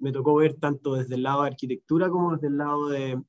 Me 0.00 0.12
tocó 0.12 0.34
ver 0.34 0.54
tanto 0.54 0.94
desde 0.94 1.14
el 1.14 1.22
lado 1.22 1.42
de 1.42 1.48
arquitectura 1.48 2.10
como 2.10 2.34
desde 2.34 2.48
el 2.48 2.58
lado 2.58 2.88
de, 2.88 3.22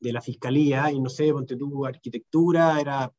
de 0.00 0.12
la 0.12 0.20
fiscalía, 0.20 0.90
y 0.90 1.00
no 1.00 1.08
sé, 1.08 1.32
ponte 1.32 1.56
tú, 1.56 1.86
arquitectura, 1.86 2.80
era, 2.80 3.12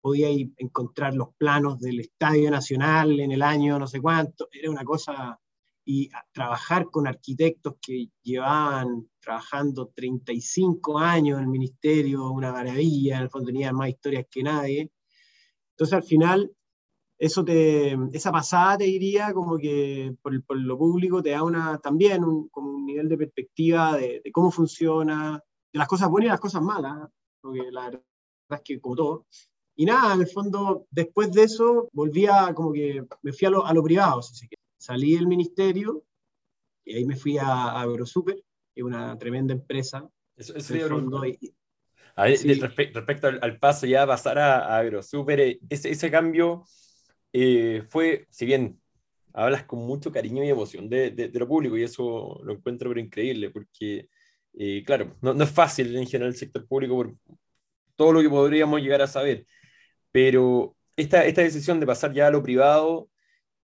podía 0.00 0.28
encontrar 0.56 1.14
los 1.14 1.34
planos 1.36 1.78
del 1.78 2.00
Estadio 2.00 2.50
Nacional 2.50 3.20
en 3.20 3.32
el 3.32 3.42
año 3.42 3.78
no 3.78 3.86
sé 3.86 4.00
cuánto, 4.00 4.48
era 4.50 4.70
una 4.70 4.84
cosa 4.84 5.38
y 5.84 6.08
trabajar 6.32 6.86
con 6.90 7.06
arquitectos 7.06 7.74
que 7.80 8.10
llevaban 8.22 9.08
trabajando 9.18 9.90
35 9.94 10.98
años 10.98 11.38
en 11.38 11.44
el 11.44 11.50
ministerio, 11.50 12.30
una 12.30 12.52
maravilla, 12.52 13.16
en 13.16 13.22
el 13.22 13.30
fondo 13.30 13.46
tenían 13.46 13.74
más 13.74 13.88
historias 13.88 14.26
que 14.30 14.42
nadie. 14.42 14.90
Entonces 15.70 15.94
al 15.94 16.04
final, 16.04 16.52
eso 17.20 17.44
te, 17.44 17.96
esa 18.12 18.32
pasada 18.32 18.78
te 18.78 18.84
diría 18.84 19.34
como 19.34 19.58
que 19.58 20.16
por, 20.22 20.42
por 20.42 20.58
lo 20.58 20.78
público 20.78 21.22
te 21.22 21.30
da 21.30 21.42
una, 21.42 21.78
también 21.78 22.24
un, 22.24 22.48
como 22.48 22.70
un 22.70 22.86
nivel 22.86 23.10
de 23.10 23.18
perspectiva 23.18 23.94
de, 23.98 24.22
de, 24.24 24.32
cómo 24.32 24.50
funciona, 24.50 25.38
de 25.70 25.78
las 25.78 25.86
cosas 25.86 26.08
buenas 26.08 26.28
y 26.28 26.30
las 26.30 26.40
cosas 26.40 26.62
malas, 26.62 27.10
porque 27.42 27.70
la 27.70 27.84
verdad 27.84 28.02
es 28.52 28.60
que 28.64 28.80
como 28.80 28.96
todo. 28.96 29.26
Y 29.76 29.84
nada, 29.84 30.14
en 30.14 30.22
el 30.22 30.28
fondo, 30.28 30.86
después 30.90 31.30
de 31.32 31.42
eso, 31.42 31.90
volví 31.92 32.24
a, 32.24 32.54
como 32.54 32.72
que 32.72 33.04
me 33.20 33.32
fui 33.34 33.46
a 33.46 33.50
lo, 33.50 33.66
a 33.66 33.74
lo 33.74 33.82
privado, 33.82 34.22
si 34.22 34.34
se 34.34 34.48
quiere 34.48 34.60
salí 34.78 35.14
del 35.14 35.26
ministerio 35.26 36.02
y 36.86 36.94
ahí 36.94 37.04
me 37.04 37.16
fui 37.16 37.36
a, 37.36 37.80
AgroSuper, 37.82 38.36
que 38.36 38.80
es 38.80 38.82
una 38.82 39.16
tremenda 39.18 39.52
empresa. 39.52 40.08
Eso, 40.36 40.54
a 42.16 42.24
ver, 42.24 42.38
respecto 42.94 43.28
al, 43.28 43.58
paso 43.58 43.86
ya 43.86 44.04
a 44.04 44.06
pasar 44.06 44.38
a, 44.38 44.78
AgroSuper, 44.78 45.40
eh, 45.40 45.60
ese, 45.68 45.90
ese 45.90 46.10
cambio 46.10 46.64
eh, 47.32 47.84
fue, 47.88 48.26
si 48.30 48.46
bien 48.46 48.80
hablas 49.32 49.64
con 49.64 49.80
mucho 49.80 50.10
cariño 50.12 50.44
y 50.44 50.48
emoción 50.48 50.88
de, 50.88 51.10
de, 51.10 51.30
lo 51.38 51.48
público, 51.48 51.76
y 51.76 51.84
eso 51.84 52.40
lo 52.44 52.52
encuentro 52.52 52.90
pero 52.90 53.00
increíble, 53.00 53.50
porque, 53.50 54.08
eh, 54.54 54.82
claro, 54.84 55.16
no, 55.22 55.34
no, 55.34 55.44
es 55.44 55.50
fácil 55.50 55.94
en 55.96 56.06
general 56.06 56.32
el 56.32 56.38
sector 56.38 56.66
público 56.66 56.94
por 56.96 57.14
todo 57.96 58.12
lo 58.12 58.22
que 58.22 58.28
podríamos 58.30 58.80
llegar 58.80 59.02
a 59.02 59.06
saber, 59.06 59.46
pero 60.12 60.76
esta, 60.96 61.24
esta 61.24 61.42
decisión 61.42 61.80
de 61.80 61.86
pasar 61.86 62.12
ya 62.12 62.26
a 62.26 62.30
lo 62.30 62.42
privado 62.42 63.08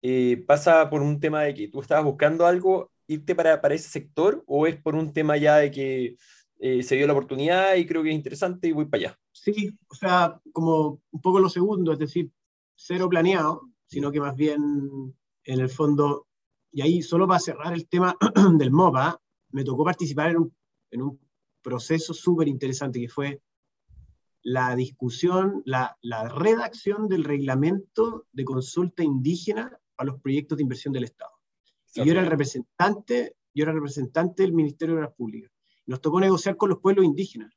eh, 0.02 0.44
pasa 0.46 0.90
por 0.90 1.02
un 1.02 1.20
tema 1.20 1.44
de 1.44 1.54
que 1.54 1.70
tú 1.70 1.82
estabas 1.82 2.04
buscando 2.04 2.46
algo, 2.46 2.92
irte 3.08 3.36
para, 3.36 3.62
para 3.62 3.76
ese 3.76 3.90
sector, 3.90 4.44
o 4.48 4.68
es 4.68 4.76
por 4.76 4.96
un 4.96 5.14
tema 5.14 5.38
ya 5.38 5.58
de 5.58 5.72
que 5.72 6.18
eh, 6.60 6.84
se 6.84 6.96
dio 6.96 7.08
la 7.08 7.14
oportunidad 7.14 7.76
y 7.76 7.86
creo 7.86 8.04
que 8.04 8.10
es 8.10 8.16
interesante 8.16 8.68
y 8.68 8.72
voy 8.72 8.86
para 8.86 9.08
allá? 9.08 9.20
Sí, 9.32 9.78
o 9.88 9.96
sea, 9.96 10.40
como 10.52 11.02
un 11.12 11.22
poco 11.22 11.40
lo 11.40 11.50
segundo, 11.50 11.94
es 11.94 12.00
decir, 12.00 12.32
cero 12.76 13.10
planeado, 13.10 13.70
sino 13.86 14.12
que 14.12 14.20
más 14.20 14.36
bien 14.36 15.16
en 15.44 15.60
el 15.60 15.70
fondo, 15.70 16.28
y 16.72 16.82
ahí 16.82 17.02
solo 17.02 17.28
para 17.28 17.40
cerrar 17.40 17.74
el 17.74 17.88
tema 17.88 18.16
del 18.58 18.72
MOPA, 18.72 19.20
me 19.52 19.64
tocó 19.64 19.84
participar 19.84 20.32
en 20.32 20.38
un, 20.38 20.56
en 20.92 21.02
un 21.02 21.20
proceso 21.62 22.14
súper 22.14 22.48
interesante 22.48 23.00
que 23.00 23.10
fue 23.10 23.42
la 24.42 24.76
discusión, 24.76 25.64
la, 25.66 25.98
la, 26.02 26.28
redacción 26.28 27.08
del 27.08 27.24
reglamento 27.24 28.26
de 28.34 28.44
consulta 28.44 29.02
indígena 29.02 29.80
a 29.98 30.04
los 30.04 30.20
proyectos 30.20 30.58
de 30.58 30.64
inversión 30.64 30.94
del 30.94 31.06
Estado. 31.06 31.32
Y 31.96 32.04
yo 32.04 32.12
era 32.12 32.22
el 32.22 32.28
representante, 32.28 33.36
yo 33.54 33.64
era 33.64 33.72
el 33.72 33.78
representante 33.78 34.44
del 34.44 34.54
Ministerio 34.54 34.96
de 34.96 35.02
Obras 35.02 35.16
Públicas. 35.16 35.52
Nos 35.86 36.02
tocó 36.02 36.20
negociar 36.20 36.58
con 36.58 36.70
los 36.70 36.80
pueblos 36.80 37.06
indígenas. 37.06 37.54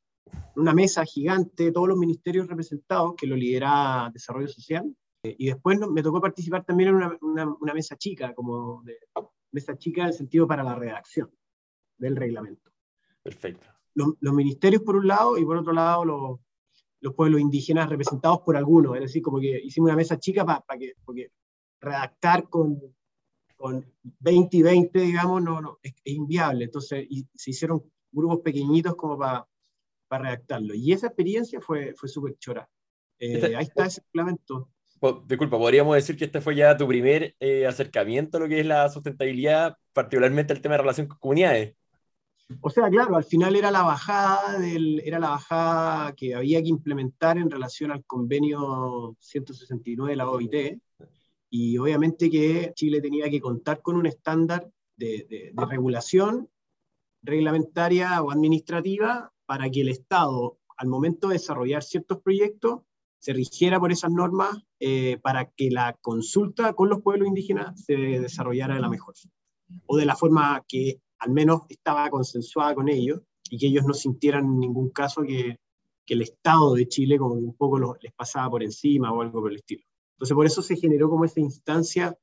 Una 0.55 0.73
mesa 0.73 1.03
gigante, 1.05 1.71
todos 1.71 1.87
los 1.87 1.97
ministerios 1.97 2.47
representados, 2.47 3.15
que 3.17 3.27
lo 3.27 3.35
lidera 3.35 4.09
Desarrollo 4.13 4.47
Social. 4.47 4.95
Y 5.23 5.47
después 5.47 5.79
me 5.79 6.03
tocó 6.03 6.21
participar 6.21 6.63
también 6.63 6.89
en 6.89 6.95
una, 6.95 7.57
una, 7.59 7.73
mesa 7.73 7.97
chica, 7.97 8.33
como 8.33 8.81
de, 8.83 8.97
mesa 9.51 9.77
chica 9.77 10.01
en 10.01 10.07
el 10.07 10.13
sentido 10.13 10.47
para 10.47 10.63
la 10.63 10.75
redacción 10.75 11.31
del 11.97 12.15
reglamento. 12.15 12.71
Perfecto. 13.23 13.67
Los, 13.93 14.13
los 14.19 14.33
ministerios 14.33 14.83
por 14.83 14.95
un 14.95 15.07
lado 15.07 15.37
y 15.37 15.43
por 15.43 15.57
otro 15.57 15.73
lado 15.73 16.05
los, 16.05 16.39
los 17.01 17.13
pueblos 17.15 17.41
indígenas 17.41 17.89
representados 17.89 18.41
por 18.41 18.55
algunos, 18.55 18.95
es 18.95 19.01
decir, 19.01 19.21
como 19.21 19.39
que 19.39 19.59
hicimos 19.63 19.87
una 19.87 19.97
mesa 19.97 20.19
chica 20.19 20.45
para 20.45 20.79
que, 20.79 20.93
porque 21.03 21.31
redactar 21.81 22.47
con, 22.47 22.79
con 23.55 23.85
20 24.03 24.57
y 24.57 24.61
20, 24.61 24.99
digamos, 24.99 25.41
no, 25.41 25.61
no 25.61 25.79
es, 25.81 25.93
inviable, 26.05 26.65
entonces 26.65 27.05
y 27.09 27.27
se 27.33 27.51
hicieron 27.51 27.83
grupos 28.11 28.41
pequeñitos 28.41 28.95
como 28.95 29.17
para 29.17 29.47
para 30.07 30.23
redactarlo. 30.23 30.73
Y 30.73 30.93
esa 30.93 31.07
experiencia 31.07 31.61
fue, 31.61 31.93
fue 31.93 32.09
súper 32.09 32.37
chora. 32.37 32.69
Eh, 33.19 33.55
ahí 33.55 33.63
está 33.63 33.85
ese 33.85 34.01
reglamento. 34.13 34.69
Disculpa, 35.25 35.57
podríamos 35.57 35.95
decir 35.95 36.17
que 36.17 36.25
este 36.25 36.41
fue 36.41 36.55
ya 36.55 36.75
tu 36.75 36.87
primer 36.87 37.35
eh, 37.39 37.67
acercamiento 37.67 38.37
a 38.37 38.41
lo 38.41 38.47
que 38.47 38.59
es 38.61 38.65
la 38.65 38.89
sustentabilidad, 38.89 39.77
particularmente 39.93 40.53
el 40.53 40.61
tema 40.61 40.73
de 40.73 40.81
relación 40.81 41.07
con 41.07 41.19
comunidades. 41.19 41.75
O 42.61 42.69
sea, 42.69 42.89
claro, 42.89 43.15
al 43.15 43.25
final 43.25 43.55
era 43.55 43.69
la 43.71 43.83
bajada 43.83 44.57
del, 44.57 45.01
era 45.05 45.19
la 45.19 45.29
bajada 45.29 46.13
que 46.13 46.33
había 46.33 46.61
que 46.61 46.69
implementar 46.69 47.37
en 47.37 47.51
relación 47.51 47.91
al 47.91 48.05
convenio 48.05 49.15
169 49.19 50.11
de 50.11 50.15
la 50.15 50.29
OIT, 50.29 50.79
y 51.49 51.77
obviamente 51.77 52.29
que 52.29 52.71
Chile 52.73 53.01
tenía 53.01 53.29
que 53.29 53.41
contar 53.41 53.81
con 53.81 53.97
un 53.97 54.05
estándar 54.05 54.69
de, 54.95 55.53
de, 55.53 55.65
regulación 55.65 56.49
reglamentaria 57.21 58.21
o 58.21 58.31
administrativa 58.31 59.31
para 59.45 59.69
que 59.69 59.81
el 59.81 59.89
Estado, 59.89 60.57
al 60.77 60.87
momento 60.87 61.27
de 61.27 61.33
desarrollar 61.33 61.83
ciertos 61.83 62.21
proyectos, 62.21 62.81
se 63.19 63.33
rigiera 63.33 63.79
por 63.79 63.91
esas 63.91 64.11
normas 64.11 64.57
eh, 64.79 65.17
para 65.21 65.49
que 65.49 65.71
la 65.71 65.97
consulta 66.01 66.73
con 66.73 66.89
los 66.89 67.01
pueblos 67.01 67.27
indígenas 67.27 67.83
se 67.83 67.95
desarrollara 67.95 68.75
de 68.75 68.81
la 68.81 68.89
mejor 68.89 69.15
o 69.85 69.97
de 69.97 70.05
la 70.05 70.15
forma 70.15 70.63
que 70.67 71.01
al 71.19 71.31
menos 71.31 71.61
estaba 71.69 72.09
consensuada 72.09 72.75
con 72.75 72.89
ellos 72.89 73.21
y 73.49 73.57
que 73.57 73.67
ellos 73.67 73.85
no 73.85 73.93
sintieran 73.93 74.45
en 74.45 74.59
ningún 74.59 74.89
caso 74.89 75.23
que, 75.23 75.57
que 76.05 76.13
el 76.13 76.21
Estado 76.21 76.73
de 76.73 76.87
Chile 76.87 77.17
como 77.17 77.35
un 77.35 77.55
poco 77.55 77.97
les 78.01 78.13
pasaba 78.13 78.49
por 78.49 78.63
encima 78.63 79.11
o 79.11 79.21
algo 79.21 79.41
por 79.41 79.51
el 79.51 79.57
estilo. 79.57 79.83
Entonces 80.15 80.35
por 80.35 80.45
eso 80.45 80.61
se 80.61 80.75
generó 80.75 81.09
como 81.09 81.25
esa 81.25 81.39
instancia 81.39 82.17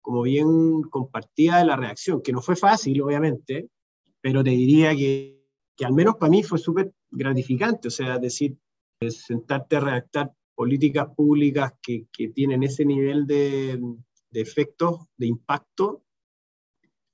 como 0.00 0.22
bien 0.22 0.82
compartida 0.82 1.58
de 1.58 1.64
la 1.64 1.76
reacción, 1.76 2.20
que 2.20 2.32
no 2.32 2.42
fue 2.42 2.56
fácil, 2.56 3.00
obviamente, 3.00 3.70
pero 4.20 4.44
te 4.44 4.50
diría 4.50 4.94
que, 4.94 5.42
que 5.74 5.86
al 5.86 5.94
menos 5.94 6.16
para 6.16 6.28
mí 6.28 6.42
fue 6.42 6.58
súper 6.58 6.92
gratificante, 7.10 7.88
o 7.88 7.90
sea, 7.90 8.18
decir, 8.18 8.54
sentarte 9.08 9.76
a 9.76 9.80
redactar 9.80 10.32
políticas 10.54 11.08
públicas 11.14 11.72
que, 11.82 12.06
que 12.12 12.28
tienen 12.28 12.62
ese 12.62 12.84
nivel 12.84 13.26
de, 13.26 13.80
de 14.30 14.40
efectos, 14.40 15.06
de 15.16 15.26
impacto, 15.26 16.02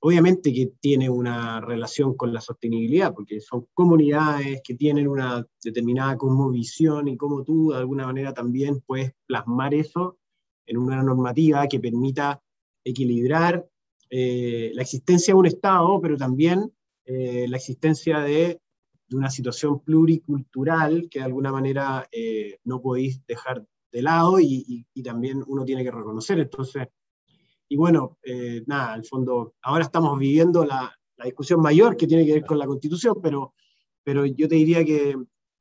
obviamente 0.03 0.51
que 0.51 0.73
tiene 0.79 1.09
una 1.09 1.61
relación 1.61 2.15
con 2.15 2.33
la 2.33 2.41
sostenibilidad, 2.41 3.13
porque 3.13 3.39
son 3.39 3.67
comunidades 3.73 4.61
que 4.63 4.75
tienen 4.75 5.07
una 5.07 5.45
determinada 5.63 6.17
cosmovisión 6.17 7.07
y 7.07 7.17
cómo 7.17 7.43
tú 7.43 7.71
de 7.71 7.77
alguna 7.77 8.07
manera 8.07 8.33
también 8.33 8.81
puedes 8.81 9.13
plasmar 9.27 9.73
eso 9.73 10.17
en 10.65 10.77
una 10.77 11.03
normativa 11.03 11.67
que 11.67 11.79
permita 11.79 12.41
equilibrar 12.83 13.67
eh, 14.09 14.71
la 14.73 14.81
existencia 14.81 15.33
de 15.33 15.39
un 15.39 15.45
Estado, 15.45 16.01
pero 16.01 16.17
también 16.17 16.73
eh, 17.05 17.45
la 17.47 17.57
existencia 17.57 18.19
de, 18.21 18.59
de, 19.11 19.17
una 19.17 19.29
situación 19.29 19.79
pluricultural 19.81 21.07
que 21.09 21.19
de 21.19 21.25
alguna 21.25 21.51
manera 21.51 22.07
eh, 22.11 22.59
no 22.63 22.81
podéis 22.81 23.25
dejar 23.25 23.65
de 23.91 24.01
lado 24.01 24.39
y, 24.39 24.85
también 25.03 25.43
uno 25.47 25.65
tiene 25.65 25.83
que 25.83 25.91
reconocer. 25.91 26.39
Entonces, 26.39 26.87
y 27.67 27.75
bueno, 27.75 28.17
eh, 28.23 28.63
nada, 28.67 28.93
al 28.93 29.05
fondo, 29.05 29.55
ahora 29.61 29.83
estamos 29.83 30.17
viviendo 30.17 30.65
la, 30.65 30.93
la, 31.17 31.25
discusión 31.25 31.61
mayor 31.61 31.97
que 31.97 32.07
tiene 32.07 32.25
que 32.25 32.33
ver 32.33 32.45
con 32.45 32.59
la 32.59 32.67
constitución, 32.67 33.15
pero, 33.21 33.53
pero 34.03 34.25
yo 34.25 34.47
te 34.47 34.55
diría 34.55 34.85
que 34.85 35.15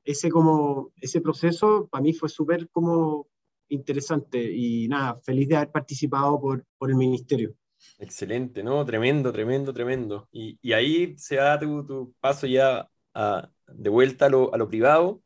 ese, 0.05 0.31
como, 0.31 0.93
ese 0.97 1.21
proceso 1.21 1.89
para 1.91 2.03
mí 2.03 2.13
fue 2.13 2.29
súper 2.29 2.69
como 2.71 3.29
interesante 3.69 4.43
y 4.53 4.89
nada, 4.89 5.21
feliz 5.23 5.49
de 5.49 5.57
haber 5.57 5.71
participado 5.71 6.41
por, 6.41 6.65
por 6.79 6.91
el 6.91 6.97
ministerio. 6.97 7.55
Excelente, 7.99 8.63
¿no? 8.63 8.85
Tremendo, 8.85 9.33
tremendo, 9.33 9.73
tremendo. 9.73 10.29
Y, 10.33 10.59
y 10.61 10.73
ahí 10.73 11.15
se 11.17 11.37
da 11.37 11.59
tu, 11.59 11.85
tu 11.87 12.15
paso 12.21 12.47
ya 12.47 12.89
de 13.14 13.90
vuelta 13.90 14.27
a 14.27 14.29
lo, 14.31 14.68
privado. 14.68 15.23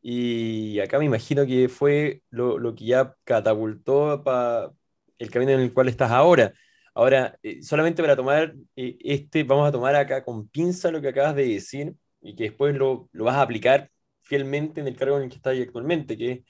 Y 0.00 0.80
acá 0.80 0.98
me 0.98 1.04
imagino 1.06 1.46
que 1.46 1.68
fue 1.68 2.22
lo, 2.30 2.74
que 2.74 2.84
ya 2.86 3.14
catapultó 3.24 4.22
para 4.24 4.72
el 5.18 5.30
camino 5.30 5.52
en 5.52 5.60
el 5.60 5.72
cual 5.74 5.88
estás 5.88 6.10
ahora. 6.10 6.52
Ahora, 6.94 7.38
eh, 7.42 7.62
solamente 7.62 8.02
para 8.02 8.16
tomar 8.16 8.54
eh, 8.76 8.96
este, 9.00 9.44
vamos 9.44 9.68
a 9.68 9.72
tomar 9.72 9.94
acá 9.94 10.24
con 10.24 10.48
pinza 10.48 10.90
lo 10.90 11.00
que 11.00 11.08
acabas 11.08 11.36
de 11.36 11.46
decir 11.46 11.94
y 12.20 12.34
que 12.34 12.44
después 12.44 12.74
lo, 12.74 13.08
lo 13.12 13.24
vas 13.24 13.36
a 13.36 13.42
aplicar 13.42 13.90
fielmente 14.22 14.80
en 14.80 14.88
el 14.88 14.96
cargo 14.96 15.16
en 15.16 15.24
el 15.24 15.28
que 15.28 15.36
estás 15.36 15.56
actualmente, 15.58 16.16
que 16.16 16.44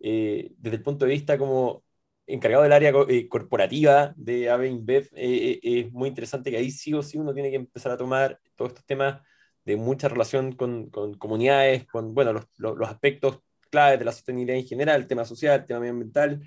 eh, 0.00 0.52
desde 0.58 0.76
el 0.76 0.82
punto 0.82 1.06
de 1.06 1.12
vista 1.12 1.38
como 1.38 1.84
encargado 2.26 2.62
del 2.64 2.72
área 2.72 2.92
corporativa 3.28 4.14
de 4.16 4.50
AVE 4.50 4.68
InBev, 4.68 5.10
es 5.14 5.92
muy 5.92 6.08
interesante 6.08 6.50
que 6.50 6.56
ahí 6.58 6.70
sí 6.70 6.94
o 6.94 7.02
sí 7.02 7.18
uno 7.18 7.34
tiene 7.34 7.50
que 7.50 7.56
empezar 7.56 7.92
a 7.92 7.96
tomar 7.96 8.40
todos 8.56 8.70
estos 8.72 8.86
temas 8.86 9.22
de 9.64 9.76
mucha 9.76 10.08
relación 10.08 10.52
con, 10.52 10.90
con 10.90 11.14
comunidades, 11.14 11.86
con 11.86 12.14
bueno, 12.14 12.32
los, 12.32 12.44
los, 12.56 12.76
los 12.76 12.88
aspectos 12.88 13.40
claves 13.70 13.98
de 13.98 14.04
la 14.04 14.12
sostenibilidad 14.12 14.58
en 14.58 14.66
general, 14.66 15.00
el 15.00 15.06
tema 15.08 15.24
social, 15.24 15.60
el 15.60 15.66
tema 15.66 15.80
medioambiental, 15.80 16.40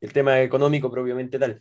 el 0.00 0.12
tema 0.12 0.40
económico 0.40 0.90
propiamente 0.90 1.38
tal. 1.38 1.60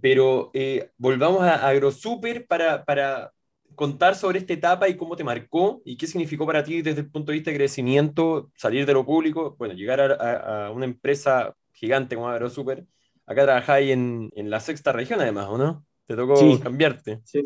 Pero 0.00 0.50
eh, 0.54 0.90
volvamos 0.98 1.42
a 1.42 1.66
AgroSuper 1.66 2.46
para, 2.46 2.84
para 2.84 3.32
contar 3.74 4.14
sobre 4.14 4.38
esta 4.38 4.52
etapa 4.52 4.88
y 4.88 4.96
cómo 4.96 5.16
te 5.16 5.24
marcó 5.24 5.82
y 5.84 5.96
qué 5.96 6.06
significó 6.06 6.46
para 6.46 6.62
ti 6.62 6.82
desde 6.82 7.00
el 7.00 7.10
punto 7.10 7.32
de 7.32 7.38
vista 7.38 7.50
de 7.50 7.56
crecimiento, 7.56 8.50
salir 8.54 8.86
de 8.86 8.92
lo 8.92 9.04
público, 9.04 9.56
bueno, 9.58 9.74
llegar 9.74 10.00
a, 10.00 10.66
a 10.66 10.70
una 10.70 10.84
empresa 10.84 11.54
gigante 11.72 12.14
como 12.14 12.28
AgroSuper. 12.28 12.84
Acá 13.26 13.44
trabajáis 13.44 13.90
en, 13.90 14.30
en, 14.36 14.50
la 14.50 14.60
sexta 14.60 14.92
región 14.92 15.20
además, 15.20 15.46
¿o 15.48 15.58
no? 15.58 15.84
Te 16.06 16.14
tocó 16.14 16.36
sí, 16.36 16.60
cambiarte. 16.62 17.20
Sí. 17.24 17.42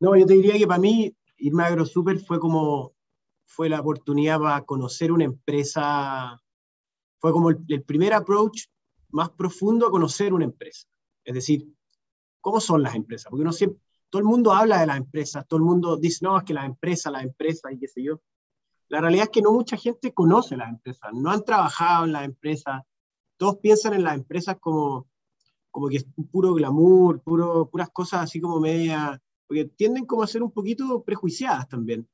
No, 0.00 0.14
yo 0.14 0.26
te 0.26 0.34
diría 0.34 0.58
que 0.58 0.66
para 0.66 0.78
mí 0.78 1.14
irme 1.38 1.62
a 1.62 1.66
AgroSuper 1.66 2.18
fue 2.20 2.38
como 2.38 2.94
fue 3.48 3.68
la 3.68 3.80
oportunidad 3.80 4.38
para 4.38 4.64
conocer 4.64 5.10
una 5.10 5.24
empresa, 5.24 6.40
fue 7.18 7.32
como 7.32 7.50
el, 7.50 7.82
primer 7.82 8.12
approach 8.12 8.66
más 9.08 9.30
profundo 9.30 9.86
a 9.86 9.90
conocer 9.90 10.34
una 10.34 10.44
empresa. 10.44 10.86
Es 11.24 11.34
decir, 11.34 11.66
¿cómo 12.40 12.60
son 12.60 12.82
las 12.82 12.94
empresas? 12.94 13.30
Porque 13.30 13.42
uno 13.42 13.52
siempre, 13.52 13.80
todo 14.10 14.20
el 14.20 14.26
mundo 14.26 14.52
habla 14.52 14.80
de 14.80 14.86
las 14.86 14.98
empresas, 14.98 15.46
todo 15.48 15.58
el 15.58 15.64
mundo 15.64 15.96
dice, 15.96 16.18
no, 16.22 16.36
es 16.36 16.44
que 16.44 16.54
las 16.54 16.66
empresas, 16.66 17.12
las 17.12 17.24
empresas 17.24 17.72
y 17.72 17.78
qué 17.78 17.88
sé 17.88 18.02
yo. 18.02 18.20
La 18.88 19.00
realidad 19.00 19.24
es 19.24 19.30
que 19.30 19.42
no 19.42 19.52
mucha 19.52 19.76
gente 19.76 20.12
conoce 20.12 20.56
las 20.56 20.68
empresas, 20.68 21.10
no 21.14 21.30
han 21.30 21.44
trabajado 21.44 22.04
en 22.04 22.12
las 22.12 22.24
empresas, 22.24 22.82
todos 23.38 23.56
piensan 23.58 23.94
en 23.94 24.04
las 24.04 24.14
empresas 24.14 24.58
como, 24.60 25.08
como 25.70 25.88
que 25.88 25.96
es 25.96 26.06
puro 26.30 26.54
glamour, 26.54 27.22
puro, 27.22 27.68
puras 27.70 27.88
cosas 27.90 28.22
así 28.24 28.40
como 28.40 28.60
media, 28.60 29.20
porque 29.48 29.64
tienden 29.64 30.06
como 30.06 30.22
a 30.22 30.28
ser 30.28 30.42
un 30.42 30.52
poquito 30.52 31.02
prejuiciadas 31.02 31.68
también. 31.68 32.08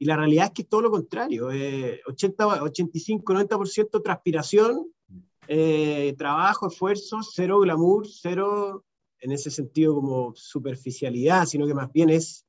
Y 0.00 0.06
la 0.06 0.16
realidad 0.16 0.46
es 0.46 0.52
que 0.52 0.62
es 0.62 0.68
todo 0.68 0.82
lo 0.82 0.90
contrario, 0.90 1.50
eh, 1.52 2.00
80, 2.06 2.62
85, 2.62 3.32
90% 3.32 4.02
transpiración 4.02 4.92
eh, 5.50 6.14
trabajo, 6.18 6.68
esfuerzo, 6.68 7.20
cero 7.22 7.60
glamour, 7.60 8.06
cero 8.06 8.84
en 9.18 9.32
ese 9.32 9.50
sentido 9.50 9.94
como 9.94 10.34
superficialidad, 10.34 11.46
sino 11.46 11.66
que 11.66 11.72
más 11.72 11.90
bien 11.90 12.10
es 12.10 12.46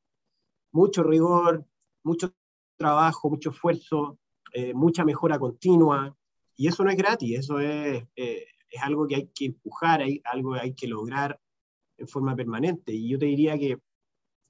mucho 0.74 1.02
rigor, 1.02 1.66
mucho 2.04 2.34
trabajo, 2.78 3.30
mucho 3.30 3.52
esfuerzo, 3.52 4.20
eh, 4.54 4.74
mucha 4.74 5.06
mejora 5.06 5.40
continua, 5.40 6.14
y 6.58 6.68
eso 6.68 6.84
no 6.84 6.92
es 6.92 6.98
gratis, 6.98 7.40
eso 7.40 7.60
es, 7.62 8.04
eh, 8.18 8.46
es 8.70 8.82
algo 8.82 9.08
que 9.08 9.16
hay 9.16 9.28
que 9.34 9.46
empujar, 9.46 10.02
hay, 10.02 10.22
algo 10.26 10.54
que 10.54 10.60
hay 10.60 10.74
que 10.74 10.88
lograr 10.88 11.40
en 11.98 12.08
forma 12.08 12.36
permanente. 12.36 12.94
Y 12.94 13.08
yo 13.08 13.18
te 13.18 13.28
diría 13.28 13.58
que 13.58 13.80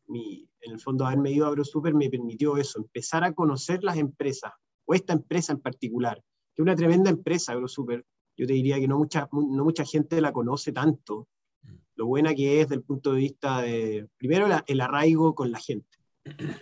en 0.10 0.72
el 0.72 0.80
fondo 0.80 1.06
haberme 1.06 1.32
ido 1.32 1.46
a 1.46 1.50
AgroSuper 1.50 1.94
me 1.94 2.10
permitió 2.10 2.58
eso, 2.58 2.80
empezar 2.80 3.24
a 3.24 3.34
conocer 3.34 3.84
las 3.84 3.98
empresas, 3.98 4.52
o 4.86 4.94
esta 4.94 5.14
empresa 5.14 5.54
en 5.54 5.60
particular, 5.60 6.18
que 6.54 6.62
es 6.62 6.64
una 6.64 6.76
tremenda 6.76 7.10
empresa 7.10 7.52
AgroSuper, 7.52 8.06
yo 8.36 8.48
te 8.48 8.54
diría 8.54 8.80
que 8.80 8.88
no 8.88 8.98
mucha, 8.98 9.28
no 9.32 9.64
mucha 9.64 9.86
gente 9.86 10.22
la 10.22 10.32
conoce 10.32 10.72
tanto, 10.72 11.28
lo 11.96 12.06
buena 12.06 12.34
que 12.34 12.62
es 12.62 12.70
desde 12.70 12.76
el 12.76 12.84
punto 12.84 13.12
de 13.12 13.20
vista 13.20 13.62
de, 13.62 14.08
primero, 14.18 14.48
el 14.66 14.82
arraigo 14.82 15.36
con 15.36 15.52
la 15.52 15.60
gente. 15.60 15.98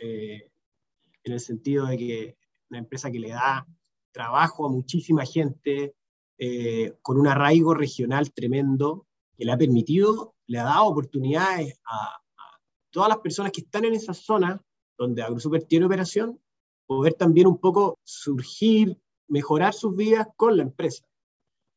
Eh, 0.01 0.49
en 1.23 1.33
el 1.33 1.39
sentido 1.39 1.85
de 1.85 1.97
que 1.97 2.37
una 2.69 2.79
empresa 2.79 3.11
que 3.11 3.19
le 3.19 3.29
da 3.29 3.67
trabajo 4.11 4.65
a 4.65 4.71
muchísima 4.71 5.25
gente, 5.25 5.93
eh, 6.39 6.93
con 7.01 7.19
un 7.19 7.27
arraigo 7.27 7.73
regional 7.73 8.31
tremendo, 8.31 9.05
que 9.37 9.45
le 9.45 9.51
ha 9.51 9.57
permitido, 9.57 10.35
le 10.47 10.59
ha 10.59 10.63
dado 10.63 10.85
oportunidades 10.85 11.79
a, 11.85 12.19
todas 12.91 13.09
las 13.09 13.19
personas 13.19 13.51
que 13.51 13.61
están 13.61 13.85
en 13.85 13.93
esa 13.93 14.13
zona 14.13 14.61
donde 14.97 15.21
AgroSuper 15.21 15.63
tiene 15.63 15.85
operación, 15.85 16.39
poder 16.87 17.13
también 17.13 17.47
un 17.47 17.59
poco 17.59 17.99
surgir, 18.03 18.97
mejorar 19.27 19.73
sus 19.73 19.95
vidas 19.95 20.27
con 20.35 20.57
la 20.57 20.63
empresa. 20.63 21.05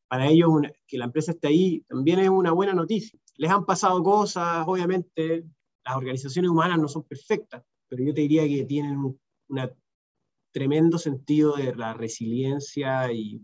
Para 0.09 0.29
ellos, 0.29 0.51
que 0.87 0.99
la 0.99 1.05
empresa 1.05 1.33
esté 1.33 1.49
ahí 1.49 1.83
también 1.89 2.19
es 2.21 2.29
una 2.29 2.53
buena 2.53 2.73
noticia. 2.73 3.19
Les 3.37 3.51
han 3.51 3.65
pasado 3.65 4.03
cosas, 4.03 4.65
obviamente, 4.67 5.45
las 5.85 5.97
organizaciones 5.97 6.51
humanas 6.51 6.79
no 6.79 6.89
son 6.89 7.05
perfectas, 7.05 7.63
pero 7.89 8.05
yo 8.05 8.15
te 8.15 8.23
diría 8.23 8.47
que 8.47 8.65
tienen 8.65 8.97
un 8.99 9.21
tremendo 10.53 10.99
sentido 10.99 11.57
de 11.57 11.75
la 11.75 11.95
resiliencia 11.95 13.13
y, 13.13 13.41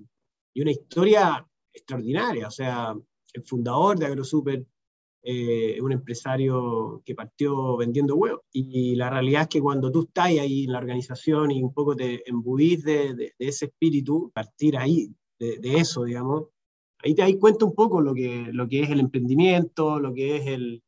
y 0.55 0.63
una 0.63 0.73
historia 0.73 1.47
extraordinaria. 1.73 2.49
O 2.49 2.51
sea, 2.51 2.95
el 3.33 3.43
fundador 3.45 3.99
de 3.99 4.07
AgroSuper 4.07 4.67
eh, 5.29 5.81
un 5.81 5.91
empresario 5.91 7.03
que 7.05 7.17
partió 7.17 7.77
vendiendo 7.77 8.15
huevos. 8.15 8.43
Y, 8.53 8.95
la 8.95 9.11
realidad 9.11 9.43
es 9.43 9.49
que 9.49 9.61
cuando 9.61 9.91
tú 9.91 10.05
estás 10.05 10.27
ahí 10.27 10.65
en 10.67 10.73
la 10.73 10.79
organización 10.79 11.51
y 11.51 11.61
un 11.65 11.75
poco 11.75 11.97
te 11.97 12.23
embuís 12.31 12.85
de, 12.85 13.13
de, 13.15 13.35
ese 13.37 13.65
espíritu, 13.65 14.31
partir 14.33 14.77
ahí, 14.77 15.13
de, 15.37 15.59
de, 15.59 15.79
eso, 15.79 16.05
digamos, 16.05 16.45
ahí 17.03 17.13
te 17.13 17.23
das 17.23 17.33
cuenta 17.41 17.65
un 17.65 17.75
poco 17.75 18.01
lo 18.01 18.15
que, 18.15 18.51
lo 18.53 18.69
que 18.69 18.85
es 18.85 18.91
el 18.91 19.01
emprendimiento, 19.01 19.99
lo 19.99 20.15
que 20.15 20.37
es 20.37 20.47
el... 20.47 20.85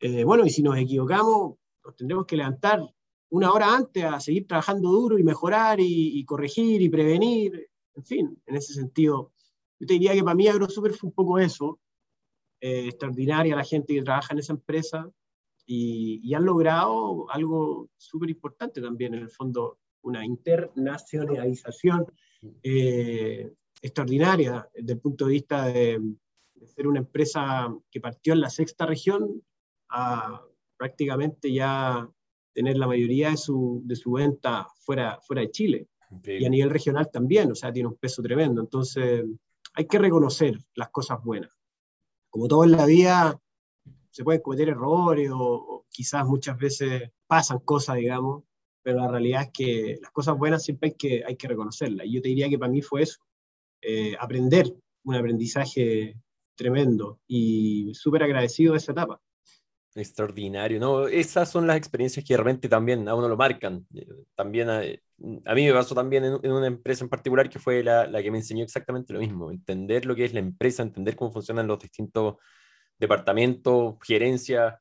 Eh, 0.00 0.24
bueno, 0.24 0.44
y 0.44 0.50
si 0.50 0.62
nos 0.62 0.76
equivocamos, 0.76 1.54
nos 1.86 1.96
tendremos 1.96 2.26
que 2.26 2.36
levantar 2.36 2.82
una 3.30 3.50
hora 3.50 3.74
antes 3.74 4.04
a 4.04 4.20
seguir 4.20 4.46
trabajando 4.46 4.90
duro 4.90 5.18
y 5.18 5.22
mejorar 5.22 5.80
y, 5.80 6.18
y 6.18 6.24
corregir 6.26 6.82
y 6.82 6.90
prevenir. 6.90 7.70
En 7.94 8.04
fin, 8.04 8.42
en 8.44 8.56
ese 8.56 8.74
sentido, 8.74 9.32
yo 9.80 9.86
te 9.86 9.94
diría 9.94 10.12
que 10.12 10.22
para 10.22 10.34
mí 10.34 10.48
AgroSuper 10.48 10.92
fue 10.92 11.08
un 11.08 11.14
poco 11.14 11.38
eso, 11.38 11.80
eh, 12.66 12.86
extraordinaria 12.86 13.54
la 13.54 13.62
gente 13.62 13.92
que 13.92 14.00
trabaja 14.00 14.32
en 14.32 14.38
esa 14.38 14.54
empresa 14.54 15.10
y, 15.66 16.32
han 16.32 16.46
logrado 16.46 17.30
algo 17.30 17.90
súper 17.98 18.30
importante 18.30 18.80
también, 18.80 19.12
en 19.12 19.20
el 19.20 19.28
fondo, 19.28 19.80
una 20.00 20.24
internacionalización 20.24 22.06
eh, 22.62 23.52
extraordinaria 23.82 24.66
desde 24.72 24.94
el 24.94 24.98
punto 24.98 25.26
de 25.26 25.32
vista 25.32 25.66
de, 25.66 26.00
ser 26.64 26.86
una 26.86 27.00
empresa 27.00 27.70
que 27.90 28.00
partió 28.00 28.32
en 28.32 28.40
la 28.40 28.48
sexta 28.48 28.86
región 28.86 29.42
a 29.90 30.40
prácticamente 30.78 31.52
ya 31.52 32.08
tener 32.54 32.78
la 32.78 32.86
mayoría 32.86 33.28
de 33.28 33.36
su, 33.36 33.82
de 33.84 33.94
su 33.94 34.12
venta 34.12 34.66
fuera, 34.86 35.20
fuera 35.20 35.42
de 35.42 35.50
Chile. 35.50 35.88
Y 36.24 36.46
a 36.46 36.48
nivel 36.48 36.70
regional 36.70 37.10
también, 37.12 37.52
o 37.52 37.54
sea, 37.54 37.70
tiene 37.70 37.90
un 37.90 37.96
peso 37.96 38.22
tremendo. 38.22 38.62
Entonces, 38.62 39.22
hay 39.74 39.86
que 39.86 39.98
reconocer 39.98 40.56
las 40.74 40.88
cosas 40.88 41.22
buenas 41.22 41.53
como 42.34 42.48
todo 42.48 42.64
en 42.64 42.72
la 42.72 42.84
vida, 42.84 43.40
se 44.10 44.24
pueden 44.24 44.42
cometer 44.42 44.68
errores 44.68 45.30
o, 45.32 45.86
quizás 45.88 46.26
muchas 46.26 46.58
veces 46.58 47.12
pasan 47.28 47.60
cosas, 47.60 47.94
digamos, 47.94 48.42
pero 48.82 48.98
la 48.98 49.06
realidad 49.06 49.42
es 49.42 49.50
que 49.52 49.98
las 50.02 50.10
cosas 50.10 50.36
buenas 50.36 50.64
siempre 50.64 50.88
hay 50.88 50.94
que, 50.96 51.22
hay 51.24 51.36
que 51.36 51.46
reconocerlas. 51.46 52.04
Y 52.08 52.14
yo 52.14 52.20
te 52.20 52.30
diría 52.30 52.48
que 52.48 52.58
para 52.58 52.72
mí 52.72 52.82
fue 52.82 53.02
eso, 53.02 53.20
eh, 53.80 54.16
aprender, 54.18 54.66
un 55.04 55.14
aprendizaje 55.14 56.16
tremendo 56.56 57.20
y 57.28 57.94
súper 57.94 58.24
agradecido 58.24 58.72
de 58.72 58.78
esa 58.78 58.90
etapa. 58.90 59.22
Extraordinario, 59.96 60.80
¿no? 60.80 61.06
Esas 61.06 61.50
son 61.50 61.68
las 61.68 61.76
experiencias 61.76 62.24
que 62.24 62.36
realmente 62.36 62.68
también 62.68 63.08
a 63.08 63.14
uno 63.14 63.28
lo 63.28 63.36
marcan. 63.36 63.86
También 64.34 64.68
a, 64.68 64.80
a 65.44 65.54
mí 65.54 65.66
me 65.66 65.72
pasó 65.72 65.94
también 65.94 66.24
en, 66.24 66.50
una 66.50 66.66
empresa 66.66 67.04
en 67.04 67.10
particular 67.10 67.48
que 67.48 67.60
fue 67.60 67.82
la, 67.84 68.06
la, 68.06 68.22
que 68.22 68.30
me 68.30 68.38
enseñó 68.38 68.64
exactamente 68.64 69.12
lo 69.12 69.20
mismo, 69.20 69.50
entender 69.52 70.04
lo 70.04 70.16
que 70.16 70.24
es 70.24 70.34
la 70.34 70.40
empresa, 70.40 70.82
entender 70.82 71.14
cómo 71.16 71.32
funcionan 71.32 71.68
los 71.68 71.78
distintos 71.78 72.36
departamentos, 72.98 73.96
gerencia, 74.02 74.80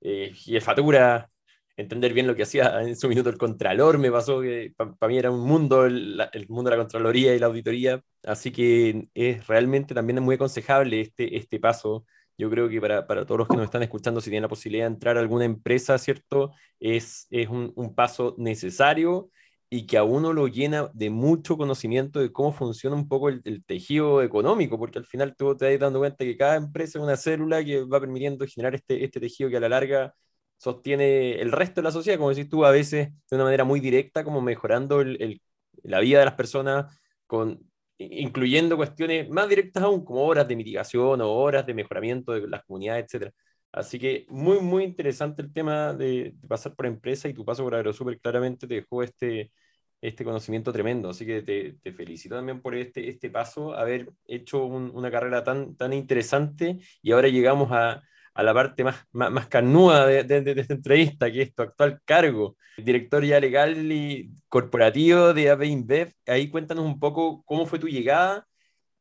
eh, 0.00 0.32
jefatura, 0.34 1.30
entender 1.76 2.12
bien 2.14 2.26
lo 2.26 2.34
que 2.36 2.44
hacía 2.44 2.82
en 2.82 2.96
su 2.96 3.08
minuto 3.08 3.30
el 3.30 3.38
contralor, 3.38 3.98
me 3.98 4.10
pasó 4.10 4.40
que 4.40 4.74
para 4.76 5.08
mí 5.08 5.18
era 5.18 5.30
un 5.30 5.40
mundo, 5.40 5.86
el, 5.86 6.22
el, 6.32 6.48
mundo 6.48 6.70
de 6.70 6.76
la 6.76 6.82
contraloría 6.82 7.34
y 7.34 7.38
la 7.38 7.46
auditoría, 7.46 8.02
así 8.24 8.52
que 8.52 9.08
es 9.14 9.46
realmente 9.46 9.94
también 9.94 10.22
muy 10.22 10.36
aconsejable 10.36 11.00
este, 11.00 11.36
este 11.36 11.60
paso 11.60 12.06
yo 12.36 12.50
creo 12.50 12.68
que 12.68 12.80
para, 12.80 13.06
para, 13.06 13.24
todos 13.24 13.38
los 13.40 13.48
que 13.48 13.56
nos 13.56 13.64
están 13.64 13.82
escuchando, 13.82 14.20
si 14.20 14.30
tienen 14.30 14.42
la 14.42 14.48
posibilidad 14.48 14.86
de 14.86 14.94
entrar 14.94 15.16
a 15.16 15.20
alguna 15.20 15.44
empresa, 15.44 15.98
¿cierto? 15.98 16.52
Es, 16.80 17.26
es 17.30 17.48
un, 17.48 17.72
un, 17.76 17.94
paso 17.94 18.34
necesario 18.38 19.30
y 19.70 19.86
que 19.86 19.98
a 19.98 20.04
uno 20.04 20.32
lo 20.32 20.48
llena 20.48 20.90
de 20.94 21.10
mucho 21.10 21.56
conocimiento 21.56 22.20
de 22.20 22.32
cómo 22.32 22.52
funciona 22.52 22.96
un 22.96 23.08
poco 23.08 23.28
el, 23.28 23.40
el, 23.44 23.64
tejido 23.64 24.22
económico, 24.22 24.78
porque 24.78 24.98
al 24.98 25.06
final 25.06 25.34
tú 25.36 25.56
te 25.56 25.70
vas 25.70 25.80
dando 25.80 26.00
cuenta 26.00 26.24
que 26.24 26.36
cada 26.36 26.56
empresa 26.56 26.98
es 26.98 27.04
una 27.04 27.16
célula 27.16 27.64
que 27.64 27.84
va 27.84 28.00
permitiendo 28.00 28.46
generar 28.46 28.74
este, 28.74 29.04
este 29.04 29.20
tejido 29.20 29.50
que 29.50 29.56
a 29.56 29.60
la 29.60 29.68
larga 29.68 30.14
sostiene 30.58 31.40
el 31.40 31.52
resto 31.52 31.80
de 31.80 31.84
la 31.84 31.92
sociedad, 31.92 32.18
como 32.18 32.30
decís 32.30 32.48
tú, 32.48 32.64
a 32.64 32.70
veces 32.70 33.10
de 33.30 33.36
una 33.36 33.44
manera 33.44 33.64
muy 33.64 33.80
directa, 33.80 34.24
como 34.24 34.40
mejorando 34.40 35.00
el, 35.00 35.20
el, 35.22 35.42
la 35.82 36.00
vida 36.00 36.18
de 36.20 36.24
las 36.26 36.34
personas 36.34 36.98
con 37.26 37.60
incluyendo 37.98 38.76
cuestiones 38.76 39.28
más 39.30 39.48
directas 39.48 39.82
aún, 39.82 40.04
como 40.04 40.24
horas 40.24 40.48
de 40.48 40.56
mitigación 40.56 41.20
o 41.20 41.32
horas 41.32 41.66
de 41.66 41.74
mejoramiento 41.74 42.32
de 42.32 42.48
las 42.48 42.64
comunidades, 42.64 43.12
etc. 43.14 43.32
Así 43.72 43.98
que 43.98 44.26
muy, 44.28 44.60
muy 44.60 44.84
interesante 44.84 45.42
el 45.42 45.52
tema 45.52 45.92
de, 45.94 46.34
pasar 46.48 46.74
por 46.74 46.86
empresa 46.86 47.28
y 47.28 47.34
tu 47.34 47.44
paso 47.44 47.64
por 47.64 47.74
AgroSuper 47.74 48.20
claramente 48.20 48.66
te 48.66 48.74
dejó 48.74 49.02
este, 49.02 49.52
este 50.00 50.24
conocimiento 50.24 50.72
tremendo. 50.72 51.10
Así 51.10 51.26
que 51.26 51.42
te, 51.42 51.74
te 51.82 51.92
felicito 51.92 52.36
también 52.36 52.60
por 52.62 52.74
este, 52.74 53.08
este 53.10 53.30
paso, 53.30 53.74
haber 53.74 54.10
hecho 54.26 54.64
una 54.66 55.10
carrera 55.10 55.42
tan, 55.44 55.76
tan 55.76 55.92
interesante 55.92 56.78
y 57.02 57.12
ahora 57.12 57.28
llegamos 57.28 57.70
a, 57.72 58.02
a 58.34 58.42
la 58.42 58.52
parte 58.52 58.84
más, 58.84 59.06
más, 59.12 59.30
más 59.30 59.46
canuda 59.46 60.06
de, 60.06 60.24
de, 60.24 60.60
esta 60.60 60.74
entrevista, 60.74 61.30
que 61.30 61.42
es 61.42 61.54
tu 61.54 61.62
actual 61.62 62.00
cargo, 62.04 62.56
director 62.76 63.24
ya 63.24 63.40
legal 63.40 63.90
y 63.92 64.32
corporativo 64.48 65.32
de 65.32 65.50
AB 65.50 65.62
InBev. 65.64 66.12
Ahí 66.26 66.50
cuéntanos 66.50 66.84
un 66.84 66.98
poco 66.98 67.42
cómo 67.44 67.64
fue 67.66 67.78
tu 67.78 67.88
llegada, 67.88 68.46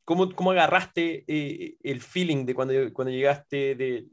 cómo, 0.06 0.34
cómo 0.36 0.52
agarraste 0.52 1.24
eh, 1.28 1.78
el 1.84 2.02
feeling 2.02 2.46
de 2.46 2.54
cuando, 2.54 2.74
cuando 2.94 3.12
llegaste, 3.12 3.76
de 3.76 4.08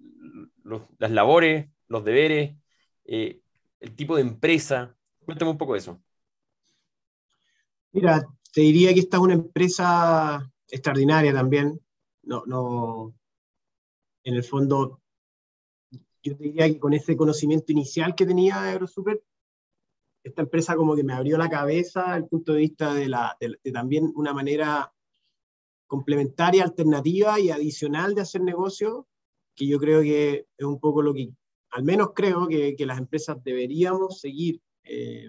las 0.99 1.11
labores, 1.11 1.69
los 1.89 2.05
deberes, 2.05 2.57
eh, 3.05 3.41
el 3.81 3.95
tipo 3.95 4.17
de 4.17 4.23
empresa. 4.23 4.97
Cuéntame 5.25 5.51
un 5.51 5.59
poco 5.59 5.75
de 5.75 5.81
eso. 5.81 6.03
Mira, 7.93 8.25
te 8.53 8.63
diría 8.63 8.95
que 8.95 9.01
esta 9.01 9.17
es 9.19 9.23
una 9.23 9.35
empresa 9.35 10.51
extraordinaria 10.69 11.33
también. 11.33 11.79
No, 12.23 12.45
no, 12.47 13.15
en 14.25 14.35
el 14.35 14.45
fondo 14.45 15.00
yo 16.23 16.35
diría 16.35 16.69
que 16.69 16.79
con 16.79 16.93
ese 16.93 17.17
conocimiento 17.17 17.73
inicial 17.73 18.15
que 18.15 18.27
tenía 18.27 18.61
de 18.61 18.71
AgroSuper, 18.71 19.23
esta 20.23 20.43
empresa 20.43 20.77
como 20.77 20.95
que 20.95 21.05
me 21.05 21.15
abrió 21.15 21.39
la 21.39 21.49
cabeza 21.49 22.03
desde 22.09 22.17
el 22.19 22.27
punto 22.27 22.53
de 22.53 22.59
vista 22.61 22.95
de, 22.95 23.09
la, 23.09 23.37
de, 23.41 23.73
también 23.73 24.13
una 24.15 24.35
manera 24.35 24.93
complementaria, 25.87 26.63
alternativa 26.63 27.41
y 27.41 27.51
adicional 27.51 28.15
de 28.15 28.21
hacer 28.21 28.43
negocio, 28.43 29.09
que 29.55 29.67
yo 29.67 29.79
creo 29.79 30.03
que 30.03 30.47
es 30.57 30.67
un 30.67 30.79
poco 30.79 31.03
lo 31.03 31.15
que, 31.15 31.31
al 31.71 31.85
menos 31.85 32.11
creo 32.15 32.47
que, 32.47 32.77
que 32.77 32.87
las 32.87 32.99
empresas 32.99 33.43
deberíamos 33.43 34.21
seguir 34.21 34.61
eh, 34.85 35.29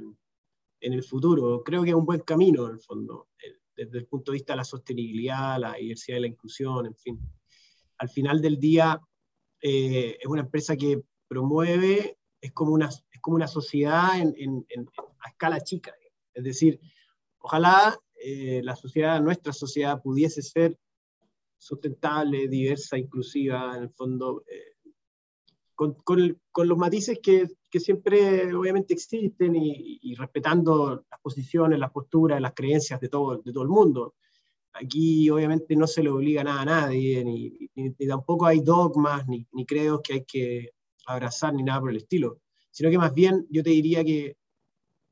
en 0.81 0.93
el 0.93 1.03
futuro. 1.03 1.63
Creo 1.63 1.83
que 1.83 1.89
es 1.89 1.95
un 1.95 2.05
buen 2.05 2.21
camino, 2.21 2.67
en 2.67 2.73
el 2.73 2.81
fondo, 2.81 3.29
desde 3.75 3.97
el 3.97 4.05
punto 4.07 4.31
de 4.31 4.37
vista 4.37 4.53
de 4.53 4.57
la 4.57 4.63
sostenibilidad, 4.63 5.59
la 5.59 5.73
diversidad 5.73 6.17
y 6.17 6.21
la 6.21 6.27
inclusión, 6.27 6.85
en 6.85 6.95
fin. 6.95 7.19
Al 7.97 8.09
final 8.09 8.41
del 8.41 8.59
día, 8.59 8.99
eh, 9.61 10.17
es 10.19 10.27
una 10.27 10.41
empresa 10.41 10.75
que 10.75 11.01
promueve, 11.27 12.17
es 12.41 12.51
como 12.51 12.73
una, 12.73 12.87
es 12.89 13.19
como 13.21 13.35
una 13.35 13.47
sociedad 13.47 14.19
en, 14.19 14.33
en, 14.37 14.87
a 15.19 15.29
escala 15.29 15.61
chica. 15.61 15.93
Es 16.33 16.43
decir, 16.43 16.79
ojalá 17.39 17.97
eh, 18.15 18.61
la 18.63 18.75
sociedad, 18.75 19.21
nuestra 19.21 19.53
sociedad 19.53 20.01
pudiese 20.01 20.41
ser 20.41 20.77
sustentable, 21.57 22.47
diversa, 22.47 22.97
inclusiva, 22.97 23.77
en 23.77 23.83
el 23.83 23.89
fondo, 23.91 24.43
eh, 24.47 24.75
con, 25.75 25.93
con, 25.93 26.39
con, 26.51 26.67
los 26.67 26.77
matices 26.77 27.19
que, 27.21 27.47
que, 27.69 27.79
siempre 27.79 28.53
obviamente 28.53 28.93
existen 28.93 29.55
y, 29.55 29.99
y, 30.01 30.15
respetando 30.15 31.05
las 31.09 31.19
posiciones, 31.21 31.79
las 31.79 31.91
posturas, 31.91 32.41
las 32.41 32.53
creencias 32.53 32.99
de 32.99 33.09
todo, 33.09 33.37
de 33.37 33.53
todo 33.53 33.63
el 33.63 33.69
mundo. 33.69 34.15
Aquí 34.73 35.29
obviamente 35.29 35.75
no 35.75 35.85
se 35.85 36.01
le 36.01 36.09
obliga 36.09 36.43
nada 36.43 36.61
a 36.61 36.65
nadie, 36.65 37.23
ni, 37.23 37.91
tampoco 38.07 38.45
hay 38.45 38.61
dogmas, 38.61 39.27
ni, 39.27 39.45
ni 39.51 39.65
credos 39.65 40.01
que 40.03 40.13
hay 40.13 40.25
que 40.25 40.71
abrazar, 41.05 41.53
ni 41.53 41.63
nada 41.63 41.81
por 41.81 41.89
el 41.89 41.97
estilo, 41.97 42.39
sino 42.69 42.89
que 42.89 42.97
más 42.97 43.13
bien 43.13 43.45
yo 43.49 43.63
te 43.63 43.71
diría 43.71 44.03
que, 44.03 44.37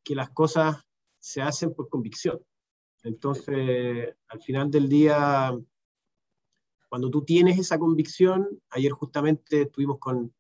que 0.04 0.16
las 0.16 0.30
cosas 0.30 0.78
se 1.20 1.42
hacen 1.42 1.74
por 1.74 1.90
convicción. 1.90 2.40
Entonces, 3.04 4.16
al 4.28 4.42
final 4.42 4.72
del 4.72 4.88
día, 4.88 5.58
cuando 6.88 7.10
tú 7.10 7.24
tienes 7.24 7.60
esa 7.60 7.78
convicción, 7.78 8.62
ayer 8.70 8.92
justamente 8.92 9.64
estuvimos 9.64 10.00
con, 10.00 10.34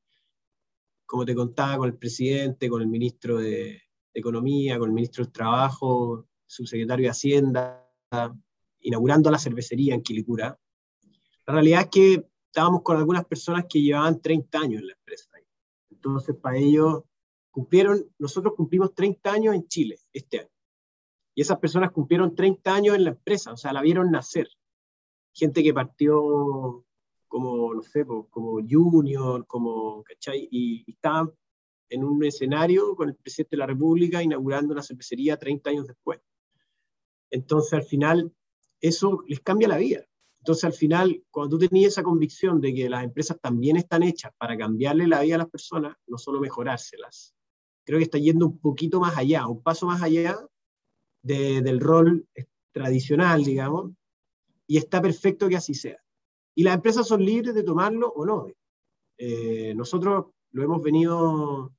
como 1.06 1.26
te 1.26 1.36
contaba, 1.36 1.78
con 1.78 1.90
el 1.90 1.98
presidente, 1.98 2.70
con 2.70 2.82
el 2.82 2.88
ministro 2.88 3.38
de, 3.38 3.82
de 4.14 4.20
Economía, 4.20 4.80
con 4.80 4.90
el 4.90 4.96
ministro 4.96 5.24
del 5.24 5.34
Trabajo, 5.34 6.28
subsecretario 6.46 7.06
de 7.06 7.12
Hacienda, 7.12 7.86
inaugurando 8.82 9.30
la 9.32 9.38
cervecería 9.38 9.96
en 9.96 10.02
Quilicura. 10.02 10.58
La 11.46 11.54
realidad 11.54 11.82
es 11.82 11.88
que 11.88 12.30
estábamos 12.46 12.82
con 12.82 12.98
algunas 12.98 13.26
personas 13.26 13.66
que 13.70 13.82
llevaban 13.82 14.22
30 14.22 14.60
años 14.60 14.82
en 14.82 14.88
la 14.88 14.94
empresa. 14.94 15.30
Entonces, 15.92 16.36
para 16.36 16.58
ellos, 16.58 17.04
cumplieron, 17.52 18.06
nosotros 18.18 18.54
cumplimos 18.56 18.94
30 18.94 19.32
años 19.32 19.56
en 19.56 19.68
Chile 19.68 20.00
este 20.14 20.40
año. 20.40 20.50
Y 21.36 21.42
esas 21.42 21.60
personas 21.60 21.92
cumplieron 21.92 22.36
30 22.36 22.74
años 22.74 22.96
en 22.96 23.04
la 23.04 23.12
empresa, 23.12 23.54
o 23.54 23.58
sea, 23.58 23.74
la 23.74 23.82
vieron 23.82 24.12
nacer. 24.12 24.50
Gente 25.34 25.64
que 25.64 25.74
partió 25.74 26.86
como, 27.28 27.74
no 27.74 27.82
sé, 27.82 28.06
como 28.06 28.60
junior, 28.68 29.46
como, 29.46 30.04
¿cachai? 30.04 30.48
Y, 30.52 30.84
y 30.88 30.92
estaban 30.92 31.32
en 31.90 32.04
un 32.04 32.24
escenario 32.24 32.96
con 32.96 33.10
el 33.10 33.16
presidente 33.16 33.56
de 33.56 33.60
la 33.60 33.68
República 33.68 34.22
inaugurando 34.22 34.74
una 34.74 34.84
cervecería 34.84 35.38
30 35.38 35.70
años 35.70 35.88
después. 35.88 36.20
Entonces, 37.32 37.74
al 37.74 37.84
final, 37.84 38.34
eso 38.82 39.24
les 39.28 39.40
cambia 39.42 39.68
la 39.68 39.78
vida. 39.78 40.06
Entonces, 40.40 40.64
al 40.64 40.74
final, 40.74 41.24
cuando 41.32 41.58
tú 41.58 41.68
tenías 41.68 41.94
esa 41.94 42.04
convicción 42.04 42.62
de 42.62 42.74
que 42.74 42.90
las 42.90 43.04
empresas 43.04 43.38
también 43.42 43.76
están 43.76 44.04
hechas 44.04 44.32
para 44.38 44.58
cambiarle 44.58 45.08
la 45.08 45.22
vida 45.22 45.36
a 45.36 45.40
las 45.40 45.50
personas, 45.50 45.96
no 46.08 46.18
solo 46.18 46.40
mejorárselas, 46.40 47.36
creo 47.84 48.00
que 48.00 48.06
está 48.06 48.18
yendo 48.18 48.48
un 48.48 48.60
poquito 48.60 49.00
más 49.00 49.18
allá, 49.18 49.48
un 49.48 49.62
paso 49.62 49.86
más 49.86 50.02
allá 50.02 50.38
del 51.22 51.80
rol 51.82 52.26
tradicional, 52.72 53.44
digamos, 53.44 53.92
y 54.66 54.78
está 54.78 55.02
perfecto 55.02 55.50
que 55.50 55.58
así 55.58 55.74
sea. 55.74 56.02
Y 56.56 56.64
las 56.64 56.76
empresas 56.76 57.08
son 57.08 57.26
libres 57.26 57.54
de 57.54 57.64
tomarlo 57.64 58.10
o 58.10 58.26
no. 58.26 58.48
Eh, 59.18 59.74
nosotros 59.76 60.28
lo 60.52 60.64
hemos 60.64 60.82
venido 60.82 61.74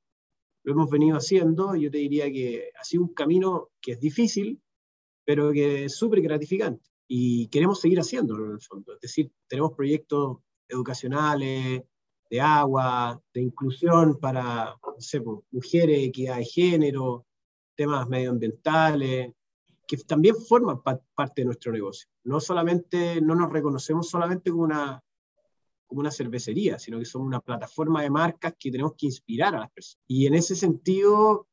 lo 0.63 0.73
hemos 0.73 0.91
venido 0.91 1.17
haciendo, 1.17 1.75
yo 1.75 1.91
te 1.91 1.97
diría 1.97 2.31
que 2.31 2.71
ha 2.79 2.85
sido 2.85 3.05
un 3.05 3.15
camino 3.15 3.71
que 3.81 3.93
es 3.93 4.01
difícil, 4.01 4.61
pero 5.25 5.53
que 5.53 5.87
es 5.87 5.97
súper 5.97 6.21
gratificante 6.21 6.90
y 7.13 7.49
queremos 7.49 7.81
seguir 7.81 7.99
haciéndolo 7.99 8.47
en 8.47 8.53
el 8.53 8.61
fondo. 8.61 8.95
Es 8.95 9.01
decir, 9.01 9.33
tenemos 9.49 9.73
proyectos 9.73 10.39
educacionales, 10.69 11.83
de 12.31 12.41
agua, 12.41 13.21
de 13.35 13.41
inclusión 13.41 14.21
para 14.21 14.77
no 14.81 15.01
sé, 15.01 15.21
mujeres, 15.51 16.05
equidad 16.05 16.37
de 16.37 16.45
género, 16.45 17.27
temas 17.75 18.09
medioambientales, 18.09 19.33
que 19.89 19.97
también 20.07 20.37
forman 20.37 20.83
parte 20.83 21.43
de 21.43 21.47
nuestro 21.47 21.73
negocio. 21.73 22.09
No 22.23 22.39
solamente, 22.39 23.21
no 23.21 23.35
nos 23.35 23.51
reconocemos 23.51 24.09
solamente 24.09 24.53
como 24.53 24.63
una, 24.63 25.03
como 25.89 26.03
una 26.03 26.13
cervecería, 26.13 26.79
sino 26.79 27.01
que 27.01 27.07
somos 27.07 27.27
una 27.27 27.41
plataforma 27.41 28.03
de 28.03 28.11
marcas 28.11 28.55
que 28.57 28.71
tenemos 28.71 28.93
que 28.97 29.07
inspirar 29.07 29.57
a 29.57 29.61
las 29.63 29.71
personas. 29.73 30.05
Y 30.07 30.27
en 30.27 30.35
ese 30.35 30.55
sentido, 30.55 31.49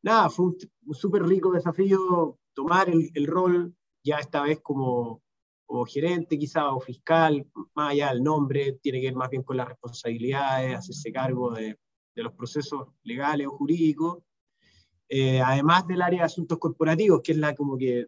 nada, 0.00 0.30
fue 0.30 0.46
un, 0.46 0.94
súper 0.94 1.24
rico 1.24 1.50
desafío 1.50 2.38
tomar 2.54 2.88
el, 2.88 3.10
el 3.14 3.26
rol 3.26 3.74
ya 4.04 4.18
esta 4.18 4.42
vez 4.42 4.60
como, 4.60 5.22
como 5.66 5.84
gerente 5.84 6.38
quizá 6.38 6.74
o 6.74 6.80
fiscal, 6.80 7.46
más 7.74 7.92
allá 7.92 8.10
del 8.10 8.22
nombre, 8.22 8.78
tiene 8.82 9.00
que 9.00 9.06
ver 9.06 9.16
más 9.16 9.30
bien 9.30 9.42
con 9.42 9.56
las 9.56 9.68
responsabilidades, 9.68 10.76
hacerse 10.76 11.12
cargo 11.12 11.52
de, 11.52 11.78
de 12.14 12.22
los 12.22 12.32
procesos 12.34 12.88
legales 13.02 13.46
o 13.46 13.50
jurídicos, 13.50 14.22
eh, 15.08 15.40
además 15.40 15.86
del 15.86 16.02
área 16.02 16.20
de 16.20 16.26
asuntos 16.26 16.58
corporativos, 16.58 17.20
que 17.22 17.32
es 17.32 17.38
la 17.38 17.54
como 17.54 17.76
que 17.76 18.06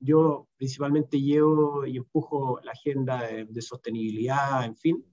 yo 0.00 0.48
principalmente 0.56 1.20
llevo 1.20 1.86
y 1.86 1.96
empujo 1.96 2.60
la 2.62 2.72
agenda 2.72 3.22
de, 3.26 3.62
sostenibilidad, 3.62 4.64
en 4.64 4.76
fin. 4.76 5.04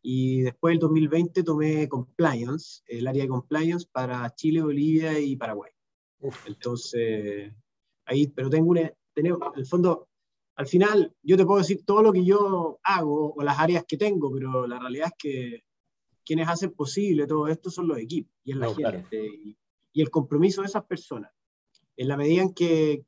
Y 0.00 0.42
después 0.42 0.72
del 0.72 0.80
2020 0.80 1.42
tomé 1.44 1.88
compliance, 1.88 2.82
el 2.86 3.06
área 3.06 3.22
de 3.22 3.28
compliance 3.28 3.86
para 3.90 4.32
Chile, 4.34 4.62
Bolivia 4.62 5.18
y 5.18 5.36
Paraguay. 5.36 5.70
Entonces, 6.46 7.52
ahí, 8.04 8.26
pero 8.28 8.50
tengo 8.50 8.70
una, 8.70 8.92
tenemos, 9.14 9.40
en 9.54 9.60
el 9.60 9.66
fondo, 9.66 10.08
al 10.56 10.66
final 10.66 11.14
yo 11.22 11.36
te 11.36 11.44
puedo 11.44 11.60
decir 11.60 11.84
todo 11.84 12.02
lo 12.02 12.12
que 12.12 12.24
yo 12.24 12.78
hago 12.82 13.32
o 13.34 13.42
las 13.42 13.58
áreas 13.58 13.84
que 13.86 13.96
tengo, 13.96 14.32
pero 14.32 14.66
la 14.66 14.78
realidad 14.78 15.08
es 15.08 15.14
que 15.18 15.64
quienes 16.24 16.48
hacen 16.48 16.72
posible 16.72 17.26
todo 17.26 17.48
esto 17.48 17.70
son 17.70 17.88
los 17.88 17.98
equipos 17.98 18.32
y 18.44 18.52
es 18.52 18.56
la 18.58 18.72
gente 18.74 19.26
y, 19.26 19.56
el 19.94 20.10
compromiso 20.10 20.62
de 20.62 20.68
esas 20.68 20.84
personas. 20.84 21.30
En 21.96 22.08
la 22.08 22.16
medida 22.16 22.42
en 22.42 22.54
que, 22.54 23.04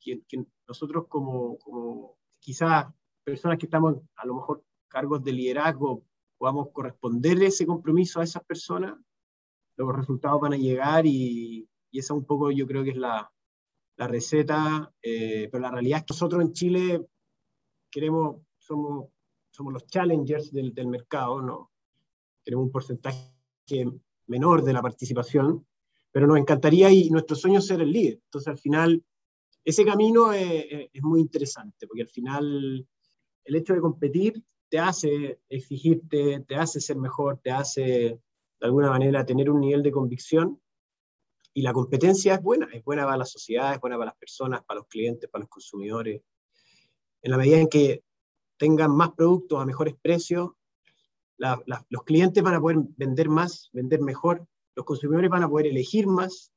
nosotros 0.69 1.07
como, 1.09 1.59
como 1.59 2.19
quizás 2.39 2.87
personas 3.23 3.59
que 3.59 3.67
estamos 3.67 3.97
a 4.17 4.27
lo 4.27 4.35
mejor 4.35 4.65
cargos 4.89 5.25
de 5.25 5.33
liderazgo 5.33 6.05
podamos 6.37 6.69
corresponder 6.73 7.43
ese 7.43 7.65
compromiso 7.65 8.21
a 8.21 8.25
esas 8.25 8.45
personas, 8.45 8.99
los 9.77 9.97
resultados 9.97 10.41
van 10.41 10.53
a 10.53 10.59
llegar 10.59 11.07
y, 11.07 11.67
y 11.91 11.99
esa 11.99 12.13
un 12.13 12.25
poco 12.25 12.51
yo 12.51 12.67
creo 12.67 12.85
que 12.85 12.91
es 12.91 12.97
la, 12.97 13.31
la 13.97 14.09
receta, 14.09 14.93
eh, 15.03 15.49
pero 15.51 15.63
la 15.63 15.71
realidad 15.71 16.01
es 16.01 16.05
que 16.05 16.15
nosotros 16.15 16.43
en 16.43 16.53
Chile 16.53 17.07
queremos, 17.91 18.43
somos, 18.59 19.09
somos 19.51 19.73
los 19.73 19.87
challengers 19.87 20.53
del, 20.53 20.75
del 20.75 20.89
mercado, 20.89 21.41
¿no? 21.41 21.71
Tenemos 22.43 22.67
un 22.67 22.73
porcentaje 22.73 23.31
menor 24.27 24.63
de 24.65 24.73
la 24.73 24.83
participación, 24.83 25.67
pero 26.11 26.27
nos 26.27 26.39
encantaría 26.39 26.91
y 26.91 27.11
nuestro 27.11 27.37
sueño 27.37 27.59
es 27.59 27.67
ser 27.67 27.81
el 27.81 27.93
líder. 27.93 28.21
Entonces, 28.25 28.49
al 28.49 28.59
final, 28.59 29.05
ese 29.65 29.85
camino 29.85 30.33
es, 30.33 30.91
es, 30.93 31.03
muy 31.03 31.21
interesante, 31.21 31.87
porque 31.87 32.03
al 32.03 32.09
final 32.09 32.87
el 33.45 33.57
hecho 33.57 33.75
de 33.75 33.81
competir 33.81 34.43
te 34.69 34.79
hace 34.79 35.41
exigirte, 35.49 36.41
te 36.47 36.57
hace 36.57 36.81
ser 36.81 36.97
mejor, 36.97 37.39
te 37.39 37.51
hace 37.51 37.83
de 37.83 38.67
alguna 38.67 38.91
manera 38.91 39.25
tener 39.25 39.51
un 39.51 39.61
nivel 39.61 39.83
de 39.83 39.93
convicción 39.93 40.61
y 41.57 41.63
la 41.63 41.73
competencia 41.73 42.35
es 42.35 42.43
buena, 42.43 42.69
es 42.73 42.85
buena 42.85 43.05
para 43.05 43.17
la 43.17 43.25
sociedad, 43.25 43.73
es 43.73 43.81
buena 43.81 43.97
para 43.97 44.07
las 44.07 44.17
personas, 44.17 44.65
para 44.65 44.81
los 44.81 44.89
clientes, 44.89 45.31
para 45.31 45.43
los 45.43 45.49
consumidores. 45.49 46.21
En 47.23 47.31
la 47.31 47.39
medida 47.39 47.59
en 47.59 47.69
que 47.69 48.03
tengan 48.57 48.91
más 48.91 49.13
productos 49.13 49.63
a 49.63 49.65
mejores 49.65 49.95
precios, 50.03 50.51
los 51.39 52.03
clientes 52.05 52.43
van 52.43 52.55
a 52.55 52.61
poder 52.61 52.79
vender 52.97 53.29
más, 53.29 53.71
vender 53.73 54.01
mejor, 54.01 54.45
los 54.75 54.85
consumidores 54.85 55.31
van 55.31 55.45
a 55.45 55.49
poder 55.49 55.69
elegir 55.69 56.09
más. 56.09 56.53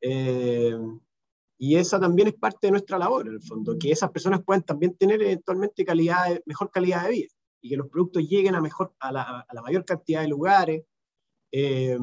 Eh, 0.00 0.78
y 1.58 1.74
esa 1.74 1.98
también 1.98 2.28
es 2.28 2.34
parte 2.34 2.68
de 2.68 2.70
nuestra 2.70 2.98
labor, 2.98 3.26
en 3.26 3.34
el 3.34 3.42
fondo, 3.42 3.76
que 3.76 3.90
esas 3.90 4.10
personas 4.12 4.44
puedan 4.44 4.62
también 4.62 4.94
tener 4.96 5.20
eventualmente 5.22 5.84
calidad, 5.84 6.40
mejor 6.46 6.70
calidad 6.70 7.04
de 7.04 7.10
vida 7.10 7.28
y 7.60 7.70
que 7.70 7.76
los 7.76 7.88
productos 7.88 8.22
lleguen 8.28 8.54
a, 8.54 8.60
mejor, 8.60 8.94
a, 9.00 9.10
la, 9.10 9.62
mayor 9.62 9.84
cantidad 9.84 10.20
de 10.20 10.28
lugares. 10.28 10.84
Eh, 11.50 11.98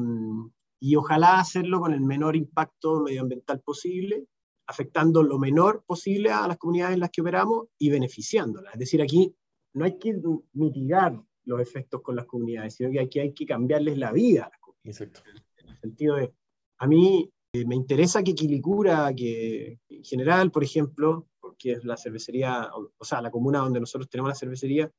y 0.86 0.96
ojalá 0.96 1.38
hacerlo 1.38 1.80
con 1.80 1.94
el 1.94 2.02
menor 2.02 2.36
impacto 2.36 3.00
medioambiental 3.00 3.62
posible, 3.62 4.26
afectando 4.66 5.22
lo 5.22 5.38
menor 5.38 5.82
posible 5.86 6.30
a 6.30 6.46
las 6.46 6.58
comunidades 6.58 6.92
en 6.92 7.00
las 7.00 7.08
que 7.08 7.22
operamos 7.22 7.68
y 7.78 7.88
beneficiándolas. 7.88 8.74
Es 8.74 8.80
decir, 8.80 9.00
aquí 9.00 9.34
no 9.72 9.86
hay 9.86 9.96
que 9.96 10.14
mitigar 10.52 11.18
los 11.46 11.58
efectos 11.58 12.02
con 12.02 12.16
las 12.16 12.26
comunidades, 12.26 12.74
sino 12.74 12.90
que 12.90 13.00
aquí 13.00 13.18
hay 13.18 13.32
que 13.32 13.46
cambiarles 13.46 13.96
la 13.96 14.12
vida 14.12 14.44
a 14.44 14.50
las 14.50 14.60
comunidades. 14.60 15.00
Exacto. 15.00 15.22
En 15.56 15.68
el 15.70 15.76
sentido 15.78 16.16
de, 16.16 16.34
a 16.76 16.86
mí 16.86 17.30
eh, 17.54 17.64
me 17.64 17.76
interesa 17.76 18.22
que 18.22 18.34
Quilicura, 18.34 19.10
que 19.14 19.78
en 19.88 20.04
general, 20.04 20.50
por 20.50 20.64
ejemplo, 20.64 21.28
porque 21.40 21.72
es 21.72 21.84
la 21.84 21.96
cervecería, 21.96 22.70
o, 22.74 23.04
sea, 23.06 23.22
la 23.22 23.30
comuna 23.30 23.60
donde 23.60 23.80
nosotros 23.80 24.10
tenemos 24.10 24.28
la 24.28 24.34
cervecería, 24.34 24.92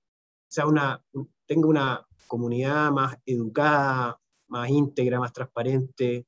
sea 0.47 0.65
una, 0.65 0.99
tenga 1.45 1.67
una 1.67 2.07
comunidad 2.25 2.91
más 2.91 3.17
educada, 3.23 4.19
más 4.47 4.69
íntegra, 4.69 5.19
más 5.19 5.33
transparente, 5.33 6.25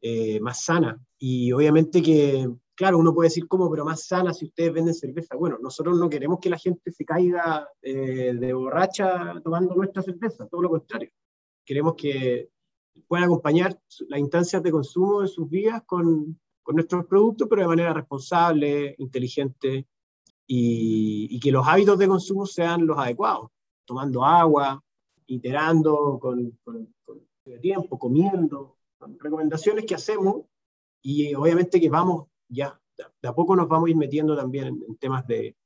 eh, 0.00 0.40
más 0.40 0.64
sana. 0.64 0.98
Y 1.18 1.52
obviamente 1.52 2.02
que, 2.02 2.48
claro, 2.74 2.98
uno 2.98 3.14
puede 3.14 3.28
decir 3.28 3.48
cómo, 3.48 3.70
pero 3.70 3.84
más 3.84 4.06
sana 4.06 4.32
si 4.32 4.46
ustedes 4.46 4.72
venden 4.72 4.94
cerveza. 4.94 5.36
Bueno, 5.36 5.58
nosotros 5.60 5.98
no 5.98 6.08
queremos 6.08 6.38
que 6.40 6.50
la 6.50 6.58
gente 6.58 6.90
se 6.90 7.04
caiga 7.04 7.68
eh, 7.82 8.34
de 8.38 8.52
borracha 8.52 9.40
tomando 9.42 9.74
nuestra 9.74 10.02
cerveza, 10.02 10.46
todo 10.46 10.62
lo 10.62 10.70
contrario. 10.70 11.10
Queremos 11.64 11.94
que 11.94 12.50
puedan 13.06 13.24
acompañar 13.26 13.78
las 14.08 14.20
instancias 14.20 14.62
de 14.62 14.70
consumo 14.70 15.22
de 15.22 15.28
sus 15.28 15.48
vidas 15.48 15.82
con, 15.84 16.38
con 16.62 16.74
nuestros 16.76 17.06
productos, 17.06 17.48
pero 17.48 17.62
de 17.62 17.68
manera 17.68 17.92
responsable, 17.92 18.94
inteligente, 18.98 19.86
y, 20.46 21.28
y, 21.30 21.40
que 21.40 21.52
los 21.52 21.66
hábitos 21.66 21.98
de 21.98 22.08
consumo 22.08 22.46
sean 22.46 22.86
los 22.86 22.98
adecuados, 22.98 23.50
tomando 23.84 24.24
agua, 24.24 24.82
iterando 25.26 26.18
con, 26.18 26.58
con, 26.64 26.88
de 27.50 27.58
tiempo, 27.58 27.98
comiendo, 27.98 28.76
recomendaciones 29.20 29.84
que 29.84 29.94
hacemos 29.94 30.42
y 31.02 31.34
obviamente 31.34 31.80
que 31.80 31.88
vamos 31.88 32.26
ya, 32.48 32.80
de 32.96 33.28
a 33.28 33.32
poco 33.32 33.54
nos 33.54 33.68
vamos 33.68 33.88
a 33.88 33.90
ir 33.90 33.96
metiendo 33.96 34.36
también 34.36 34.82
en, 34.88 34.96
temas 34.96 35.26
de 35.26 35.56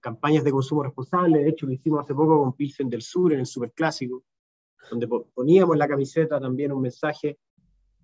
campañas 0.00 0.44
de 0.44 0.52
consumo 0.52 0.82
responsable, 0.82 1.38
de 1.38 1.48
hecho 1.48 1.66
lo 1.66 1.72
hicimos 1.72 2.04
hace 2.04 2.14
poco 2.14 2.38
con 2.38 2.52
Pilsen 2.52 2.90
del 2.90 3.00
Sur 3.00 3.32
en 3.32 3.40
el 3.40 3.46
Superclásico, 3.46 4.22
donde 4.90 5.08
poníamos 5.08 5.74
en 5.74 5.78
la 5.78 5.88
camiseta 5.88 6.38
también 6.38 6.72
un 6.72 6.82
mensaje, 6.82 7.38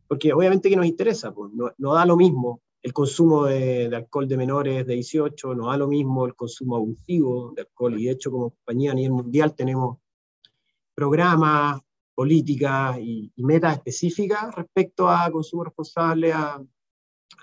porque 0.09 0.33
obviamente 0.33 0.71
que 0.71 0.77
nos 0.77 0.87
interesa, 0.87 1.33
pues, 1.35 1.53
no, 1.53 1.93
da 1.95 2.07
lo 2.07 2.17
mismo 2.17 2.63
el 2.83 2.95
consumo 2.95 3.45
de, 3.45 3.91
de, 3.91 3.97
alcohol 3.97 4.27
de 4.27 4.39
menores 4.39 4.87
de 4.87 4.95
18, 4.95 5.55
no 5.55 5.67
da 5.67 5.77
lo 5.77 5.87
mismo 5.87 6.25
el 6.25 6.35
consumo 6.35 6.77
abusivo 6.77 7.53
de 7.55 7.63
alcohol, 7.63 8.01
y 8.01 8.07
de 8.07 8.13
hecho 8.13 8.31
como 8.31 8.51
compañía 8.51 8.93
a 8.93 8.95
nivel 8.95 9.13
mundial 9.13 9.55
tenemos 9.55 9.99
programas, 10.95 11.83
políticas 12.21 12.99
y, 13.01 13.33
metas 13.37 13.77
específicas 13.79 14.55
respecto 14.55 15.09
a 15.09 15.31
consumo 15.31 15.65
responsable, 15.65 16.31
a, 16.31 16.63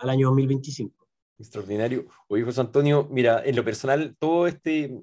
al 0.02 0.10
año 0.10 0.28
2025. 0.28 0.94
Extraordinario. 1.40 2.06
Oye, 2.28 2.44
José 2.44 2.62
Antonio, 2.62 3.08
mira, 3.10 3.42
en 3.44 3.56
lo 3.56 3.66
personal, 3.66 4.16
todo 4.20 4.46
este, 4.46 4.96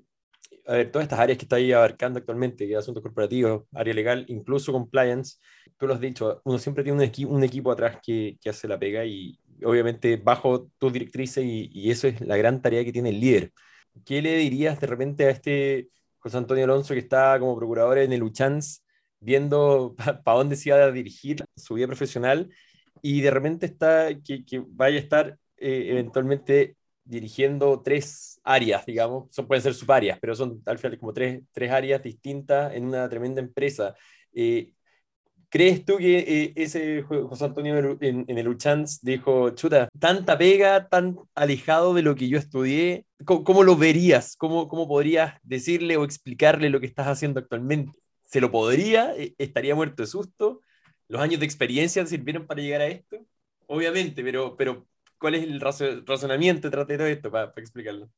a 0.69 0.75
ver, 0.75 0.93
todas 0.93 1.07
estas 1.07 1.19
áreas 1.19 1.39
que 1.39 1.47
está 1.47 1.57
ahí 1.57 1.73
abarcando 1.73 2.21
actualmente, 2.21 2.69
que 2.69 2.77
asuntos 2.77 3.03
corporativos, 3.03 3.65
área 3.73 3.93
legal, 3.93 4.25
incluso 4.29 4.71
compliance, 4.71 5.39
tú 5.77 5.89
lo 5.89 5.95
has 5.95 6.01
dicho, 6.01 6.41
uno 6.45 6.57
siempre 6.59 6.85
tiene 6.85 6.99
un, 6.99 7.03
equipo, 7.03 7.33
un 7.33 7.43
equipo 7.43 7.73
atrás 7.73 7.99
que, 8.01 8.39
que, 8.41 8.51
hace 8.51 8.69
la 8.69 8.79
pega 8.79 9.05
y 9.05 9.41
obviamente 9.65 10.19
bajo 10.19 10.71
tus 10.79 10.93
directrices 10.93 11.45
y, 11.45 11.69
y, 11.73 11.91
eso 11.91 12.07
es 12.07 12.21
la 12.21 12.37
gran 12.37 12.63
tarea 12.63 12.85
que 12.85 12.93
tiene 12.93 13.09
el 13.09 13.19
líder. 13.19 13.53
¿Qué 14.05 14.23
le 14.23 14.37
dirías 14.37 14.81
de 14.81 14.87
repente 14.87 15.25
a 15.25 15.31
este 15.31 15.89
José 16.19 16.37
Antonio 16.37 16.63
Alonso 16.63 16.95
que 16.95 17.01
está 17.01 17.37
como 17.41 17.57
procurador 17.57 17.99
en 17.99 18.13
el 18.13 18.23
UCHANS 18.23 18.84
viendo 19.25 19.95
para 20.25 20.39
dónde 20.39 20.57
se 20.57 20.69
iba 20.71 20.79
a 20.79 20.93
dirigir 20.93 21.45
su 21.57 21.75
vida 21.75 21.87
profesional 21.87 22.51
y 23.03 23.21
de 23.21 23.31
repente 23.31 23.67
está 23.67 24.09
que, 24.23 24.45
que 24.45 24.63
vaya 24.67 24.97
a 24.97 25.01
estar 25.01 25.39
eh, 25.57 25.87
eventualmente 25.91 26.77
dirigiendo 27.05 27.83
tres 27.83 28.41
áreas, 28.45 28.87
digamos, 28.87 29.33
son, 29.35 29.47
pueden 29.47 29.63
ser 29.63 29.75
subáreas, 29.75 30.19
pero 30.21 30.35
son 30.35 30.63
al 30.67 30.79
final 30.79 30.99
como 30.99 31.13
tres, 31.13 31.43
tres 31.53 31.71
áreas 31.71 32.03
distintas 32.03 32.75
en 32.75 32.85
una 32.87 33.09
tremenda 33.09 33.41
empresa. 33.41 33.95
Eh, 34.33 34.71
¿Crees 35.51 35.85
tú 35.85 35.99
que 35.99 36.19
eh, 36.19 36.53
ese 36.57 37.03
José 37.03 37.45
Antonio 37.45 37.97
en, 38.01 38.25
en 38.27 38.39
el 38.39 38.49
UCHANS 38.49 39.01
dijo, 39.03 39.51
chuta, 39.51 39.89
tanta 40.01 40.37
pega, 40.37 40.89
tan 40.89 41.17
alejado 41.35 41.95
de 41.95 42.03
lo 42.03 42.17
que 42.17 42.29
yo 42.29 42.39
estudié, 42.39 43.07
¿cómo, 43.25 43.63
lo 43.63 43.77
verías? 43.77 44.37
¿Cómo, 44.37 44.67
¿Cómo 44.67 44.89
podrías 44.89 45.35
decirle 45.45 45.97
o 45.97 46.05
explicarle 46.05 46.71
lo 46.71 46.81
que 46.81 46.87
estás 46.87 47.07
haciendo 47.07 47.39
actualmente? 47.39 48.04
¿Se 48.35 48.41
lo 48.41 48.51
podría? 48.51 49.15
¿Estaría 49.39 49.77
muerto 49.77 50.03
de 50.03 50.09
susto? 50.09 50.61
¿Los 51.07 51.23
años 51.23 51.39
de 51.39 51.47
experiencia 51.47 52.05
sirvieron 52.05 52.49
para 52.49 52.61
llegar 52.61 52.81
a 52.81 52.89
esto? 52.89 53.25
Obviamente, 53.69 54.25
pero, 54.25 54.57
pero 54.57 54.89
¿cuál 55.21 55.37
es 55.37 55.45
el 55.45 55.61
razonamiento 55.61 56.67
detrás 56.67 56.89
de 56.89 56.99
todo 56.99 57.07
esto 57.07 57.31
para, 57.31 57.55
para 57.55 57.63
explicarlo? 57.63 58.11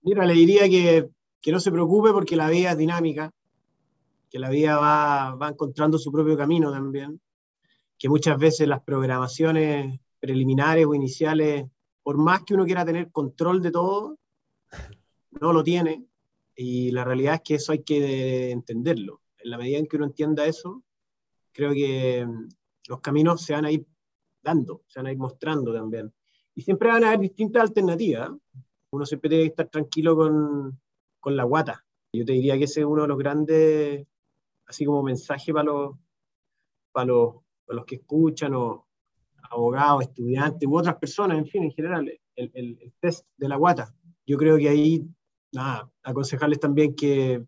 Mira, 0.00 0.24
le 0.24 0.32
diría 0.32 0.70
que, 0.70 1.10
que 1.42 1.52
no 1.52 1.60
se 1.60 1.70
preocupe 1.70 2.12
porque 2.12 2.34
la 2.34 2.48
vida 2.48 2.70
es 2.70 2.78
dinámica 2.78 3.30
que 4.30 4.38
la 4.38 4.48
vida 4.48 4.78
va, 4.78 5.34
va 5.34 5.50
encontrando 5.50 5.98
su 5.98 6.10
propio 6.10 6.34
camino 6.34 6.72
también, 6.72 7.20
que 7.98 8.08
muchas 8.08 8.38
veces 8.38 8.66
las 8.66 8.82
programaciones 8.82 10.00
preliminares 10.18 10.86
o 10.86 10.94
iniciales, 10.94 11.66
por 12.02 12.16
más 12.16 12.42
que 12.44 12.54
uno 12.54 12.64
quiera 12.64 12.86
tener 12.86 13.10
control 13.10 13.60
de 13.60 13.70
todo, 13.70 14.18
no 15.42 15.52
lo 15.52 15.62
tiene. 15.62 16.06
Y 16.56 16.90
la 16.92 17.04
realidad 17.04 17.34
es 17.34 17.40
que 17.42 17.54
eso 17.56 17.72
hay 17.72 17.82
que 17.82 18.50
entenderlo. 18.50 19.21
En 19.42 19.50
la 19.50 19.58
medida 19.58 19.78
en 19.78 19.86
que 19.86 19.96
uno 19.96 20.06
entienda 20.06 20.46
eso, 20.46 20.82
creo 21.52 21.72
que 21.72 22.24
mm, 22.26 22.48
los 22.88 23.00
caminos 23.00 23.42
se 23.42 23.52
van 23.54 23.64
a 23.64 23.70
ir 23.70 23.86
dando, 24.42 24.82
se 24.86 24.98
van 24.98 25.06
a 25.06 25.12
ir 25.12 25.18
mostrando 25.18 25.72
también. 25.72 26.12
Y 26.54 26.62
siempre 26.62 26.88
van 26.88 27.04
a 27.04 27.08
haber 27.08 27.20
distintas 27.20 27.62
alternativas. 27.62 28.30
Uno 28.90 29.06
siempre 29.06 29.30
tiene 29.30 29.44
que 29.44 29.50
estar 29.50 29.68
tranquilo 29.68 30.16
con, 30.16 30.80
con 31.20 31.36
la 31.36 31.44
guata. 31.44 31.84
Yo 32.12 32.24
te 32.24 32.32
diría 32.32 32.58
que 32.58 32.64
ese 32.64 32.80
es 32.80 32.86
uno 32.86 33.02
de 33.02 33.08
los 33.08 33.18
grandes 33.18 34.06
así 34.66 34.84
como 34.84 35.02
mensaje 35.02 35.52
para 35.52 35.64
los, 35.64 35.96
para 36.92 37.06
los, 37.06 37.36
los 37.68 37.84
que 37.84 37.96
escuchan, 37.96 38.54
o 38.54 38.86
abogados, 39.50 40.02
estudiantes 40.02 40.68
u 40.68 40.76
otras 40.76 40.96
personas, 40.96 41.38
en 41.38 41.46
fin, 41.46 41.64
en 41.64 41.72
general, 41.72 42.20
el, 42.36 42.50
el, 42.54 42.92
test 43.00 43.26
de 43.36 43.48
la 43.48 43.56
guata. 43.56 43.94
Yo 44.26 44.38
creo 44.38 44.56
que 44.56 44.68
ahí, 44.68 45.06
nada, 45.52 45.90
aconsejarles 46.02 46.58
también 46.58 46.94
que, 46.94 47.38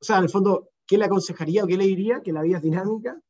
o 0.00 0.04
sea, 0.04 0.18
en 0.18 0.24
el 0.24 0.30
fondo, 0.30 0.70
¿qué 0.86 0.98
le 0.98 1.04
aconsejaría 1.04 1.64
o 1.64 1.66
qué 1.66 1.76
le 1.76 1.84
diría? 1.86 2.20
Que 2.20 2.32
la 2.32 2.42
vida 2.42 2.58
es 2.58 2.62
dinámica, 2.62 3.20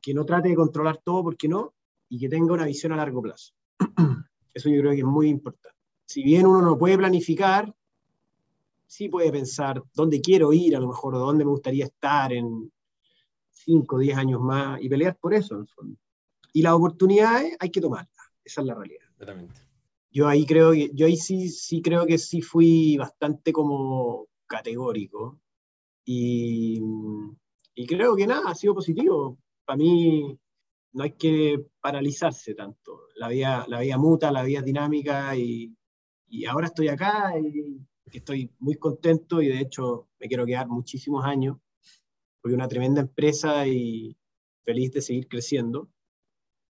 que 0.00 0.14
no 0.14 0.24
trate 0.24 0.48
de 0.48 0.56
controlar 0.56 1.00
todo 1.04 1.22
porque 1.22 1.48
no, 1.48 1.74
y 2.08 2.18
que 2.18 2.28
tenga 2.28 2.52
una 2.52 2.66
visión 2.66 2.92
a 2.92 2.96
largo 2.96 3.22
plazo. 3.22 3.52
Eso 4.54 4.68
yo 4.68 4.80
creo 4.80 4.92
que 4.92 4.98
es 4.98 5.04
muy 5.04 5.28
importante. 5.28 5.76
Si 6.06 6.22
bien 6.22 6.46
uno 6.46 6.62
no 6.62 6.78
puede 6.78 6.96
planificar, 6.96 7.74
sí 8.86 9.08
puede 9.08 9.30
pensar 9.30 9.82
dónde 9.94 10.20
quiero 10.20 10.52
ir, 10.52 10.74
a 10.74 10.80
lo 10.80 10.88
mejor, 10.88 11.14
o 11.14 11.18
dónde 11.18 11.44
me 11.44 11.50
gustaría 11.50 11.84
estar 11.84 12.32
en 12.32 12.72
5 13.50 13.96
o 13.96 13.98
10 13.98 14.16
años 14.16 14.40
más 14.40 14.80
y 14.80 14.88
pelear 14.88 15.16
por 15.16 15.34
eso, 15.34 15.54
en 15.54 15.60
el 15.60 15.68
fondo. 15.68 15.96
Y 16.52 16.62
las 16.62 16.72
oportunidades 16.72 17.56
hay 17.60 17.70
que 17.70 17.80
tomarlas, 17.80 18.32
esa 18.42 18.62
es 18.62 18.66
la 18.66 18.74
realidad. 18.74 19.04
Yo 20.10 20.26
ahí 20.26 20.46
creo 20.46 20.72
que, 20.72 20.90
yo 20.94 21.06
ahí 21.06 21.16
sí, 21.16 21.50
sí 21.50 21.82
creo 21.82 22.06
que 22.06 22.16
sí 22.16 22.40
fui 22.40 22.96
bastante 22.96 23.52
como 23.52 24.26
categórico 24.46 25.38
y, 26.10 26.80
y 27.74 27.86
creo 27.86 28.16
que 28.16 28.26
nada, 28.26 28.50
ha 28.50 28.54
sido 28.54 28.74
positivo. 28.74 29.36
Para 29.66 29.76
mí 29.76 30.38
no 30.92 31.04
hay 31.04 31.12
que 31.12 31.66
paralizarse 31.82 32.54
tanto. 32.54 33.08
La 33.16 33.28
vida, 33.28 33.66
la 33.68 33.80
vida 33.80 33.98
muta, 33.98 34.32
la 34.32 34.42
vida 34.42 34.62
dinámica 34.62 35.36
y, 35.36 35.76
y 36.28 36.46
ahora 36.46 36.68
estoy 36.68 36.88
acá 36.88 37.34
y 37.38 37.78
estoy 38.10 38.50
muy 38.58 38.76
contento 38.76 39.42
y 39.42 39.48
de 39.48 39.60
hecho 39.60 40.08
me 40.18 40.28
quiero 40.28 40.46
quedar 40.46 40.66
muchísimos 40.66 41.26
años, 41.26 41.58
porque 42.40 42.54
una 42.54 42.68
tremenda 42.68 43.02
empresa 43.02 43.68
y 43.68 44.16
feliz 44.64 44.92
de 44.92 45.02
seguir 45.02 45.28
creciendo. 45.28 45.90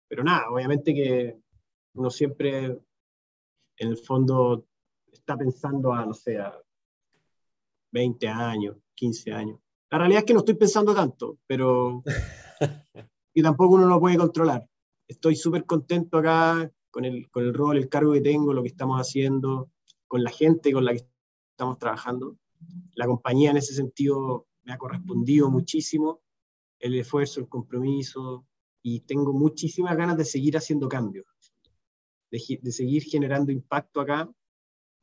Pero 0.09 0.25
nada, 0.25 0.51
obviamente 0.51 0.93
que 0.93 1.39
uno 1.95 2.11
siempre 2.11 2.77
en 3.77 3.89
el 3.89 3.99
fondo 3.99 4.67
está 5.13 5.37
pensando 5.37 5.93
a, 5.93 6.05
no 6.05 6.13
sé, 6.13 6.39
a 6.39 6.61
20 7.93 8.27
años, 8.27 8.77
15 8.99 9.33
años. 9.33 9.61
La 9.91 9.99
realidad 9.99 10.21
es 10.21 10.25
que 10.27 10.35
no 10.35 10.41
estoy 10.41 10.55
pensando 10.55 10.95
tanto, 10.95 11.39
pero 11.47 12.03
y 13.35 13.43
tampoco 13.43 13.77
uno 13.77 13.87
lo 13.87 14.01
puede 14.01 14.17
controlar. 14.17 14.69
Estoy 15.07 15.37
súper 15.37 15.65
contento 15.65 16.19
acá 16.19 16.71
con 16.91 17.05
el, 17.05 17.31
con 17.31 17.45
el 17.45 17.55
rol, 17.55 17.79
el 17.79 17.89
cargo 17.89 18.13
que 18.13 18.21
tengo, 18.21 18.53
lo 18.53 18.63
que 18.63 18.69
estamos 18.69 19.01
haciendo, 19.01 19.71
con 20.07 20.23
la 20.23 20.31
gente 20.31 20.73
con 20.73 20.85
la 20.85 20.93
que 20.93 21.07
estamos 21.53 21.79
trabajando. 21.79 22.37
La 22.95 23.07
compañía 23.07 23.51
en 23.51 23.59
ese 23.59 23.75
sentido 23.75 24.49
me 24.65 24.73
ha 24.73 24.79
correspondido 24.79 25.51
muchísimo 25.51 26.21
el 26.81 26.95
esfuerzo, 26.97 27.41
el 27.41 27.49
compromiso 27.49 28.47
y 28.83 29.01
tengo 29.01 29.33
muchísimas 29.33 29.97
ganas 29.97 30.17
de 30.17 30.25
seguir 30.25 30.57
haciendo 30.57 30.89
cambios, 30.89 31.27
de, 32.31 32.59
de 32.61 32.73
seguir 32.73 33.05
generando 33.05 33.53
impacto 33.53 34.01
acá, 34.01 34.31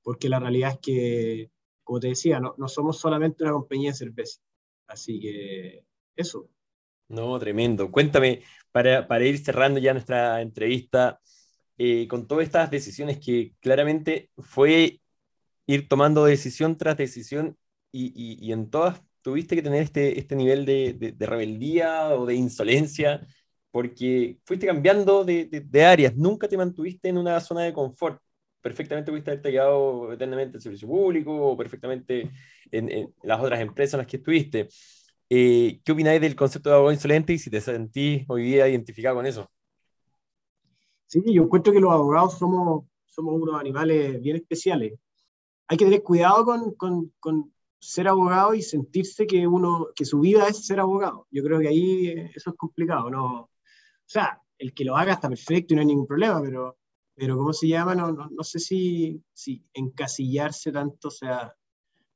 porque 0.03 0.29
la 0.29 0.39
realidad 0.39 0.73
es 0.73 0.79
que, 0.79 1.51
como 1.85 2.01
te 2.01 2.07
decía, 2.07 2.41
no, 2.41 2.55
no 2.57 2.67
somos 2.67 2.99
solamente 2.99 3.45
una 3.45 3.53
compañía 3.53 3.91
de 3.91 3.97
cerveza. 3.97 4.41
Así 4.87 5.21
que 5.21 5.85
eso. 6.17 6.49
No, 7.07 7.39
tremendo. 7.39 7.89
Cuéntame, 7.91 8.41
para, 8.71 9.07
para 9.07 9.23
ir 9.23 9.37
cerrando 9.37 9.79
ya 9.79 9.93
nuestra 9.93 10.41
entrevista, 10.41 11.21
eh, 11.77 12.07
con 12.07 12.27
todas 12.27 12.45
estas 12.45 12.71
decisiones 12.71 13.19
que 13.19 13.53
claramente 13.61 14.31
fue 14.37 15.01
ir 15.67 15.87
tomando 15.87 16.25
decisión 16.25 16.77
tras 16.77 16.97
decisión 16.97 17.57
y, 17.91 18.13
y, 18.45 18.51
en 18.51 18.69
todas 18.69 19.01
tuviste 19.21 19.55
que 19.55 19.61
tener 19.61 19.81
este, 19.81 20.19
este 20.19 20.35
nivel 20.35 20.65
de, 20.65 20.93
de, 20.93 21.25
rebeldía 21.25 22.09
o 22.09 22.25
de 22.25 22.35
insolencia 22.35 23.25
porque 23.71 24.39
fuiste 24.45 24.67
cambiando 24.67 25.25
de, 25.25 25.45
de, 25.45 25.85
áreas, 25.85 26.15
nunca 26.15 26.47
te 26.47 26.57
mantuviste 26.57 27.09
en 27.09 27.17
una 27.17 27.39
zona 27.41 27.63
de 27.63 27.73
confort. 27.73 28.21
Perfectamente 28.65 29.11
pudiste 29.11 29.29
haberte 29.29 29.51
quedado 29.51 30.11
eternamente 30.11 30.51
en 30.51 30.55
el 30.55 30.61
servicio 30.61 30.87
público 30.87 31.31
o 31.51 31.55
perfectamente 31.55 32.31
en, 32.71 33.13
las 33.21 33.39
otras 33.39 33.61
empresas 33.61 33.93
en 33.93 33.97
las 33.99 34.07
que 34.07 34.17
estuviste. 34.17 34.67
Eh, 35.29 35.81
¿Qué 35.83 35.91
opináis 35.91 36.19
del 36.19 36.35
concepto 36.35 36.69
de 36.69 36.75
abogado 36.75 36.93
insolente 36.93 37.33
y 37.33 37.37
si 37.37 37.49
te 37.49 37.61
sentís 37.61 38.25
hoy 38.27 38.43
día 38.43 38.67
identificado 38.67 39.17
con 39.17 39.25
eso? 39.25 39.49
Sí, 41.05 41.21
yo 41.31 41.43
encuentro 41.43 41.71
que 41.71 41.79
los 41.79 41.91
abogados 41.91 42.37
somos, 42.39 42.85
somos 43.05 43.39
unos 43.39 43.59
animales 43.59 44.19
bien 44.21 44.37
especiales 44.37 44.93
hay 45.67 45.77
que 45.77 45.85
tener 45.85 46.03
cuidado 46.03 46.45
con, 46.45 46.73
con, 46.75 47.13
con, 47.19 47.51
ser 47.79 48.07
abogado 48.07 48.55
y 48.55 48.63
sentirse 48.63 49.27
que 49.27 49.45
uno, 49.45 49.89
que 49.95 50.05
su 50.05 50.19
vida 50.19 50.47
es 50.47 50.65
ser 50.65 50.79
abogado. 50.79 51.27
Yo 51.29 51.43
creo 51.43 51.59
que 51.59 51.67
ahí 51.67 52.07
eso 52.33 52.49
es 52.49 52.55
complicado, 52.55 53.11
¿no? 53.11 53.41
O 53.41 53.49
sea, 54.05 54.41
el 54.57 54.73
que 54.73 54.85
lo 54.85 54.97
haga 54.97 55.13
está 55.13 55.29
perfecto 55.29 55.73
y 55.73 55.75
no 55.75 55.81
hay 55.81 55.87
ningún 55.87 56.07
problema, 56.07 56.41
pero, 56.41 56.77
pero 57.15 57.37
¿cómo 57.37 57.53
se 57.53 57.67
llama? 57.67 57.95
No, 57.95 58.11
no, 58.11 58.29
no 58.29 58.43
sé 58.43 58.59
si, 58.59 59.23
si 59.33 59.63
encasillarse 59.73 60.71
tanto 60.71 61.09
sea, 61.09 61.55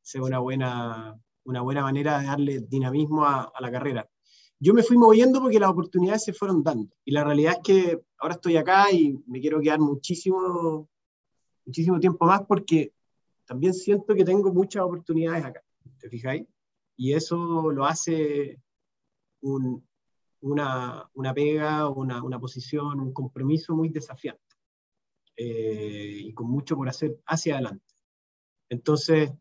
sea 0.01 0.21
una, 0.21 0.39
buena, 0.39 1.17
una 1.45 1.61
buena 1.61 1.83
manera 1.83 2.19
de 2.19 2.27
darle 2.27 2.59
dinamismo 2.59 3.25
a, 3.25 3.51
la 3.59 3.71
carrera. 3.71 4.09
Yo 4.59 4.73
me 4.73 4.83
fui 4.83 4.97
moviendo 4.97 5.39
porque 5.39 5.59
las 5.59 5.69
oportunidades 5.69 6.25
se 6.25 6.33
fueron 6.33 6.61
dando. 6.63 6.93
Y 7.05 7.11
la 7.11 7.23
realidad 7.23 7.53
es 7.53 7.59
que 7.63 8.01
ahora 8.17 8.35
estoy 8.35 8.57
acá 8.57 8.91
y 8.91 9.17
me 9.25 9.39
quiero 9.39 9.61
quedar 9.61 9.79
muchísimo, 9.79 10.89
muchísimo 11.65 11.97
tiempo 11.99 12.25
más 12.25 12.41
porque 12.45 12.91
también 13.45 13.73
siento 13.73 14.13
que 14.13 14.25
tengo 14.25 14.53
muchas 14.53 14.83
oportunidades 14.83 15.45
acá, 15.45 15.63
¿te 15.97 16.09
fijáis? 16.09 16.45
Y 16.97 17.13
eso 17.13 17.71
lo 17.71 17.85
hace 17.85 18.59
una, 19.39 21.09
una, 21.13 21.33
pega, 21.33 21.87
una, 21.87 22.21
una, 22.21 22.37
posición, 22.37 22.99
un 22.99 23.13
compromiso 23.13 23.73
muy 23.73 23.87
desafiante 23.87 24.48
eh, 25.41 26.19
y 26.25 26.33
con 26.33 26.49
mucho 26.49 26.75
por 26.75 26.89
hacer 26.89 27.17
hacia 27.25 27.53
adelante. 27.53 27.85
Entonces, 28.67 29.31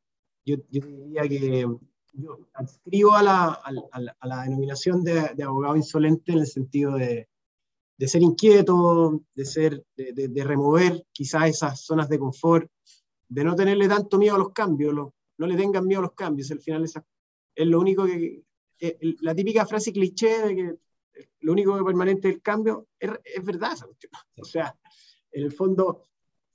yo, 0.45 0.55
yo 0.71 0.87
diría 0.87 1.29
que 1.29 1.67
yo 2.13 2.39
adscribo 2.55 3.15
a 3.15 3.23
la, 3.25 3.47
a, 3.49 3.73
la, 3.73 4.17
a 4.21 4.27
la 4.29 4.43
denominación 4.45 5.03
de, 5.03 5.35
de, 5.35 5.43
abogado 5.43 5.75
insolente 5.75 6.31
en 6.31 6.39
el 6.39 6.47
sentido 6.47 6.95
de, 6.95 7.29
de 7.97 8.09
ser 8.09 8.23
inquieto, 8.23 9.25
de, 9.35 9.45
ser, 9.45 9.85
de, 9.97 10.29
de, 10.29 10.45
remover 10.45 11.05
quizás 11.11 11.49
esas 11.49 11.81
zonas 11.81 12.09
de 12.09 12.21
confort, 12.21 12.71
de 13.29 13.43
no 13.43 13.57
tenerle 13.57 13.89
tanto 13.89 14.19
miedo 14.19 14.37
a 14.37 14.39
los 14.39 14.53
cambios, 14.53 14.95
no 14.95 15.47
le 15.49 15.57
tengan 15.57 15.85
miedo 15.85 15.99
a 15.99 16.05
los 16.05 16.15
cambios, 16.15 16.49
al 16.53 16.61
final 16.61 16.85
esa, 16.85 17.05
es 17.57 17.67
lo 17.67 17.81
único 17.81 18.07
que, 18.07 18.45
eh, 18.79 18.99
la 19.21 19.35
típica 19.35 19.67
frase 19.67 19.93
cliché 19.93 20.47
de 20.47 20.55
que 20.55 20.75
lo 21.41 21.53
único 21.53 21.77
que 21.77 21.83
permanente 21.83 22.29
es 22.29 22.35
el 22.37 22.41
cambio, 22.43 22.87
es, 23.01 23.11
es 23.25 23.45
verdad 23.45 23.77
O 24.41 24.45
sea, 24.45 24.79
en 25.39 25.45
el 25.45 25.53
fondo, 25.53 26.03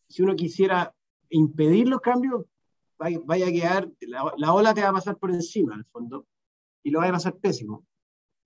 si 0.08 0.22
uno 0.22 0.36
quisiera 0.36 0.94
impedir 1.30 1.88
los 1.88 2.02
cambios, 2.02 2.46
vaya, 2.98 3.48
a 3.48 3.52
quedar, 3.52 3.92
la, 4.02 4.54
ola 4.54 4.74
te 4.74 4.82
va 4.82 4.90
a 4.90 4.94
pasar 4.94 5.18
por 5.18 5.32
encima, 5.32 5.74
en 5.74 5.80
el 5.80 5.86
fondo, 5.86 6.28
y 6.84 6.92
lo 6.92 7.00
va 7.00 7.08
a 7.08 7.12
pasar 7.14 7.36
pésimo. 7.38 7.86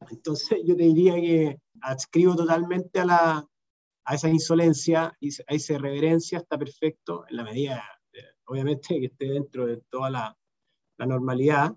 Entonces, 0.10 0.60
yo 0.64 0.76
te 0.76 0.84
diría 0.84 1.16
que 1.16 1.60
adscribo 1.82 2.36
totalmente 2.36 3.00
a, 3.00 3.06
la, 3.06 3.48
a 4.06 4.16
esa 4.16 4.30
insolencia, 4.30 5.06
a 5.06 5.54
esa 5.54 5.78
reverencia, 5.78 6.40
está 6.40 6.58
perfecto, 6.58 7.26
en 7.30 7.38
la 7.38 7.44
medida, 7.44 7.84
obviamente, 8.46 9.00
que 9.00 9.06
esté 9.08 9.26
dentro 9.26 9.66
de 9.66 9.78
toda 9.90 10.10
la, 10.10 10.38
la 10.98 11.06
normalidad. 11.06 11.76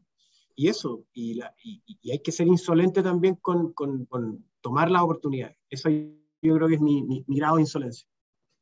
Y 0.54 0.68
eso, 0.68 1.04
y, 1.12 1.34
la, 1.34 1.54
y, 1.62 1.82
y, 1.86 2.10
hay 2.10 2.18
que 2.20 2.32
ser 2.32 2.46
insolente 2.46 3.02
también 3.02 3.36
con, 3.36 3.72
con, 3.72 4.04
con, 4.04 4.44
tomar 4.60 4.90
las 4.90 5.02
oportunidades. 5.02 5.56
Eso 5.70 5.88
yo 5.88 6.54
creo 6.54 6.68
que 6.68 6.74
es 6.74 6.80
mi, 6.80 7.02
mi, 7.02 7.24
mi 7.26 7.38
grado 7.38 7.56
de 7.56 7.62
insolencia. 7.62 8.09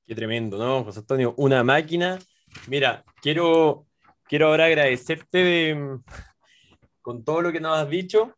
Qué 0.09 0.15
tremendo, 0.15 0.57
¿no, 0.57 0.85
José 0.85 1.01
Antonio? 1.01 1.35
Una 1.37 1.63
máquina. 1.63 2.19
Mira, 2.67 3.05
quiero 3.21 3.87
quiero 4.27 4.49
ahora 4.49 4.65
agradecerte 4.65 5.75
mm, 5.75 6.03
con 7.03 7.25
todo 7.25 7.43
lo 7.43 7.53
que 7.53 7.61
nos 7.61 7.77
has 7.77 7.91
dicho, 7.91 8.35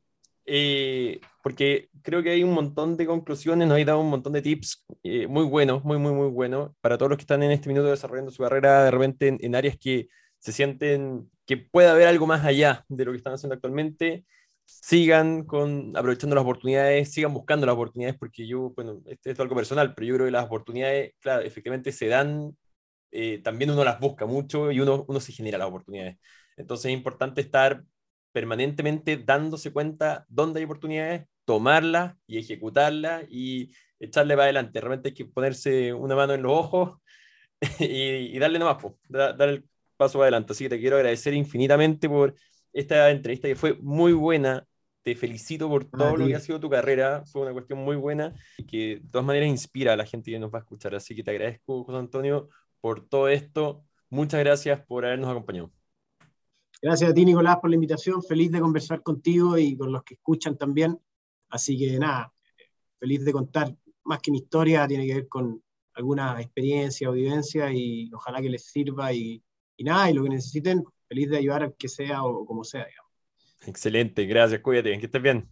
eh, 0.47 1.21
porque 1.45 1.89
creo 2.03 2.25
que 2.25 2.31
hay 2.31 2.43
un 2.43 2.55
montón 2.55 2.97
de 2.97 3.07
conclusiones, 3.07 3.69
nos 3.69 3.79
has 3.79 3.87
dado 3.87 4.01
un 4.01 4.11
montón 4.11 4.33
de 4.33 4.43
tips 4.43 4.85
eh, 5.05 5.29
muy 5.29 5.45
buenos, 5.45 5.85
muy, 5.85 5.99
muy, 5.99 6.13
muy 6.13 6.29
buenos, 6.29 6.73
para 6.81 6.99
todos 6.99 7.11
los 7.11 7.19
que 7.19 7.23
están 7.23 7.45
en 7.45 7.53
este 7.53 7.69
minuto 7.69 7.89
desarrollando 7.89 8.33
su 8.33 8.43
carrera 8.43 8.83
de 8.83 8.91
repente 8.91 9.39
en, 9.41 9.55
áreas 9.55 9.77
que 9.79 10.09
se 10.41 10.51
sienten 10.51 11.31
que 11.47 11.57
puede 11.57 11.89
haber 11.89 12.09
algo 12.09 12.27
más 12.27 12.45
allá 12.45 12.85
de 12.89 13.05
lo 13.05 13.13
que 13.13 13.19
están 13.19 13.35
haciendo 13.35 13.55
actualmente. 13.55 14.25
Sigan 14.83 15.45
con, 15.45 15.97
aprovechando 15.97 16.35
las 16.35 16.43
oportunidades, 16.43 17.13
sigan 17.13 17.35
buscando 17.35 17.67
las 17.67 17.75
oportunidades, 17.75 18.19
porque 18.19 18.47
yo, 18.47 18.71
bueno, 18.71 19.01
esto 19.07 19.31
es 19.31 19.41
algo 19.41 19.55
personal, 19.55 19.95
pero 19.95 20.07
yo 20.07 20.15
creo 20.15 20.27
que 20.27 20.33
las 20.33 20.47
oportunidades, 20.47 21.15
claro, 21.21 21.43
efectivamente 21.43 21.93
se 21.93 22.09
dan 22.09 22.57
eh, 23.13 23.41
también 23.43 23.71
uno 23.71 23.85
las 23.85 24.01
busca 24.01 24.27
mucho 24.27 24.71
y 24.71 24.81
uno, 24.81 25.05
uno 25.09 25.21
se 25.21 25.33
genera 25.33 25.59
las 25.59 25.69
oportunidades. 25.69 26.19
Entonces 26.57 26.87
es 26.87 26.93
importante 26.97 27.41
estar 27.41 27.85
permanentemente 28.33 29.17
dándose 29.17 29.73
cuenta 29.73 30.25
dónde 30.29 30.61
hay 30.61 30.65
oportunidades, 30.65 31.27
tomarlas 31.45 32.17
y 32.27 32.39
ejecutarlas 32.39 33.25
y 33.29 33.73
echarle 33.99 34.35
para 34.35 34.45
adelante. 34.45 34.81
Realmente 34.81 35.09
hay 35.09 35.15
que 35.15 35.25
ponerse 35.27 35.93
una 35.93 36.15
mano 36.15 36.35
en 36.35 36.43
los 36.43 36.53
ojos 36.53 36.99
y, 37.81 38.39
darle 38.39 38.59
nomás, 38.59 38.79
dar, 39.09 39.49
el 39.49 39.65
paso 39.97 40.23
adelante. 40.23 40.53
Así 40.53 40.65
que 40.65 40.71
te 40.71 40.81
quiero 40.81 40.97
agradecer 40.97 41.35
infinitamente 41.35 42.09
por 42.09 42.35
esta 42.73 43.11
entrevista 43.11 43.49
que 43.49 43.57
fue 43.57 43.75
muy 43.75 44.13
buena. 44.13 44.67
Te 45.03 45.15
felicito 45.15 45.69
por 45.69 45.87
todo 45.87 46.17
lo 46.17 46.27
que 46.27 46.35
ha 46.35 46.41
sido 46.41 46.61
tu 46.61 46.69
carrera. 46.69 47.25
Fue 47.25 47.43
una 47.43 47.53
cuestión 47.53 47.79
muy 47.79 47.97
buena 47.97 48.35
y 48.59 48.65
que 48.65 49.01
de 49.03 49.09
todas 49.11 49.27
maneras 49.27 49.49
inspira 49.49 49.95
a 49.95 49.97
la 49.97 50.05
gente 50.05 50.31
que 50.31 50.39
nos 50.39 50.53
va 50.53 50.59
a 50.59 50.63
escuchar. 50.63 50.95
Así 50.95 51.15
que 51.17 51.23
te 51.23 51.31
agradezco, 51.31 51.85
José 51.85 51.99
Antonio, 51.99 52.49
por 52.81 53.09
todo 53.09 53.29
esto. 53.29 53.85
Muchas 54.11 54.41
gracias 54.41 54.85
por 54.85 55.07
habernos 55.07 55.31
acompañado. 55.31 55.73
Gracias 56.83 57.11
a 57.11 57.15
ti, 57.15 57.25
Nicolás, 57.25 57.59
por 57.61 57.71
la 57.71 57.77
invitación. 57.77 58.23
Feliz 58.23 58.51
de 58.51 58.61
conversar 58.61 59.03
contigo 59.03 59.57
y 59.57 59.77
con 59.77 59.91
los 59.91 60.03
que 60.03 60.15
escuchan 60.15 60.57
también. 60.57 60.99
Así 61.49 61.79
que 61.79 61.99
nada, 61.99 62.33
feliz 62.99 63.25
de 63.25 63.33
contar 63.33 63.75
más 64.05 64.21
que 64.21 64.31
mi 64.31 64.39
historia, 64.39 64.87
tiene 64.87 65.07
que 65.07 65.15
ver 65.15 65.29
con 65.29 65.63
alguna 65.95 66.41
experiencia 66.41 67.11
o 67.11 67.13
vivencia 67.13 67.73
y 67.73 68.11
ojalá 68.13 68.41
que 68.41 68.49
les 68.49 68.65
sirva 68.65 69.13
y, 69.13 69.43
y 69.77 69.85
nada, 69.85 70.11
y 70.11 70.15
lo 70.15 70.23
que 70.23 70.31
necesiten, 70.31 70.85
feliz 71.11 71.29
de 71.29 71.39
ayudar 71.39 71.65
a 71.65 71.73
que 71.73 71.89
sea 71.89 72.23
o 72.23 72.47
como 72.47 72.63
sea. 72.63 72.87
Digamos. 72.87 73.11
Excelente, 73.67 74.25
gracias, 74.27 74.61
cuídate, 74.61 74.97
que 74.99 75.07
estés 75.07 75.21
bien. 75.21 75.49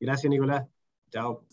Gracias, 0.00 0.28
Nicolás. 0.30 0.66
Chao. 1.10 1.44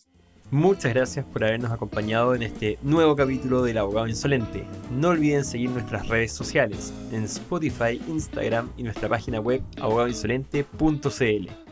Muchas 0.50 0.94
gracias 0.94 1.26
por 1.26 1.44
habernos 1.44 1.72
acompañado 1.72 2.36
en 2.36 2.44
este 2.44 2.78
nuevo 2.84 3.16
capítulo 3.16 3.64
del 3.64 3.78
Abogado 3.78 4.08
Insolente. 4.08 4.66
No 4.92 5.10
olviden 5.10 5.44
seguir 5.44 5.70
nuestras 5.72 6.08
redes 6.08 6.32
sociales 6.32 6.94
en 7.12 7.24
Spotify, 7.24 8.02
Instagram 8.08 8.72
y 8.78 8.84
nuestra 8.84 9.10
página 9.10 9.40
web 9.40 9.62
abogadoinsolente.cl. 9.78 11.63